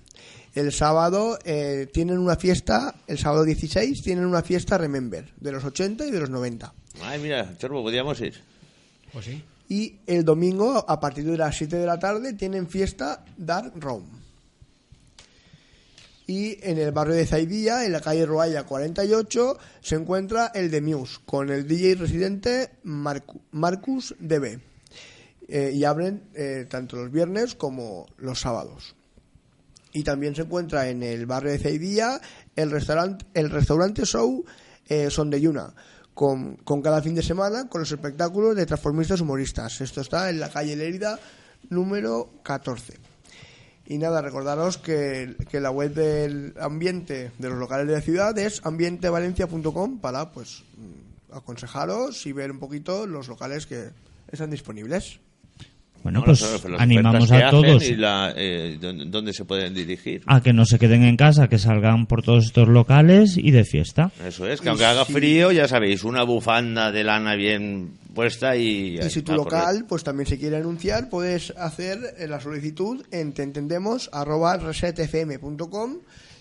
El 0.55 0.71
sábado 0.71 1.37
eh, 1.45 1.87
tienen 1.93 2.17
una 2.17 2.35
fiesta, 2.35 2.95
el 3.07 3.17
sábado 3.19 3.43
16 3.43 4.01
tienen 4.01 4.25
una 4.25 4.41
fiesta 4.41 4.77
Remember, 4.77 5.31
de 5.39 5.51
los 5.51 5.63
80 5.63 6.05
y 6.07 6.11
de 6.11 6.19
los 6.19 6.29
90. 6.29 6.73
Ay, 7.03 7.19
mira, 7.21 7.55
Chorbo, 7.57 7.81
podríamos 7.83 8.19
ir. 8.21 8.33
Pues 9.13 9.25
sí. 9.25 9.43
Y 9.69 9.97
el 10.07 10.25
domingo, 10.25 10.83
a 10.87 10.99
partir 10.99 11.25
de 11.25 11.37
las 11.37 11.55
7 11.57 11.75
de 11.75 11.85
la 11.85 11.99
tarde, 11.99 12.33
tienen 12.33 12.67
fiesta 12.67 13.23
Dark 13.37 13.73
Room. 13.75 14.03
Y 16.25 16.57
en 16.61 16.77
el 16.77 16.91
barrio 16.91 17.15
de 17.15 17.25
Zaidía, 17.25 17.85
en 17.85 17.91
la 17.91 18.01
calle 18.01 18.25
Roaya 18.25 18.63
48, 18.63 19.57
se 19.81 19.95
encuentra 19.95 20.47
el 20.53 20.69
de 20.71 20.81
Muse, 20.81 21.19
con 21.25 21.49
el 21.49 21.67
DJ 21.67 21.95
residente 21.95 22.71
Marcu- 22.85 23.41
Marcus 23.51 24.15
DB. 24.19 24.59
Eh, 25.51 25.71
y 25.73 25.83
abren 25.83 26.29
eh, 26.35 26.67
tanto 26.69 26.95
los 26.95 27.11
viernes 27.11 27.55
como 27.55 28.05
los 28.17 28.39
sábados. 28.39 28.95
Y 29.91 30.03
también 30.03 30.35
se 30.35 30.43
encuentra 30.43 30.89
en 30.89 31.01
el 31.01 31.25
barrio 31.25 31.51
de 31.51 31.57
Zaidía 31.57 32.21
el 32.55 32.69
restaurante, 32.69 33.25
el 33.33 33.49
restaurante 33.49 34.05
Show 34.05 34.45
eh, 34.87 35.09
son 35.09 35.31
de 35.31 35.41
Yuna, 35.41 35.73
con, 36.13 36.57
con 36.57 36.83
cada 36.83 37.01
fin 37.01 37.15
de 37.15 37.23
semana 37.23 37.67
con 37.67 37.81
los 37.81 37.91
espectáculos 37.91 38.55
de 38.55 38.67
transformistas 38.67 39.21
humoristas. 39.21 39.81
Esto 39.81 40.01
está 40.01 40.29
en 40.29 40.39
la 40.39 40.49
calle 40.49 40.75
Lérida 40.75 41.19
número 41.71 42.29
14. 42.43 42.99
Y 43.87 43.97
nada, 43.97 44.21
recordaros 44.21 44.77
que, 44.77 45.35
que 45.49 45.59
la 45.59 45.71
web 45.71 45.95
del 45.95 46.53
ambiente 46.59 47.31
de 47.39 47.49
los 47.49 47.57
locales 47.57 47.87
de 47.87 47.93
la 47.93 48.01
ciudad 48.01 48.37
es 48.37 48.63
ambientevalencia.com 48.63 49.99
para 49.99 50.31
pues 50.31 50.63
mm, 50.77 51.35
aconsejaros 51.35 52.27
y 52.27 52.33
ver 52.33 52.51
un 52.51 52.59
poquito 52.59 53.07
los 53.07 53.27
locales 53.27 53.65
que 53.65 53.89
están 54.31 54.51
disponibles. 54.51 55.19
Bueno, 56.03 56.19
No, 56.19 56.25
pues 56.25 56.41
las- 56.41 56.65
animamos 56.81 57.31
a 57.31 57.49
todos 57.49 57.83
Y 57.87 57.95
la, 57.95 58.33
eh, 58.35 58.77
dónde, 58.79 59.33
se 59.33 59.45
pueden 59.45 59.73
dirigir. 59.73 60.21
a 60.27 60.41
que 60.41 60.53
no 60.53 60.65
se 60.65 60.77
queden 60.79 61.03
en 61.03 61.17
casa, 61.17 61.47
que 61.49 61.57
salgan 61.59 62.05
por 62.05 62.21
todos 62.23 62.45
estos 62.45 62.67
locales 62.69 63.35
y 63.37 63.51
de 63.51 63.63
fiesta. 63.65 64.11
Eso 64.25 64.47
es, 64.47 64.61
que 64.61 64.69
aunque 64.69 64.85
haga 64.85 65.05
frío, 65.05 65.51
ya 65.51 65.67
sabéis, 65.67 66.03
una 66.03 66.23
bufanda 66.23 66.91
de 66.91 67.03
lana 67.03 67.35
bien 67.35 67.93
puesta 68.15 68.55
y... 68.55 68.97
Y 68.99 69.09
si 69.09 69.21
tu 69.21 69.33
local 69.33 69.85
pues 69.87 70.03
también 70.03 70.27
se 70.27 70.37
quiere 70.37 70.57
anunciar, 70.57 71.09
puedes 71.09 71.51
hacer 71.57 71.99
eh, 72.17 72.27
la 72.27 72.39
solicitud 72.39 73.03
en 73.11 73.33
teentendemos@resetfm.com. 73.33 75.97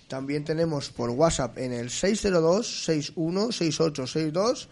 También 0.08 0.44
tenemos 0.44 0.90
por 0.90 1.10
WhatsApp 1.10 1.58
en 1.58 1.72
el 1.72 1.90
602 1.90 2.84
61 2.84 3.52
6862 3.52 4.68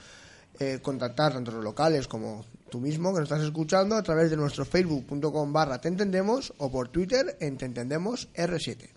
eh, 0.59 0.79
contactar 0.81 1.35
tanto 1.35 1.51
los 1.51 1.63
locales 1.63 2.09
como 2.09 2.47
tú 2.71 2.81
mismo 2.81 3.13
que 3.13 3.21
nos 3.21 3.31
estás 3.31 3.45
escuchando 3.45 3.97
a 3.97 4.03
través 4.03 4.31
de 4.31 4.37
nuestro 4.37 4.65
facebook.com 4.65 5.53
barra 5.53 5.81
te 5.81 5.89
entendemos 5.89 6.53
o 6.59 6.71
por 6.71 6.89
Twitter 6.89 7.37
en 7.41 7.57
te 7.57 7.67
entendemos 7.67 8.29
R7. 8.35 8.89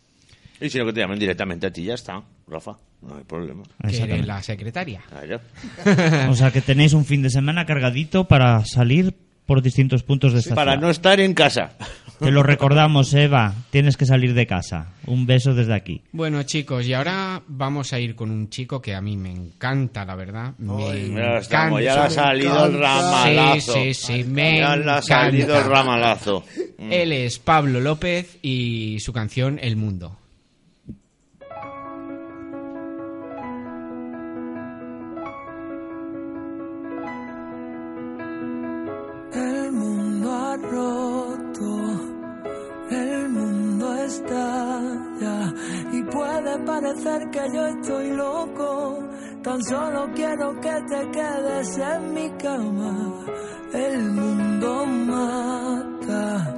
Y 0.61 0.69
si 0.69 0.77
no, 0.77 0.85
que 0.85 0.93
te 0.93 0.99
llamen 0.99 1.19
directamente 1.19 1.67
a 1.67 1.71
ti, 1.71 1.85
ya 1.85 1.93
está, 1.93 2.21
Rafa, 2.47 2.77
no 3.01 3.15
hay 3.15 3.23
problema. 3.23 3.63
Que 3.87 3.97
eres 3.97 4.27
la 4.27 4.43
secretaria. 4.43 5.01
O 6.29 6.35
sea 6.35 6.51
que 6.51 6.61
tenéis 6.61 6.93
un 6.93 7.05
fin 7.05 7.21
de 7.21 7.29
semana 7.29 7.65
cargadito 7.65 8.27
para 8.27 8.65
salir 8.65 9.15
por 9.49 9.63
distintos 9.63 10.03
puntos 10.03 10.31
de 10.33 10.39
esta 10.41 10.53
Para 10.53 10.73
ciudad. 10.73 10.81
no 10.85 10.91
estar 10.91 11.19
en 11.19 11.33
casa. 11.33 11.71
Te 12.19 12.29
lo 12.29 12.43
recordamos, 12.43 13.13
Eva, 13.15 13.55
tienes 13.71 13.97
que 13.97 14.05
salir 14.05 14.35
de 14.35 14.45
casa. 14.45 14.93
Un 15.07 15.25
beso 15.25 15.55
desde 15.55 15.73
aquí. 15.73 16.03
Bueno, 16.11 16.43
chicos, 16.43 16.85
y 16.85 16.93
ahora 16.93 17.41
vamos 17.47 17.91
a 17.93 17.99
ir 17.99 18.13
con 18.15 18.29
un 18.29 18.49
chico 18.49 18.79
que 18.79 18.93
a 18.93 19.01
mí 19.01 19.17
me 19.17 19.31
encanta, 19.31 20.05
la 20.05 20.13
verdad. 20.15 20.53
Me 20.59 21.37
estamos, 21.39 21.81
ya 21.81 21.93
le 21.95 21.99
ha 22.01 22.05
encanta. 22.05 22.09
salido 22.11 22.65
el 22.65 22.75
encanta. 22.75 23.01
ramalazo. 23.25 23.73
Sí, 23.73 23.93
sí, 23.95 24.05
sí, 24.17 24.23
me 24.25 24.59
Ya 24.59 24.75
le 24.75 24.91
ha 24.91 25.01
salido 25.01 25.45
el 25.55 25.61
encanta. 25.61 25.69
ramalazo. 25.69 26.43
Él 26.77 27.11
es 27.11 27.39
Pablo 27.39 27.79
López 27.79 28.37
y 28.43 28.99
su 28.99 29.13
canción 29.13 29.57
El 29.61 29.77
Mundo. 29.77 30.15
Parecer 46.65 47.29
que 47.31 47.47
yo 47.53 47.65
estoy 47.65 48.11
loco. 48.11 48.99
Tan 49.43 49.63
solo 49.63 50.09
quiero 50.13 50.59
que 50.59 50.75
te 50.89 51.11
quedes 51.11 51.77
en 51.77 52.13
mi 52.13 52.29
cama. 52.31 53.25
El 53.73 54.11
mundo 54.11 54.85
mata, 54.85 56.55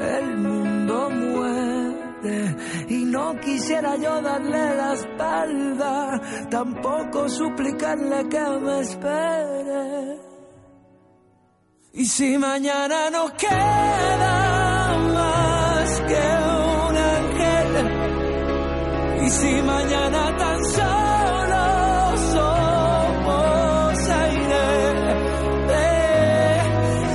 el 0.00 0.36
mundo 0.38 1.10
muere 1.10 2.56
y 2.88 3.04
no 3.04 3.38
quisiera 3.40 3.96
yo 3.96 4.20
darle 4.20 4.76
la 4.76 4.92
espalda, 4.94 6.20
tampoco 6.50 7.28
suplicarle 7.28 8.28
que 8.28 8.48
me 8.60 8.80
espere. 8.80 10.18
Y 11.92 12.04
si 12.06 12.36
mañana 12.38 13.08
no 13.10 13.32
queda 13.36 14.98
más 15.14 16.00
que 16.00 16.53
y 19.24 19.30
si 19.30 19.62
mañana 19.62 20.36
tan 20.36 20.64
solo 20.64 21.64
somos 22.34 24.10
aire, 24.24 24.66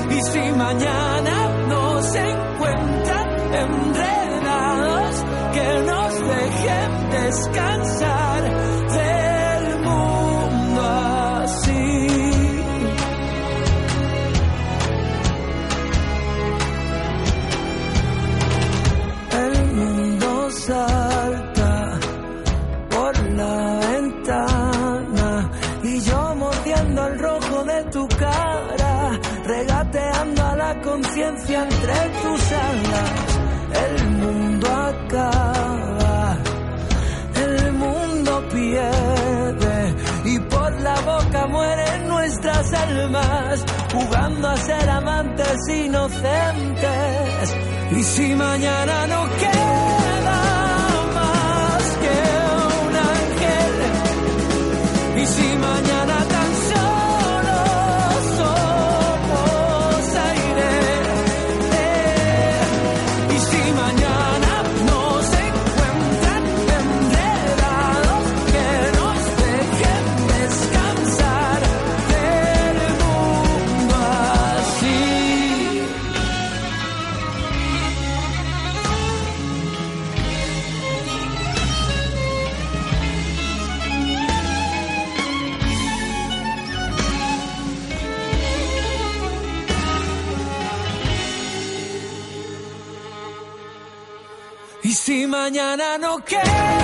y 0.10 0.22
si 0.32 0.52
mañana 0.54 1.36
nos 1.68 2.16
encuentran 2.16 3.28
enredados, 3.64 5.16
que 5.54 5.70
nos 5.90 6.14
dejen 6.34 7.10
descansar 7.12 8.19
conciencia 31.50 31.64
entre 31.64 31.94
tus 32.22 32.52
alas. 32.52 33.40
El 33.86 34.08
mundo 34.10 34.68
acaba, 34.68 36.38
el 37.36 37.74
mundo 37.74 38.44
pierde 38.52 39.96
y 40.26 40.40
por 40.40 40.72
la 40.82 41.00
boca 41.02 41.48
mueren 41.48 42.08
nuestras 42.08 42.74
almas, 42.74 43.66
jugando 43.94 44.48
a 44.48 44.58
ser 44.58 44.90
amantes 44.90 45.68
inocentes. 45.70 47.56
Y 47.92 48.04
si 48.04 48.36
mañana 48.36 49.08
no 49.08 49.28
queda 49.38 49.99
mañana 95.50 95.98
no 95.98 96.20
queda 96.20 96.79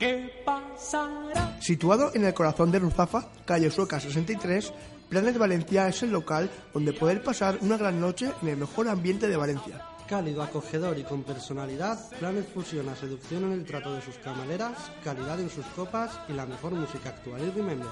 ¿Qué 0.00 0.32
pasará? 0.46 1.60
Situado 1.60 2.10
en 2.14 2.24
el 2.24 2.32
corazón 2.32 2.72
de 2.72 2.78
Ruzafa, 2.78 3.28
calle 3.44 3.70
Sueca 3.70 4.00
63, 4.00 4.72
Planet 5.10 5.36
Valencia 5.36 5.88
es 5.88 6.02
el 6.02 6.10
local 6.10 6.48
donde 6.72 6.94
poder 6.94 7.22
pasar 7.22 7.58
una 7.60 7.76
gran 7.76 8.00
noche 8.00 8.32
en 8.40 8.48
el 8.48 8.56
mejor 8.56 8.88
ambiente 8.88 9.28
de 9.28 9.36
Valencia. 9.36 9.84
Cálido, 10.08 10.42
acogedor 10.42 10.98
y 10.98 11.04
con 11.04 11.22
personalidad, 11.22 11.98
Planet 12.18 12.50
fusiona 12.50 12.96
seducción 12.96 13.44
en 13.44 13.52
el 13.52 13.66
trato 13.66 13.94
de 13.94 14.00
sus 14.00 14.16
camareras, 14.16 14.90
calidad 15.04 15.38
en 15.38 15.50
sus 15.50 15.66
copas 15.66 16.18
y 16.30 16.32
la 16.32 16.46
mejor 16.46 16.72
música 16.72 17.10
actual 17.10 17.42
y 17.42 17.50
remember. 17.50 17.90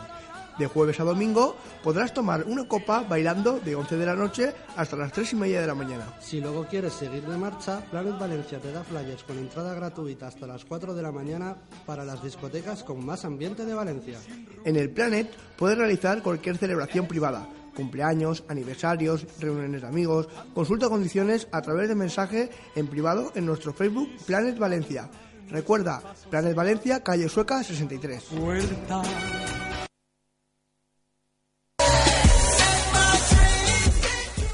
De 0.58 0.66
jueves 0.66 0.98
a 0.98 1.04
domingo 1.04 1.54
podrás 1.84 2.12
tomar 2.12 2.44
una 2.44 2.66
copa 2.66 3.04
bailando 3.08 3.60
de 3.60 3.76
11 3.76 3.96
de 3.96 4.06
la 4.06 4.16
noche 4.16 4.52
hasta 4.76 4.96
las 4.96 5.12
3 5.12 5.34
y 5.34 5.36
media 5.36 5.60
de 5.60 5.68
la 5.68 5.74
mañana. 5.74 6.16
Si 6.20 6.40
luego 6.40 6.66
quieres 6.66 6.94
seguir 6.94 7.24
de 7.24 7.38
marcha, 7.38 7.80
Planet 7.90 8.18
Valencia 8.18 8.58
te 8.58 8.72
da 8.72 8.82
flyers 8.82 9.22
con 9.22 9.38
entrada 9.38 9.72
gratuita 9.74 10.26
hasta 10.26 10.48
las 10.48 10.64
4 10.64 10.94
de 10.94 11.02
la 11.02 11.12
mañana 11.12 11.56
para 11.86 12.04
las 12.04 12.22
discotecas 12.22 12.82
con 12.82 13.06
más 13.06 13.24
ambiente 13.24 13.64
de 13.64 13.74
Valencia. 13.74 14.18
En 14.64 14.74
el 14.74 14.90
Planet 14.90 15.30
puedes 15.56 15.78
realizar 15.78 16.22
cualquier 16.22 16.56
celebración 16.56 17.06
privada, 17.06 17.46
cumpleaños, 17.76 18.42
aniversarios, 18.48 19.26
reuniones 19.38 19.82
de 19.82 19.86
amigos, 19.86 20.28
consulta 20.54 20.88
condiciones 20.88 21.46
a 21.52 21.62
través 21.62 21.88
de 21.88 21.94
mensaje 21.94 22.50
en 22.74 22.88
privado 22.88 23.30
en 23.36 23.46
nuestro 23.46 23.72
Facebook 23.72 24.10
Planet 24.26 24.58
Valencia. 24.58 25.08
Recuerda, 25.50 26.02
Planet 26.28 26.54
Valencia, 26.56 27.02
calle 27.04 27.28
Sueca 27.28 27.62
63. 27.62 28.24
Puerta. 28.24 29.02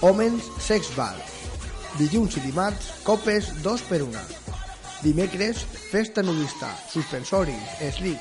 Homens 0.05 0.51
Sex 0.61 0.91
Bar. 0.93 1.17
Dilluns 1.97 2.35
i 2.37 2.41
dimarts, 2.45 2.91
copes 3.07 3.47
2 3.65 3.85
per 3.89 4.03
1. 4.05 4.19
Dimecres, 5.01 5.63
festa 5.65 6.21
nudista, 6.21 6.69
suspensoris, 6.93 7.71
slip. 7.97 8.21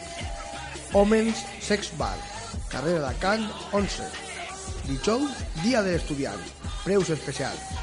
Homens 0.96 1.42
Sex 1.60 1.92
Bar. 2.00 2.16
Carrera 2.72 3.10
de 3.10 3.20
Can 3.20 3.44
11. 3.74 4.08
Dijous, 4.88 5.44
dia 5.60 5.84
de 5.84 5.98
l'estudiant. 5.98 6.40
Preus 6.86 7.12
especials. 7.12 7.76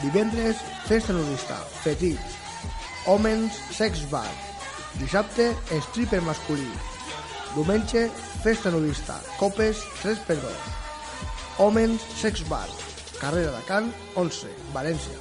Divendres, 0.00 0.64
festa 0.88 1.12
nudista, 1.12 1.60
fetits. 1.84 2.40
Homens 3.04 3.60
Sex 3.68 4.08
Bar. 4.08 4.32
Dissabte, 4.96 5.52
stripper 5.90 6.24
masculí. 6.24 6.72
Diumenge, 7.52 8.08
festa 8.40 8.72
nudista, 8.72 9.20
copes 9.36 9.84
3 10.00 10.24
per 10.24 10.40
2. 10.40 10.74
Homens 11.60 12.12
Sex 12.16 12.48
Bar. 12.48 12.85
Carrera 13.20 13.50
de 13.52 13.62
Can 13.64 13.92
11, 14.14 14.48
València. 14.74 15.16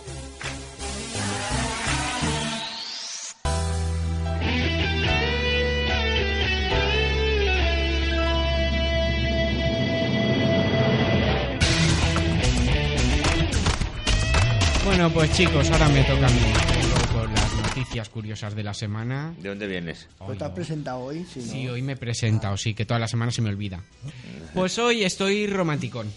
Bueno, 14.86 15.10
pues 15.12 15.32
chicos, 15.34 15.70
ahora 15.72 15.90
me 15.90 16.04
toca 16.04 16.28
a 16.28 16.30
mí 16.30 16.54
con 17.12 17.34
las 17.34 17.54
noticias 17.54 18.08
curiosas 18.08 18.56
de 18.56 18.64
la 18.64 18.74
semana. 18.74 19.34
¿De 19.40 19.50
dónde 19.50 19.68
vienes? 19.68 20.08
Pues 20.20 20.38
te 20.38 20.46
has 20.46 20.52
presentado 20.52 21.00
hoy, 21.00 21.26
si 21.26 21.40
no... 21.40 21.46
Sí, 21.46 21.68
hoy 21.68 21.82
me 21.82 21.94
he 21.94 21.98
presentado, 21.98 22.56
sí, 22.56 22.74
que 22.74 22.86
toda 22.86 23.00
la 23.00 23.08
semana 23.08 23.32
se 23.32 23.42
me 23.42 23.50
olvida. 23.50 23.82
Pues 24.54 24.78
hoy 24.78 25.04
estoy 25.04 25.48
romanticón. 25.48 26.08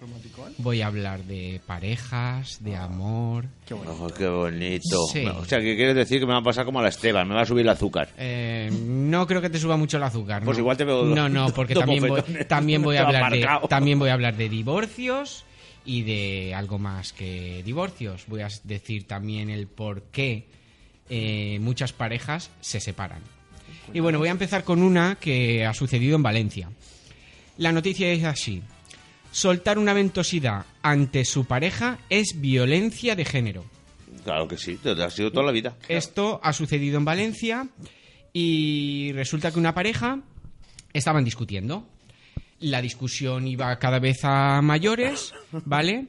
¿Romanticón? 0.00 0.54
Voy 0.58 0.80
a 0.80 0.86
hablar 0.86 1.24
de 1.24 1.60
parejas, 1.66 2.62
de 2.62 2.76
amor. 2.76 3.46
Qué 3.66 3.74
bueno. 3.74 3.96
Oh, 4.00 4.06
qué 4.08 4.28
bonito. 4.28 5.06
Sí. 5.12 5.24
O 5.26 5.44
sea, 5.44 5.58
que 5.60 5.74
quieres 5.76 5.96
decir 5.96 6.20
que 6.20 6.26
me 6.26 6.32
va 6.32 6.38
a 6.38 6.42
pasar 6.42 6.64
como 6.64 6.78
a 6.78 6.82
la 6.82 6.88
Esteban, 6.88 7.26
me 7.26 7.34
va 7.34 7.40
a 7.42 7.46
subir 7.46 7.62
el 7.62 7.68
azúcar. 7.68 8.10
Eh, 8.16 8.70
no 8.84 9.26
creo 9.26 9.40
que 9.40 9.50
te 9.50 9.58
suba 9.58 9.76
mucho 9.76 9.96
el 9.96 10.04
azúcar. 10.04 10.44
Pues 10.44 10.56
¿no? 10.56 10.60
igual 10.62 10.76
te 10.76 10.84
veo 10.84 11.04
No, 11.04 11.28
no, 11.28 11.52
porque 11.52 11.74
también 11.74 12.00
voy, 12.00 12.10
bofetones. 12.10 12.46
también 12.46 12.82
voy 12.82 12.96
a 12.96 13.02
hablar 13.06 13.32
de 13.32 13.46
también 13.68 13.98
voy 13.98 14.10
a 14.10 14.12
hablar 14.14 14.36
de 14.36 14.48
divorcios 14.48 15.44
y 15.84 16.02
de 16.02 16.54
algo 16.54 16.78
más 16.78 17.12
que 17.12 17.62
divorcios. 17.64 18.24
Voy 18.28 18.42
a 18.42 18.48
decir 18.64 19.06
también 19.06 19.50
el 19.50 19.66
por 19.66 20.02
qué 20.12 20.46
eh, 21.08 21.58
muchas 21.60 21.92
parejas 21.92 22.50
se 22.60 22.78
separan. 22.78 23.22
Y 23.92 24.00
bueno, 24.00 24.18
voy 24.18 24.28
a 24.28 24.32
empezar 24.32 24.64
con 24.64 24.82
una 24.82 25.16
que 25.16 25.64
ha 25.66 25.74
sucedido 25.74 26.14
en 26.14 26.22
Valencia. 26.22 26.70
La 27.56 27.72
noticia 27.72 28.12
es 28.12 28.22
así. 28.24 28.62
Soltar 29.38 29.78
una 29.78 29.92
ventosidad 29.92 30.66
ante 30.82 31.24
su 31.24 31.44
pareja 31.44 32.00
es 32.10 32.40
violencia 32.40 33.14
de 33.14 33.24
género. 33.24 33.64
Claro 34.24 34.48
que 34.48 34.58
sí, 34.58 34.74
te 34.82 34.90
ha 34.90 35.10
sido 35.10 35.30
toda 35.30 35.46
la 35.46 35.52
vida. 35.52 35.76
Esto 35.88 36.40
ha 36.42 36.52
sucedido 36.52 36.98
en 36.98 37.04
Valencia 37.04 37.68
y 38.32 39.12
resulta 39.12 39.52
que 39.52 39.60
una 39.60 39.74
pareja 39.74 40.18
estaban 40.92 41.24
discutiendo. 41.24 41.86
La 42.58 42.82
discusión 42.82 43.46
iba 43.46 43.78
cada 43.78 44.00
vez 44.00 44.24
a 44.24 44.60
mayores, 44.60 45.32
¿vale? 45.64 46.08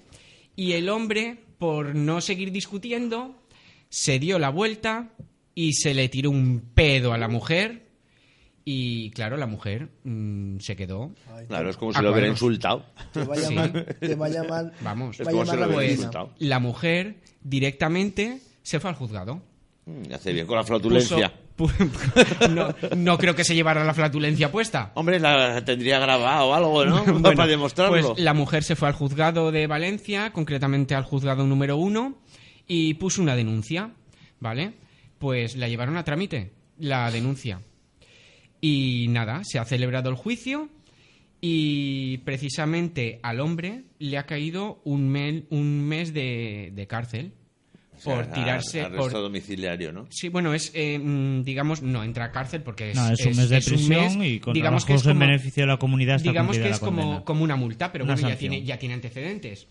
Y 0.56 0.72
el 0.72 0.90
hombre, 0.90 1.38
por 1.60 1.94
no 1.94 2.22
seguir 2.22 2.52
discutiendo, 2.52 3.36
se 3.90 4.18
dio 4.18 4.40
la 4.40 4.50
vuelta 4.50 5.12
y 5.54 5.74
se 5.74 5.94
le 5.94 6.10
tiró 6.10 6.32
un 6.32 6.72
pedo 6.74 7.14
a 7.14 7.20
la 7.20 7.28
mujer. 7.28 7.89
Y 8.72 9.10
claro, 9.12 9.36
la 9.36 9.48
mujer 9.48 9.90
mm, 10.04 10.60
se 10.60 10.76
quedó. 10.76 11.12
Claro, 11.48 11.72
es 11.72 11.78
como 11.78 11.90
Ah, 11.92 11.96
si 11.96 12.04
lo 12.04 12.10
hubiera 12.12 12.28
claro. 12.28 12.34
insultado. 12.34 12.86
Te 13.12 13.24
va 13.24 13.34
a 13.34 13.38
Sí. 13.38 13.56
llamar... 13.56 13.84
Te 14.00 14.14
va 14.16 14.26
a 14.28 14.30
llamar... 14.30 14.74
Vamos. 14.82 15.20
Es 15.20 15.26
va 15.26 15.32
a 15.32 15.34
como 15.34 15.46
si 15.46 15.52
llamar 15.54 15.68
lo 15.68 15.72
la 15.72 15.78
hubiera 15.80 15.94
insultado. 15.94 16.34
La 16.38 16.60
mujer 16.60 17.16
directamente 17.42 18.42
se 18.62 18.80
fue 18.80 18.92
al 18.92 18.96
juzgado. 18.96 19.42
Mm, 19.88 20.14
Hace 20.14 20.34
bien 20.34 20.46
con 20.46 20.58
la 20.58 20.64
flatulencia. 20.64 21.34
Puso- 21.58 21.74
pu- 21.78 22.50
no, 22.92 22.96
no 22.96 23.18
creo 23.18 23.36
que 23.36 23.44
se 23.44 23.56
llevara 23.56 23.84
la 23.84 23.94
flatulencia 23.96 24.52
puesta. 24.52 24.92
Hombre, 24.94 25.20
la 25.20 25.66
tendría 25.66 25.98
grabado 25.98 26.50
o 26.50 26.54
algo, 26.54 26.86
¿no? 26.86 27.04
Bueno, 27.06 27.22
Para 27.36 27.48
demostrarlo. 27.48 28.14
Pues 28.14 28.20
la 28.24 28.36
mujer 28.36 28.64
se 28.64 28.76
fue 28.76 28.88
al 28.88 28.94
juzgado 28.94 29.52
de 29.52 29.66
Valencia, 29.66 30.32
concretamente 30.32 30.94
al 30.94 31.06
juzgado 31.06 31.44
número 31.48 31.78
uno, 31.78 32.20
y 32.68 32.94
puso 32.94 33.22
una 33.24 33.36
denuncia, 33.36 33.90
¿vale? 34.40 34.74
Pues 35.18 35.56
la 35.56 35.68
llevaron 35.68 35.98
a 35.98 36.04
trámite, 36.04 36.52
la 36.78 37.10
denuncia. 37.10 37.62
Y 38.62 39.08
nada, 39.10 39.42
se 39.44 39.58
ha 39.60 39.66
celebrado 39.66 40.10
el 40.10 40.16
juicio 40.16 40.70
y 41.42 42.18
precisamente 42.20 43.20
al 43.24 43.40
hombre 43.40 43.84
le 44.00 44.18
ha 44.18 44.26
caído 44.26 44.82
un, 44.84 45.10
mel- 45.10 45.46
un 45.50 45.82
mes 45.88 46.14
de, 46.14 46.72
de 46.74 46.88
cárcel 46.88 47.32
O 47.98 48.02
sea, 48.02 48.16
por 48.16 48.26
tirarse... 48.28 48.82
Arresto 48.82 48.98
por- 49.04 49.12
domiciliario, 49.14 49.94
¿no? 49.94 50.08
Sí, 50.10 50.28
bueno, 50.28 50.54
es, 50.54 50.72
eh, 50.74 51.00
mm, 51.00 51.44
digamos, 51.44 51.82
no 51.82 52.04
entra 52.04 52.26
a 52.26 52.32
cárcel 52.32 52.62
porque 52.62 52.92
es, 52.92 52.98
No, 52.98 53.10
es 53.12 53.26
un 53.26 53.38
mes 53.38 53.50
de 53.50 53.62
prisión 53.62 54.24
y 54.24 54.40
con 54.42 54.54
digamos 54.54 54.84
que 54.84 54.96
es 54.96 55.06
en 55.06 55.12
como- 55.12 55.20
beneficio 55.22 55.64
de 55.64 55.68
la 55.68 55.78
comunidad 55.78 56.18
está 56.18 56.30
digamos 56.30 56.58
que 56.58 56.66
es 56.70 56.82
la 56.82 56.86
como, 56.86 57.24
como 57.24 57.44
una 57.46 57.56
multa, 57.56 57.92
pero 57.94 58.04
Una 58.04 58.16
bueno, 58.16 58.28
ya 58.30 58.36
tiene, 58.38 58.64
ya 58.64 58.78
tiene 58.78 58.96
antecedentes. 58.96 59.68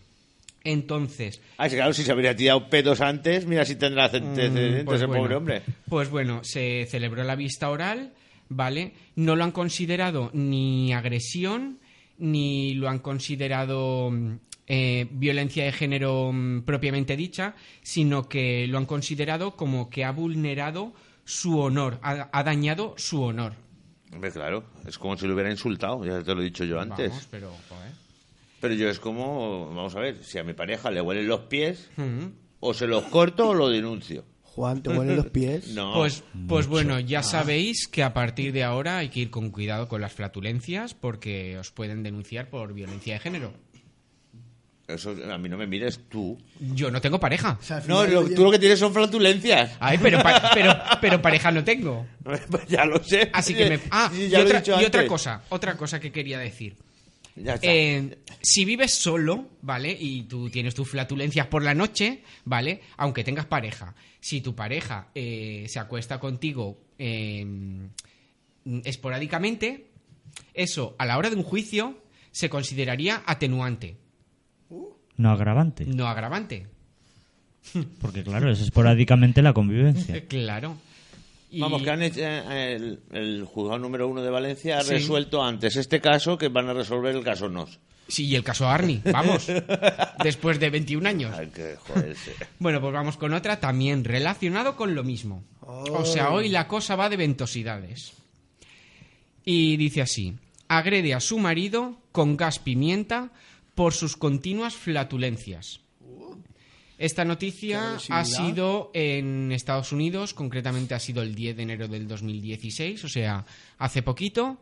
Entonces, 0.63 1.39
Ah, 1.57 1.69
sí, 1.69 1.75
claro, 1.75 1.93
si 1.93 2.03
se 2.03 2.11
habría 2.11 2.35
tirado 2.35 2.67
pedos 2.69 2.99
antes, 2.99 3.45
mira 3.45 3.63
si 3.63 3.75
tendrá 3.75 4.05
antecedentes 4.05 4.83
pues 4.83 5.01
el 5.01 5.07
bueno, 5.07 5.21
pobre 5.23 5.35
hombre. 5.35 5.61
Pues 5.87 6.09
bueno, 6.09 6.41
se 6.43 6.85
celebró 6.89 7.23
la 7.23 7.35
vista 7.35 7.69
oral, 7.69 8.11
¿vale? 8.49 8.93
No 9.15 9.35
lo 9.35 9.43
han 9.43 9.51
considerado 9.51 10.29
ni 10.33 10.93
agresión, 10.93 11.79
ni 12.17 12.73
lo 12.73 12.89
han 12.89 12.99
considerado 12.99 14.11
mm, 14.11 14.33
eh, 14.67 15.07
violencia 15.11 15.63
de 15.63 15.71
género 15.71 16.31
mm, 16.33 16.61
propiamente 16.61 17.15
dicha, 17.15 17.55
sino 17.81 18.27
que 18.27 18.67
lo 18.67 18.77
han 18.77 18.85
considerado 18.85 19.55
como 19.55 19.89
que 19.89 20.03
ha 20.03 20.11
vulnerado 20.11 20.93
su 21.23 21.59
honor, 21.59 21.99
ha, 22.01 22.29
ha 22.31 22.43
dañado 22.43 22.95
su 22.97 23.21
honor. 23.21 23.53
Hombre, 24.11 24.31
claro, 24.31 24.63
es 24.87 24.97
como 24.97 25.15
si 25.15 25.27
lo 25.27 25.35
hubiera 25.35 25.51
insultado, 25.51 26.03
ya 26.03 26.21
te 26.23 26.33
lo 26.33 26.41
he 26.41 26.45
dicho 26.45 26.65
yo 26.65 26.79
antes. 26.79 27.09
Vamos, 27.09 27.27
pero, 27.29 27.51
joder. 27.69 27.91
Pero 28.59 28.73
yo 28.73 28.89
es 28.89 28.99
como, 28.99 29.67
vamos 29.67 29.95
a 29.95 29.99
ver, 29.99 30.23
si 30.23 30.37
a 30.39 30.43
mi 30.43 30.53
pareja 30.53 30.91
le 30.91 30.99
huelen 30.99 31.27
los 31.27 31.41
pies, 31.41 31.89
o 32.59 32.73
se 32.73 32.87
los 32.87 33.05
corto 33.05 33.49
o 33.49 33.53
lo 33.53 33.69
denuncio. 33.69 34.25
Juan, 34.59 34.83
¿te 34.83 34.89
huelen 34.89 35.15
los 35.15 35.27
pies? 35.27 35.67
No. 35.73 35.93
Pues, 35.93 36.21
pues 36.49 36.67
bueno, 36.67 36.99
ya 36.99 37.23
sabéis 37.23 37.87
que 37.87 38.03
a 38.03 38.13
partir 38.13 38.51
de 38.51 38.65
ahora 38.65 38.97
hay 38.97 39.07
que 39.07 39.21
ir 39.21 39.29
con 39.31 39.51
cuidado 39.51 39.87
con 39.87 40.01
las 40.01 40.11
flatulencias 40.11 40.93
porque 40.93 41.57
os 41.57 41.71
pueden 41.71 42.03
denunciar 42.03 42.49
por 42.49 42.73
violencia 42.73 43.13
de 43.13 43.19
género. 43.21 43.53
Eso, 44.85 45.15
a 45.31 45.37
mí 45.37 45.47
no 45.47 45.55
me 45.57 45.65
mires 45.65 46.01
tú. 46.09 46.37
Yo 46.59 46.91
no 46.91 46.99
tengo 46.99 47.21
pareja. 47.21 47.57
O 47.57 47.63
sea, 47.63 47.77
al 47.77 47.87
No, 47.87 48.05
lo- 48.05 48.27
tú 48.31 48.43
lo 48.43 48.51
que 48.51 48.59
tienes 48.59 48.79
son 48.79 48.91
flatulencias. 48.91 49.77
Ay, 49.79 49.97
pero, 50.01 50.21
pa- 50.21 50.49
pero, 50.53 50.75
pero 50.99 51.21
pareja 51.21 51.51
no 51.51 51.63
tengo. 51.63 52.05
Pues 52.21 52.41
ya 52.67 52.83
lo 52.83 53.01
sé. 53.01 53.29
Así 53.31 53.53
que 53.53 53.69
me... 53.69 53.79
Ah, 53.91 54.09
Sí, 54.13 54.27
y, 54.29 54.35
otra, 54.35 54.61
y 54.81 54.83
otra 54.85 55.07
cosa, 55.07 55.43
otra 55.49 55.77
cosa 55.77 56.01
que 56.01 56.11
quería 56.11 56.37
decir. 56.39 56.75
Ya 57.35 57.55
está. 57.55 57.67
Eh, 57.71 58.17
si 58.41 58.65
vives 58.65 58.93
solo, 58.93 59.47
¿vale? 59.61 59.95
Y 59.99 60.23
tú 60.23 60.49
tienes 60.49 60.75
tus 60.75 60.89
flatulencias 60.89 61.47
por 61.47 61.63
la 61.63 61.73
noche, 61.73 62.23
¿vale? 62.45 62.81
Aunque 62.97 63.23
tengas 63.23 63.45
pareja. 63.45 63.95
Si 64.19 64.41
tu 64.41 64.55
pareja 64.55 65.07
eh, 65.15 65.65
se 65.69 65.79
acuesta 65.79 66.19
contigo 66.19 66.81
eh, 66.97 67.45
esporádicamente, 68.83 69.87
eso 70.53 70.95
a 70.97 71.05
la 71.05 71.17
hora 71.17 71.29
de 71.29 71.35
un 71.35 71.43
juicio 71.43 72.01
se 72.31 72.49
consideraría 72.49 73.23
atenuante, 73.25 73.97
No 75.17 75.31
agravante. 75.31 75.85
no 75.85 76.07
agravante. 76.07 76.67
Porque 77.99 78.23
claro, 78.23 78.51
es 78.51 78.61
esporádicamente 78.61 79.41
la 79.41 79.53
convivencia. 79.53 80.23
Claro. 80.27 80.77
Y- 81.51 81.59
Vamos, 81.61 81.81
que 81.81 81.89
han 81.89 82.01
hecho, 82.03 82.19
eh, 82.21 82.75
el, 82.75 82.99
el 83.11 83.43
juzgado 83.45 83.79
número 83.79 84.07
uno 84.07 84.21
de 84.21 84.29
Valencia 84.29 84.77
ha 84.79 84.83
Sí. 84.83 84.91
resuelto 84.91 85.43
antes 85.43 85.75
este 85.75 85.99
caso 85.99 86.37
que 86.37 86.47
van 86.49 86.69
a 86.69 86.73
resolver 86.73 87.15
el 87.15 87.23
caso 87.23 87.49
Nos. 87.49 87.79
Sí, 88.07 88.25
y 88.25 88.35
el 88.35 88.43
caso 88.43 88.67
Arni, 88.67 89.01
vamos. 89.11 89.47
después 90.23 90.59
de 90.59 90.69
21 90.69 91.07
años. 91.07 91.35
Que 91.53 91.75
joderse. 91.77 92.33
Bueno, 92.59 92.81
pues 92.81 92.93
vamos 92.93 93.17
con 93.17 93.33
otra 93.33 93.59
también 93.59 94.03
relacionado 94.03 94.75
con 94.75 94.93
lo 94.95 95.03
mismo. 95.03 95.43
O 95.61 96.05
sea, 96.05 96.31
hoy 96.31 96.49
la 96.49 96.67
cosa 96.67 96.95
va 96.95 97.09
de 97.09 97.17
ventosidades. 97.17 98.13
Y 99.45 99.77
dice 99.77 100.01
así, 100.01 100.35
agrede 100.67 101.13
a 101.13 101.19
su 101.19 101.37
marido 101.39 101.97
con 102.11 102.35
gas 102.37 102.59
pimienta 102.59 103.31
por 103.75 103.93
sus 103.93 104.17
continuas 104.17 104.73
flatulencias. 104.75 105.79
Esta 106.99 107.23
noticia 107.23 107.97
ha 108.09 108.25
sido 108.25 108.91
en 108.93 109.53
Estados 109.53 109.93
Unidos, 109.93 110.33
concretamente 110.33 110.93
ha 110.95 110.99
sido 110.99 111.21
el 111.21 111.33
10 111.33 111.55
de 111.55 111.63
enero 111.63 111.87
del 111.87 112.09
2016, 112.09 113.05
o 113.05 113.07
sea, 113.07 113.45
hace 113.77 114.01
poquito. 114.01 114.59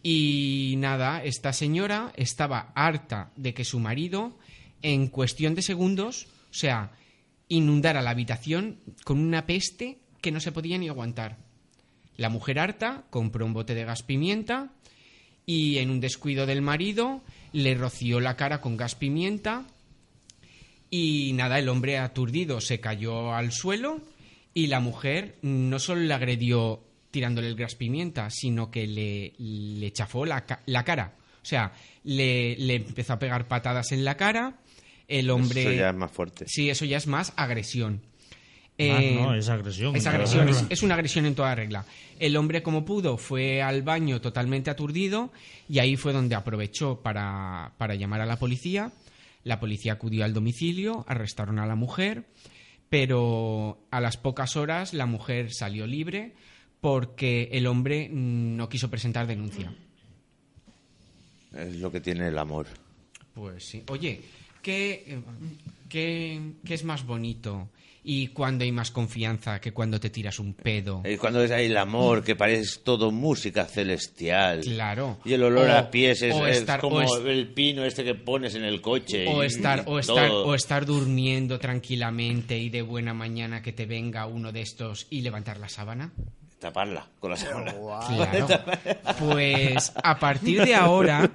Y 0.00 0.76
nada, 0.78 1.24
esta 1.24 1.52
señora 1.52 2.12
estaba 2.14 2.70
harta 2.76 3.32
de 3.34 3.54
que 3.54 3.64
su 3.64 3.80
marido, 3.80 4.38
en 4.82 5.08
cuestión 5.08 5.56
de 5.56 5.62
segundos, 5.62 6.28
o 6.48 6.54
sea, 6.54 6.92
inundara 7.48 8.02
la 8.02 8.10
habitación 8.10 8.78
con 9.02 9.18
una 9.18 9.44
peste 9.44 9.98
que 10.20 10.30
no 10.30 10.38
se 10.38 10.52
podía 10.52 10.78
ni 10.78 10.88
aguantar. 10.88 11.38
La 12.16 12.28
mujer 12.28 12.60
harta 12.60 13.02
compró 13.10 13.46
un 13.46 13.52
bote 13.52 13.74
de 13.74 13.84
gas 13.84 14.04
pimienta 14.04 14.70
y 15.44 15.78
en 15.78 15.90
un 15.90 15.98
descuido 15.98 16.46
del 16.46 16.62
marido 16.62 17.20
le 17.52 17.74
roció 17.74 18.20
la 18.20 18.36
cara 18.36 18.60
con 18.60 18.76
gas 18.76 18.94
pimienta 18.94 19.66
y 20.96 21.32
nada, 21.32 21.58
el 21.58 21.68
hombre 21.68 21.98
aturdido 21.98 22.60
se 22.60 22.78
cayó 22.80 23.34
al 23.34 23.50
suelo 23.52 24.00
y 24.52 24.68
la 24.68 24.80
mujer 24.80 25.36
no 25.42 25.78
solo 25.78 26.02
le 26.02 26.14
agredió 26.14 26.80
tirándole 27.10 27.48
el 27.48 27.56
gas 27.56 27.74
pimienta, 27.74 28.28
sino 28.30 28.70
que 28.70 28.86
le, 28.86 29.32
le 29.38 29.92
chafó 29.92 30.24
la, 30.26 30.44
ca- 30.44 30.60
la 30.66 30.84
cara. 30.84 31.14
O 31.42 31.44
sea, 31.46 31.72
le, 32.04 32.56
le 32.56 32.76
empezó 32.76 33.14
a 33.14 33.18
pegar 33.18 33.48
patadas 33.48 33.92
en 33.92 34.04
la 34.04 34.16
cara. 34.16 34.54
El 35.08 35.30
hombre. 35.30 35.62
Eso 35.62 35.72
ya 35.72 35.90
es 35.90 35.96
más 35.96 36.10
fuerte. 36.12 36.44
Sí, 36.48 36.70
eso 36.70 36.84
ya 36.84 36.96
es 36.96 37.06
más 37.06 37.32
agresión. 37.36 38.00
Eh, 38.78 39.14
no, 39.20 39.34
es 39.34 39.48
agresión. 39.48 39.94
es 39.94 40.06
agresión, 40.06 40.48
es, 40.48 40.64
es 40.68 40.82
una 40.82 40.94
agresión 40.94 41.26
en 41.26 41.34
toda 41.34 41.54
regla. 41.54 41.84
El 42.18 42.36
hombre, 42.36 42.62
como 42.62 42.84
pudo, 42.84 43.16
fue 43.18 43.62
al 43.62 43.82
baño 43.82 44.20
totalmente 44.20 44.70
aturdido 44.70 45.30
y 45.68 45.78
ahí 45.78 45.96
fue 45.96 46.12
donde 46.12 46.34
aprovechó 46.34 47.00
para, 47.00 47.72
para 47.78 47.94
llamar 47.94 48.20
a 48.20 48.26
la 48.26 48.36
policía. 48.38 48.90
La 49.44 49.60
policía 49.60 49.92
acudió 49.92 50.24
al 50.24 50.34
domicilio, 50.34 51.04
arrestaron 51.06 51.58
a 51.58 51.66
la 51.66 51.76
mujer, 51.76 52.24
pero 52.88 53.86
a 53.90 54.00
las 54.00 54.16
pocas 54.16 54.56
horas 54.56 54.94
la 54.94 55.06
mujer 55.06 55.52
salió 55.52 55.86
libre 55.86 56.34
porque 56.80 57.48
el 57.52 57.66
hombre 57.66 58.08
mm, 58.10 58.56
no 58.56 58.68
quiso 58.68 58.90
presentar 58.90 59.26
denuncia. 59.26 59.72
Es 61.56 61.76
lo 61.76 61.92
que 61.92 62.00
tiene 62.00 62.28
el 62.28 62.38
amor. 62.38 62.66
Pues 63.34 63.64
sí. 63.64 63.84
Oye, 63.88 64.22
¿qué, 64.62 65.04
eh, 65.06 65.22
qué, 65.88 66.52
qué 66.64 66.74
es 66.74 66.84
más 66.84 67.06
bonito 67.06 67.68
y 68.06 68.28
cuándo 68.28 68.64
hay 68.64 68.70
más 68.72 68.90
confianza 68.90 69.60
que 69.60 69.72
cuando 69.72 69.98
te 69.98 70.10
tiras 70.10 70.38
un 70.38 70.52
pedo? 70.54 71.02
Y 71.08 71.16
cuando 71.16 71.42
es 71.42 71.50
ahí 71.50 71.66
el 71.66 71.76
amor, 71.78 72.22
que 72.22 72.36
parece 72.36 72.80
todo 72.84 73.10
música 73.10 73.64
celestial. 73.64 74.60
Claro. 74.60 75.18
Y 75.24 75.32
el 75.32 75.42
olor 75.42 75.68
O- 75.70 75.76
a 75.78 75.90
pies 75.90 76.20
es, 76.22 76.34
o 76.34 76.46
es 76.46 76.58
estar- 76.58 76.80
como 76.80 76.96
o 76.96 77.02
es- 77.02 77.24
el 77.26 77.48
pino 77.48 77.84
este 77.84 78.04
que 78.04 78.14
pones 78.14 78.54
en 78.54 78.64
el 78.64 78.80
coche. 78.82 79.26
O 79.28 79.42
y- 79.42 79.46
estar, 79.46 79.80
y 79.86 79.90
o, 79.90 79.98
estar, 79.98 80.30
o 80.30 80.54
estar 80.54 80.84
durmiendo 80.86 81.58
tranquilamente 81.58 82.58
y 82.58 82.68
de 82.68 82.82
buena 82.82 83.14
mañana 83.14 83.62
que 83.62 83.72
te 83.72 83.86
venga 83.86 84.26
uno 84.26 84.52
de 84.52 84.60
estos 84.60 85.06
y 85.10 85.22
levantar 85.22 85.58
la 85.58 85.68
sábana. 85.68 86.12
Taparla 86.58 87.06
con 87.20 87.30
la 87.30 87.36
sábana. 87.36 87.74
Claro. 87.74 88.46
Pues 89.18 89.92
a 90.02 90.18
partir 90.18 90.64
de 90.64 90.74
ahora, 90.74 91.30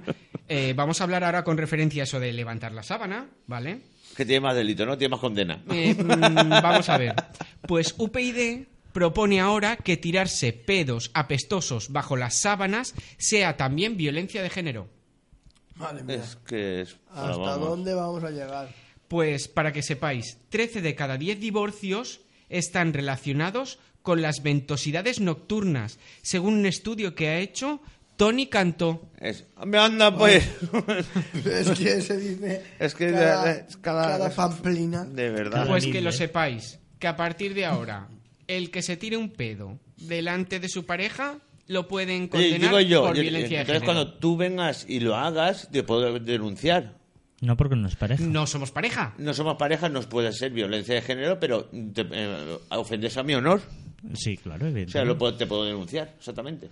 eh, 0.48 0.72
vamos 0.76 1.00
a 1.00 1.04
hablar 1.04 1.24
ahora 1.24 1.44
con 1.44 1.56
referencia 1.56 2.02
a 2.02 2.04
eso 2.04 2.18
de 2.20 2.32
levantar 2.32 2.72
la 2.72 2.82
sábana, 2.82 3.26
¿vale? 3.46 3.78
Que 4.20 4.26
tiene 4.26 4.40
más 4.40 4.54
delito, 4.54 4.84
¿no? 4.84 4.98
Tiene 4.98 5.12
más 5.12 5.20
condena. 5.20 5.62
Eh, 5.72 5.94
mm, 5.98 6.50
vamos 6.50 6.90
a 6.90 6.98
ver. 6.98 7.14
Pues 7.66 7.94
UPyD 7.96 8.66
propone 8.92 9.40
ahora 9.40 9.78
que 9.78 9.96
tirarse 9.96 10.52
pedos 10.52 11.10
apestosos 11.14 11.90
bajo 11.90 12.18
las 12.18 12.38
sábanas 12.38 12.94
sea 13.16 13.56
también 13.56 13.96
violencia 13.96 14.42
de 14.42 14.50
género. 14.50 14.88
Madre 15.76 16.02
mía. 16.02 16.16
Es 16.16 16.36
que 16.36 16.82
es... 16.82 16.98
¿Hasta 17.08 17.34
vamos. 17.34 17.68
dónde 17.70 17.94
vamos 17.94 18.22
a 18.22 18.30
llegar? 18.30 18.68
Pues 19.08 19.48
para 19.48 19.72
que 19.72 19.80
sepáis, 19.80 20.36
13 20.50 20.82
de 20.82 20.94
cada 20.94 21.16
10 21.16 21.40
divorcios 21.40 22.20
están 22.50 22.92
relacionados 22.92 23.78
con 24.02 24.20
las 24.20 24.42
ventosidades 24.42 25.20
nocturnas, 25.22 25.98
según 26.20 26.58
un 26.58 26.66
estudio 26.66 27.14
que 27.14 27.28
ha 27.28 27.38
hecho 27.38 27.80
Tony 28.20 28.46
Cantó. 28.48 29.08
Es- 29.18 29.46
Me 29.64 29.78
anda, 29.78 30.14
pues. 30.14 30.46
Es 31.42 31.70
que 31.70 32.02
se 32.02 32.18
dice 32.18 32.62
Es 32.78 32.94
que 32.94 33.10
cada, 33.12 33.50
es 33.52 33.76
cada- 33.78 34.08
cada 34.18 34.30
pamplina. 34.30 35.04
De 35.04 35.30
verdad. 35.30 35.66
Pues 35.66 35.86
que 35.86 36.02
lo 36.02 36.12
sepáis, 36.12 36.78
que 36.98 37.06
a 37.08 37.16
partir 37.16 37.54
de 37.54 37.64
ahora, 37.64 38.08
el 38.46 38.70
que 38.70 38.82
se 38.82 38.98
tire 38.98 39.16
un 39.16 39.30
pedo 39.30 39.78
delante 39.96 40.60
de 40.60 40.68
su 40.68 40.84
pareja 40.84 41.38
lo 41.66 41.88
pueden 41.88 42.24
Oye, 42.24 42.50
condenar 42.50 42.60
digo 42.60 42.80
yo, 42.80 43.02
por 43.06 43.16
yo- 43.16 43.22
violencia 43.22 43.56
de 43.58 43.62
entonces 43.62 43.82
género. 43.82 44.00
cuando 44.04 44.18
tú 44.18 44.36
vengas 44.36 44.84
y 44.86 45.00
lo 45.00 45.16
hagas, 45.16 45.68
te 45.72 45.82
puedo 45.82 46.18
denunciar. 46.18 46.98
No, 47.40 47.56
porque 47.56 47.74
no 47.76 47.88
es 47.88 47.96
pareja. 47.96 48.22
No 48.22 48.46
somos 48.46 48.70
pareja. 48.70 49.14
No 49.16 49.32
somos 49.32 49.56
pareja, 49.56 49.88
nos 49.88 50.04
puede 50.06 50.30
ser 50.34 50.52
violencia 50.52 50.94
de 50.94 51.00
género, 51.00 51.40
pero 51.40 51.64
te, 51.94 52.02
eh, 52.12 52.58
ofendes 52.72 53.16
a 53.16 53.22
mi 53.22 53.32
honor. 53.34 53.62
Sí, 54.12 54.36
claro, 54.36 54.66
O 54.66 54.68
evidentemente. 54.68 54.92
sea, 54.92 55.04
lo 55.06 55.16
puedo- 55.16 55.36
te 55.38 55.46
puedo 55.46 55.64
denunciar, 55.64 56.12
exactamente. 56.18 56.68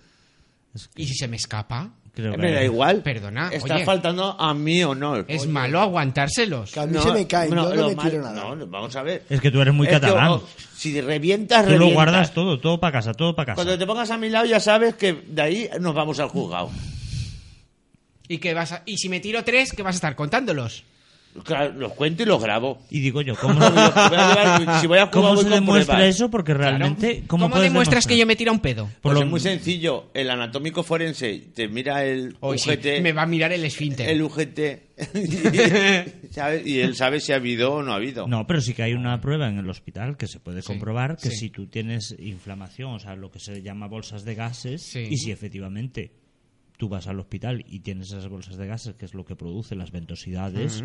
Es 0.73 0.87
que 0.87 1.01
¿Y 1.03 1.07
si 1.07 1.15
se 1.15 1.27
me 1.27 1.35
escapa? 1.37 1.89
creo 2.13 2.31
que- 2.33 2.37
Me 2.37 2.51
da 2.51 2.63
igual. 2.63 3.01
Perdona, 3.01 3.49
Estás 3.51 3.71
oye. 3.77 3.85
faltando 3.85 4.39
a 4.39 4.53
mi 4.53 4.83
honor. 4.83 5.25
Es 5.27 5.47
malo 5.47 5.79
aguantárselos. 5.79 6.71
Que 6.71 6.79
a 6.81 6.85
mí 6.85 6.97
se 6.99 7.11
me 7.11 7.25
cae, 7.27 7.49
yo 7.49 7.55
no 7.55 7.87
me 7.89 7.95
mal- 7.95 8.09
tiro 8.09 8.21
nada. 8.23 8.33
No, 8.35 8.55
no, 8.55 8.67
vamos 8.67 8.95
a 8.95 9.03
ver. 9.03 9.23
Es 9.29 9.39
que 9.41 9.51
tú 9.51 9.61
eres 9.61 9.73
muy 9.73 9.87
Es 9.87 9.93
que, 9.93 9.99
catalán. 10.01 10.27
oh, 10.31 10.43
si 10.75 10.99
revientas, 11.01 11.65
Tú 11.65 11.77
lo 11.77 11.87
guardas 11.89 12.33
todo, 12.33 12.59
todo 12.59 12.79
para 12.79 12.91
casa, 12.93 13.13
todo 13.13 13.35
para 13.35 13.47
casa. 13.47 13.55
Cuando 13.55 13.77
te 13.77 13.85
pongas 13.87 14.11
a 14.11 14.17
mi 14.17 14.29
lado 14.29 14.45
ya 14.45 14.59
sabes 14.59 14.95
que 14.95 15.13
de 15.27 15.41
ahí 15.41 15.69
nos 15.79 15.93
vamos 15.95 16.19
al 16.19 16.27
juzgado. 16.29 16.69
¿Y, 18.27 18.37
que 18.37 18.53
vas 18.53 18.71
a- 18.73 18.83
y 18.85 18.97
si 18.97 19.09
me 19.09 19.19
tiro 19.19 19.43
tres, 19.43 19.71
¿qué 19.73 19.81
vas 19.81 19.95
a 19.95 19.97
estar 19.97 20.15
contándolos? 20.15 20.83
Claro, 21.43 21.73
los 21.73 21.93
cuento 21.93 22.23
y 22.23 22.25
los 22.25 22.41
grabo. 22.41 22.79
Y 22.89 22.99
digo 23.01 23.21
yo, 23.21 23.35
¿cómo, 23.35 23.53
Voy 23.59 23.67
a 23.67 24.55
llevar- 24.65 24.81
si 24.81 24.87
voy 24.87 24.97
a 24.97 25.05
jugar, 25.05 25.11
cómo 25.11 25.35
voy 25.35 25.43
se 25.43 25.49
demuestra 25.51 25.95
pruebas. 25.97 26.15
eso? 26.15 26.29
Porque 26.31 26.53
realmente, 26.53 27.11
Claro. 27.11 27.25
¿cómo, 27.27 27.43
¿Cómo, 27.45 27.53
puedes 27.55 27.69
demuestras 27.71 28.07
que 28.07 28.17
yo 28.17 28.25
me 28.25 28.35
tiro 28.35 28.51
un 28.51 28.59
pedo? 28.59 28.89
Pues 29.01 29.13
lo- 29.15 29.21
es 29.23 29.27
muy 29.29 29.39
sencillo. 29.39 30.09
El 30.13 30.29
anatómico 30.31 30.81
forense 30.83 31.39
te 31.53 31.67
mira 31.67 32.03
el 32.03 32.35
Hoy 32.39 32.57
sí, 32.57 32.71
UGT. 32.71 33.01
me 33.01 33.13
va 33.13 33.21
a 33.21 33.25
mirar 33.27 33.51
el 33.53 33.63
esfínter. 33.63 34.09
El 34.09 34.21
UGT. 34.23 34.59
Y 36.65 36.79
él 36.79 36.95
sabe 36.95 37.19
si 37.19 37.31
ha 37.31 37.35
habido 37.37 37.73
o 37.73 37.83
no 37.83 37.91
ha 37.93 37.95
habido. 37.95 38.27
No, 38.27 38.45
pero 38.47 38.61
sí 38.61 38.73
que 38.73 38.83
hay 38.83 38.93
una 38.93 39.19
prueba 39.21 39.47
en 39.47 39.57
el 39.57 39.69
hospital 39.69 40.17
que 40.17 40.27
se 40.27 40.39
puede 40.39 40.61
Sí, 40.61 40.67
comprobar 40.67 41.17
que 41.17 41.29
sí. 41.31 41.37
si 41.37 41.49
tú 41.49 41.67
tienes 41.67 42.15
inflamación, 42.19 42.91
o 42.93 42.99
sea, 42.99 43.15
lo 43.15 43.31
que 43.31 43.39
se 43.39 43.61
llama 43.61 43.87
bolsas 43.87 44.23
de 44.25 44.35
gases, 44.35 44.83
Sí. 44.91 44.99
y 45.09 45.17
si 45.17 45.31
efectivamente 45.31 46.11
tú 46.77 46.87
vas 46.89 47.07
al 47.07 47.19
hospital 47.19 47.65
y 47.67 47.79
tienes 47.79 48.07
esas 48.09 48.27
bolsas 48.27 48.57
de 48.57 48.67
gases, 48.67 48.95
que 48.95 49.05
es 49.05 49.13
lo 49.13 49.25
que 49.25 49.35
produce 49.35 49.75
las 49.75 49.91
ventosidades, 49.91 50.83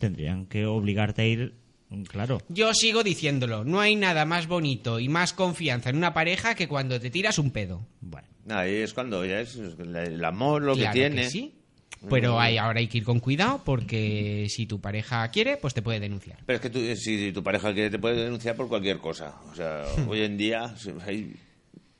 tendrían 0.00 0.46
que 0.46 0.66
obligarte 0.66 1.22
a 1.22 1.26
ir, 1.26 1.54
mm, 1.90 2.02
claro. 2.02 2.38
Yo 2.48 2.74
sigo 2.74 3.04
diciéndolo, 3.04 3.62
no 3.64 3.78
hay 3.78 3.94
nada 3.94 4.24
más 4.24 4.48
bonito 4.48 4.98
y 4.98 5.08
más 5.08 5.32
confianza 5.32 5.90
en 5.90 5.96
una 5.96 6.12
pareja 6.12 6.56
que 6.56 6.66
cuando 6.66 6.98
te 6.98 7.10
tiras 7.10 7.38
un 7.38 7.52
pedo. 7.52 7.86
Bueno, 8.00 8.26
Ahí 8.48 8.74
es 8.76 8.92
cuando 8.94 9.24
ya 9.24 9.40
es 9.40 9.54
el 9.56 10.24
amor 10.24 10.62
lo 10.62 10.74
Claro 10.74 10.92
que 10.92 10.98
tiene. 10.98 11.30
sí. 11.30 11.54
Pero 12.08 12.40
hay, 12.40 12.56
ahora 12.56 12.80
hay 12.80 12.88
que 12.88 12.96
ir 12.98 13.04
con 13.04 13.20
cuidado 13.20 13.60
porque 13.62 14.46
si 14.48 14.64
tu 14.64 14.80
pareja 14.80 15.30
quiere, 15.30 15.58
pues 15.58 15.74
te 15.74 15.82
puede 15.82 16.00
denunciar. 16.00 16.38
Pero 16.46 16.56
es 16.56 16.62
que 16.62 16.70
tú- 16.70 16.96
si 16.96 17.30
tu 17.30 17.42
pareja 17.44 17.74
quiere 17.74 17.90
te 17.90 17.98
puede 17.98 18.24
denunciar 18.24 18.56
por 18.56 18.68
cualquier 18.68 18.98
cosa. 18.98 19.34
O 19.52 19.54
sea, 19.54 19.84
Hmm. 19.98 20.08
hoy 20.08 20.22
en 20.22 20.38
día 20.38 20.74
hay 21.06 21.34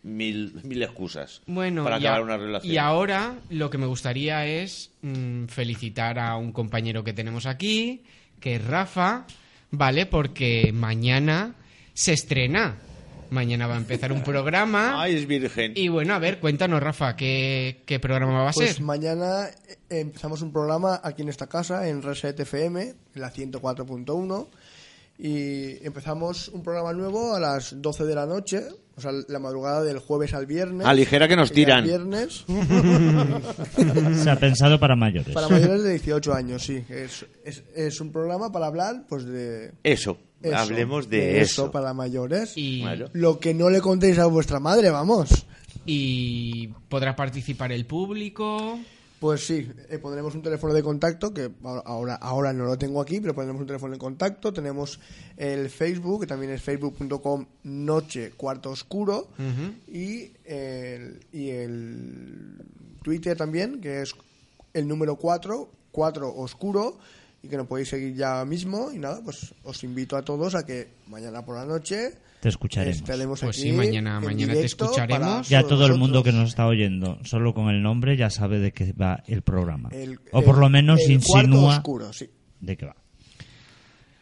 mil, 0.03 0.61
mil 0.64 0.82
excusas 0.82 1.42
Bueno, 1.46 1.84
para 1.84 1.96
a- 1.96 1.98
acabar 1.98 2.22
una 2.22 2.36
relación. 2.36 2.72
y 2.72 2.78
ahora 2.78 3.34
lo 3.51 3.68
que 3.70 3.78
me 3.78 3.86
gustaría 3.86 4.46
es 4.46 4.90
mm, 5.03 5.46
felicitar 5.46 6.18
a 6.18 6.36
un 6.36 6.53
compañero 6.53 7.05
que 7.05 7.12
tenemos 7.12 7.46
aquí, 7.46 8.03
que 8.40 8.57
es 8.57 8.64
Rafa, 8.64 9.26
¿vale? 9.70 10.07
Porque 10.07 10.70
mañana 10.72 11.55
se 11.94 12.12
estrena. 12.14 12.76
Mañana 13.30 13.68
va 13.68 13.74
a 13.74 13.78
empezar 13.78 14.11
un 14.12 14.24
programa. 14.24 14.94
Ay, 15.03 15.14
es 15.14 15.26
virgen. 15.28 15.74
Y 15.76 15.86
bueno, 15.86 16.14
a 16.14 16.18
ver, 16.18 16.40
cuéntanos, 16.40 16.82
Rafa, 16.82 17.14
¿qué, 17.14 17.82
qué 17.86 18.01
programa 18.01 18.42
va 18.42 18.51
a 18.51 18.53
Pues 18.53 18.72
ser? 18.74 18.82
mañana 18.82 19.44
eh, 19.68 20.01
empezamos 20.01 20.42
un 20.42 20.51
programa 20.53 21.01
aquí 21.05 21.22
en 21.22 21.28
esta 21.28 21.46
casa, 21.46 21.86
en 21.88 22.03
Reset 22.03 22.40
FM, 22.40 22.92
la 23.14 23.30
104.1. 23.32 24.48
Y 25.18 25.84
empezamos 25.86 26.48
un 26.48 26.62
programa 26.62 26.92
nuevo 26.92 27.34
a 27.34 27.38
las 27.40 27.80
12 27.80 28.05
de 28.05 28.14
la 28.14 28.26
noche, 28.26 28.62
o 29.01 29.11
sea, 29.11 29.12
la 29.28 29.38
madrugada 29.38 29.82
del 29.82 29.98
jueves 29.98 30.34
al 30.34 30.46
viernes. 30.46 30.86
A 30.86 30.92
ligera 30.92 31.26
que 31.26 31.36
nos 31.36 31.53
tiran. 31.53 31.84
viernes. 31.84 32.44
Se 34.22 34.30
ha 34.30 34.36
pensado 34.36 34.78
para 34.78 34.94
mayores. 34.94 35.32
Para 35.32 35.48
mayores 35.48 35.82
de 35.82 35.90
18 35.92 36.34
años, 36.34 36.62
sí. 36.62 36.84
Es, 36.88 37.24
es, 37.44 37.62
es 37.74 38.01
un 38.01 38.12
programa 38.12 38.53
para 38.53 38.66
hablar, 38.66 39.05
pues, 39.09 39.24
de... 39.24 39.72
Eso, 39.82 40.18
eso, 40.42 40.57
hablemos 40.57 41.09
de, 41.09 41.40
eso. 41.40 41.70
para 41.70 41.94
mayores. 41.94 42.53
Y. 42.57 42.84
Lo 43.12 43.40
que 43.40 43.55
no 43.55 43.70
le 43.70 43.80
contéis 43.80 44.18
a 44.18 44.26
vuestra 44.26 44.61
madre, 44.61 44.90
vamos. 44.90 45.46
y 45.86 46.68
podrá 46.88 47.16
participar 47.16 47.72
el 47.72 47.86
público. 47.86 48.78
Pues 49.21 49.47
sí, 49.47 49.71
eh, 49.91 49.99
pondremos 49.99 50.35
un 50.35 50.41
teléfono 50.43 50.73
de 50.73 50.83
contacto, 50.83 51.33
que 51.35 51.51
ahora- 51.85 52.14
ahora, 52.16 52.53
no 52.55 52.64
lo 52.64 52.79
tengo 52.79 53.03
aquí, 53.03 53.21
pero 53.21 53.35
pondremos 53.35 53.61
un 53.61 53.66
teléfono 53.66 53.93
de 53.93 53.99
contacto. 53.99 54.51
Tenemos 54.53 54.99
el 55.37 55.68
Facebook, 55.68 56.23
que 56.23 56.27
también 56.27 56.51
es 56.53 56.62
facebook.com 56.62 57.45
noche 57.64 58.31
cuarto 58.37 58.71
oscuro. 58.71 59.29
y, 59.87 60.33
el, 60.47 61.21
y 61.33 61.51
el 61.51 62.57
Twitter 63.03 63.37
también, 63.37 63.83
que 63.83 64.01
es 64.01 64.14
el 64.73 64.89
número 64.89 65.16
4, 65.16 65.68
4 65.93 66.35
oscuro, 66.35 66.99
y 67.43 67.49
que 67.49 67.57
nos 67.57 67.66
podéis 67.66 67.88
seguir 67.88 68.14
ya 68.14 68.45
mismo. 68.45 68.91
Y 68.93 68.99
nada, 68.99 69.20
pues 69.24 69.55
os 69.64 69.82
invito 69.84 70.16
a 70.16 70.22
todos 70.22 70.55
a 70.55 70.64
que 70.64 70.88
mañana 71.09 71.45
por 71.45 71.57
la 71.57 71.64
noche 71.64 72.12
Te 72.41 72.49
escucharemos. 72.49 72.97
estaremos 72.99 73.41
Pues 73.41 73.57
aquí 73.59 73.68
sí, 73.70 73.72
mañana- 73.72 74.18
en 74.18 74.24
mañana 74.24 74.53
te 74.55 74.64
escucharemos. 74.64 75.49
Ya 75.49 75.62
todo 75.62 75.86
el 75.86 75.95
mundo 75.97 76.22
que 76.22 76.32
nos 76.32 76.49
está 76.51 76.66
oyendo, 76.66 77.18
solo 77.24 77.55
con 77.55 77.68
el 77.70 77.82
nombre, 77.82 78.16
ya 78.16 78.30
sabe 78.30 78.59
de 78.59 78.72
qué 78.72 78.93
va 78.93 79.22
el 79.26 79.43
programa. 79.43 79.88
El- 79.93 80.18
o 80.32 80.43
por 80.43 80.55
el- 80.57 80.61
lo 80.61 80.68
menos 80.68 81.01
el 81.01 81.12
insinúa 81.12 81.76
oscuro, 81.78 82.12
sí. 82.12 82.28
de 82.61 82.76
qué 82.76 82.86
va. 82.86 82.97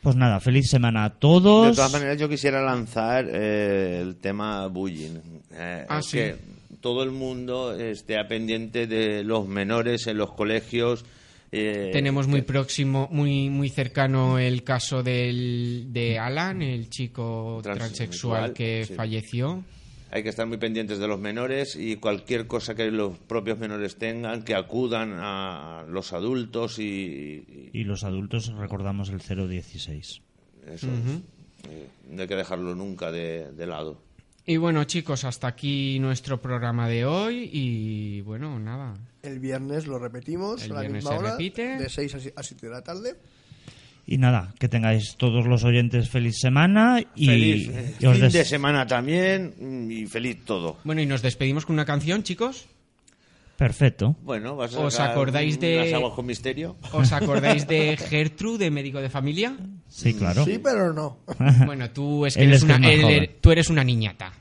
Pues 0.03 0.15
nada, 0.15 0.39
feliz 0.39 0.71
semana 0.71 1.05
a 1.05 1.11
todos. 1.19 1.71
De 1.71 1.75
todas 1.75 1.93
maneras, 1.93 2.17
yo 2.19 2.29
quisiera 2.29 2.63
lanzar 2.63 3.27
eh, 3.29 4.01
el 4.01 4.17
tema 4.17 4.67
bullying. 4.69 5.19
Eh, 5.53 5.85
Ah, 5.89 5.99
es 5.99 6.07
sí. 6.07 6.17
que 6.19 6.37
todo 6.81 7.03
el 7.03 7.11
mundo 7.11 7.75
esté 7.75 8.17
a 8.19 8.29
pendiente 8.29 8.87
de 8.87 9.25
los 9.25 9.49
menores 9.49 10.07
en 10.07 10.17
los 10.19 10.33
colegios. 10.33 11.05
Eh, 11.53 11.91
Tenemos 11.93 12.27
muy 12.29 12.41
que- 12.41 12.47
próximo, 12.47 13.09
muy 13.11 13.49
muy 13.51 13.69
cercano 13.71 14.39
el 14.39 14.63
caso 14.65 15.03
del, 15.03 15.87
de 15.91 16.19
Alan, 16.19 16.63
el 16.63 16.91
chico 16.91 17.61
Transexual, 17.63 18.53
transexual 18.53 18.53
que 18.53 18.85
sí. 18.87 18.95
falleció. 18.95 19.65
Hay 20.11 20.23
que 20.23 20.31
estar 20.31 20.47
muy 20.47 20.57
pendientes 20.57 20.99
de 20.99 21.07
los 21.07 21.21
menores 21.21 21.77
y 21.77 21.97
cualquier 21.97 22.47
cosa 22.47 22.75
que 22.75 22.91
los 22.91 23.19
propios 23.19 23.59
menores 23.59 23.97
tengan, 23.97 24.43
que 24.43 24.55
acudan 24.55 25.13
a 25.19 25.85
los 25.87 26.15
adultos 26.15 26.79
y, 26.79 27.71
Y 27.75 27.85
los 27.85 28.05
adultos 28.05 28.51
recordamos 28.57 29.11
el 29.11 29.19
016. 29.21 30.23
y 30.67 30.73
eso. 30.73 30.87
eh, 31.69 31.89
no 32.11 32.23
hay 32.23 32.29
que 32.29 32.37
dejarlo 32.37 32.75
nunca 32.75 33.13
de, 33.13 33.53
de 33.53 33.67
lado. 33.67 34.01
Y 34.51 34.57
bueno, 34.57 34.85
chicos, 34.85 35.25
hasta 35.25 35.47
aquí 35.47 35.99
nuestro 35.99 36.41
programa 36.41 36.89
de 36.89 37.05
hoy 37.05 37.51
y 37.53 38.23
bueno, 38.23 38.59
nada. 38.59 38.95
El 39.23 39.41
viernes 39.41 39.87
lo 39.87 39.99
repetimos 39.99 40.63
El 40.63 40.73
a 40.73 40.75
la 40.77 40.81
viernes 40.81 41.05
misma 41.05 41.11
se 41.11 41.19
hora, 41.19 41.31
repite. 41.33 41.63
de 41.77 41.89
6 41.91 42.15
a 42.15 42.19
si- 42.21 42.33
a 42.35 42.43
7 42.43 42.67
de 42.67 42.73
la 42.73 42.81
tarde. 42.81 43.15
Y 44.07 44.17
nada, 44.17 44.55
que 44.59 44.69
tengáis 44.71 45.17
todos 45.19 45.47
los 45.47 45.65
oyentes 45.65 46.09
feliz 46.09 46.39
semana 46.41 46.99
y, 47.15 47.27
feliz 47.27 47.69
eh, 47.69 47.95
y 48.01 48.07
os 48.07 48.19
fin 48.19 48.31
de 48.31 48.45
semana 48.47 48.87
también 48.87 49.53
y 49.91 50.07
feliz 50.07 50.43
todo. 50.47 50.79
Bueno, 50.83 51.03
y 51.03 51.07
nos 51.07 51.21
despedimos 51.21 51.67
con 51.67 51.75
una 51.75 51.85
canción, 51.85 52.23
chicos. 52.23 52.69
Perfecto. 53.59 54.15
Bueno, 54.23 54.55
¿vas 54.55 54.73
a 54.77 54.79
¿Os 54.79 55.01
acordáis 55.01 55.55
un- 55.57 55.61
de- 55.61 55.93
aguas 55.97 56.15
con 56.15 56.27
misterio? 56.27 56.77
¿Os 56.93 57.11
acordáis 57.11 57.67
de 57.67 57.97
Gertrude, 57.97 58.67
de 58.67 58.71
médico 58.71 59.01
de 59.01 59.11
familia? 59.11 59.57
Sí, 59.89 60.15
claro. 60.15 60.45
Sí, 60.45 60.61
pero 60.63 60.93
no. 60.93 61.19
Bueno, 61.67 61.91
tú 61.91 62.25
es 62.27 62.37
que 62.37 62.45
eres 62.45 62.59
es 62.59 62.63
una, 62.63 62.75
es 62.77 62.81
más 62.83 62.91
él- 62.93 63.03
joven. 63.03 63.19
él- 63.19 63.31
tú 63.41 63.51
eres 63.51 63.69
una 63.69 63.83
niñata. 63.83 64.33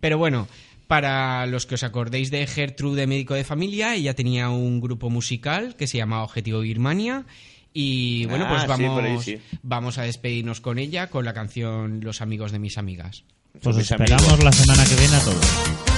Pero 0.00 0.18
bueno, 0.18 0.48
para 0.88 1.46
los 1.46 1.64
que 1.66 1.76
os 1.76 1.84
acordéis 1.84 2.32
de 2.32 2.44
Gertrude, 2.48 3.06
médico 3.06 3.34
de 3.34 3.44
familia, 3.44 3.94
ella 3.94 4.14
tenía 4.14 4.50
un 4.50 4.80
grupo 4.80 5.08
musical 5.08 5.76
que 5.76 5.86
se 5.86 5.98
llamaba 5.98 6.24
Objetivo 6.24 6.58
Birmania. 6.58 7.24
Y 7.72 8.26
bueno, 8.26 8.48
pues 8.48 8.62
Ah, 8.62 8.66
vamos, 8.66 9.24
sí. 9.94 10.00
a 10.00 10.02
despedirnos 10.02 10.60
con 10.60 10.80
ella 10.80 11.06
con 11.08 11.24
la 11.24 11.34
canción 11.34 12.00
Los 12.02 12.20
amigos 12.20 12.50
de 12.50 12.58
mis 12.58 12.78
amigas. 12.78 13.22
Pues 13.62 13.76
os 13.76 13.82
esperamos 13.82 14.42
la 14.42 14.50
semana 14.50 14.84
que 14.86 14.96
viene 14.96 15.14
a 15.14 15.20
todos. 15.20 15.91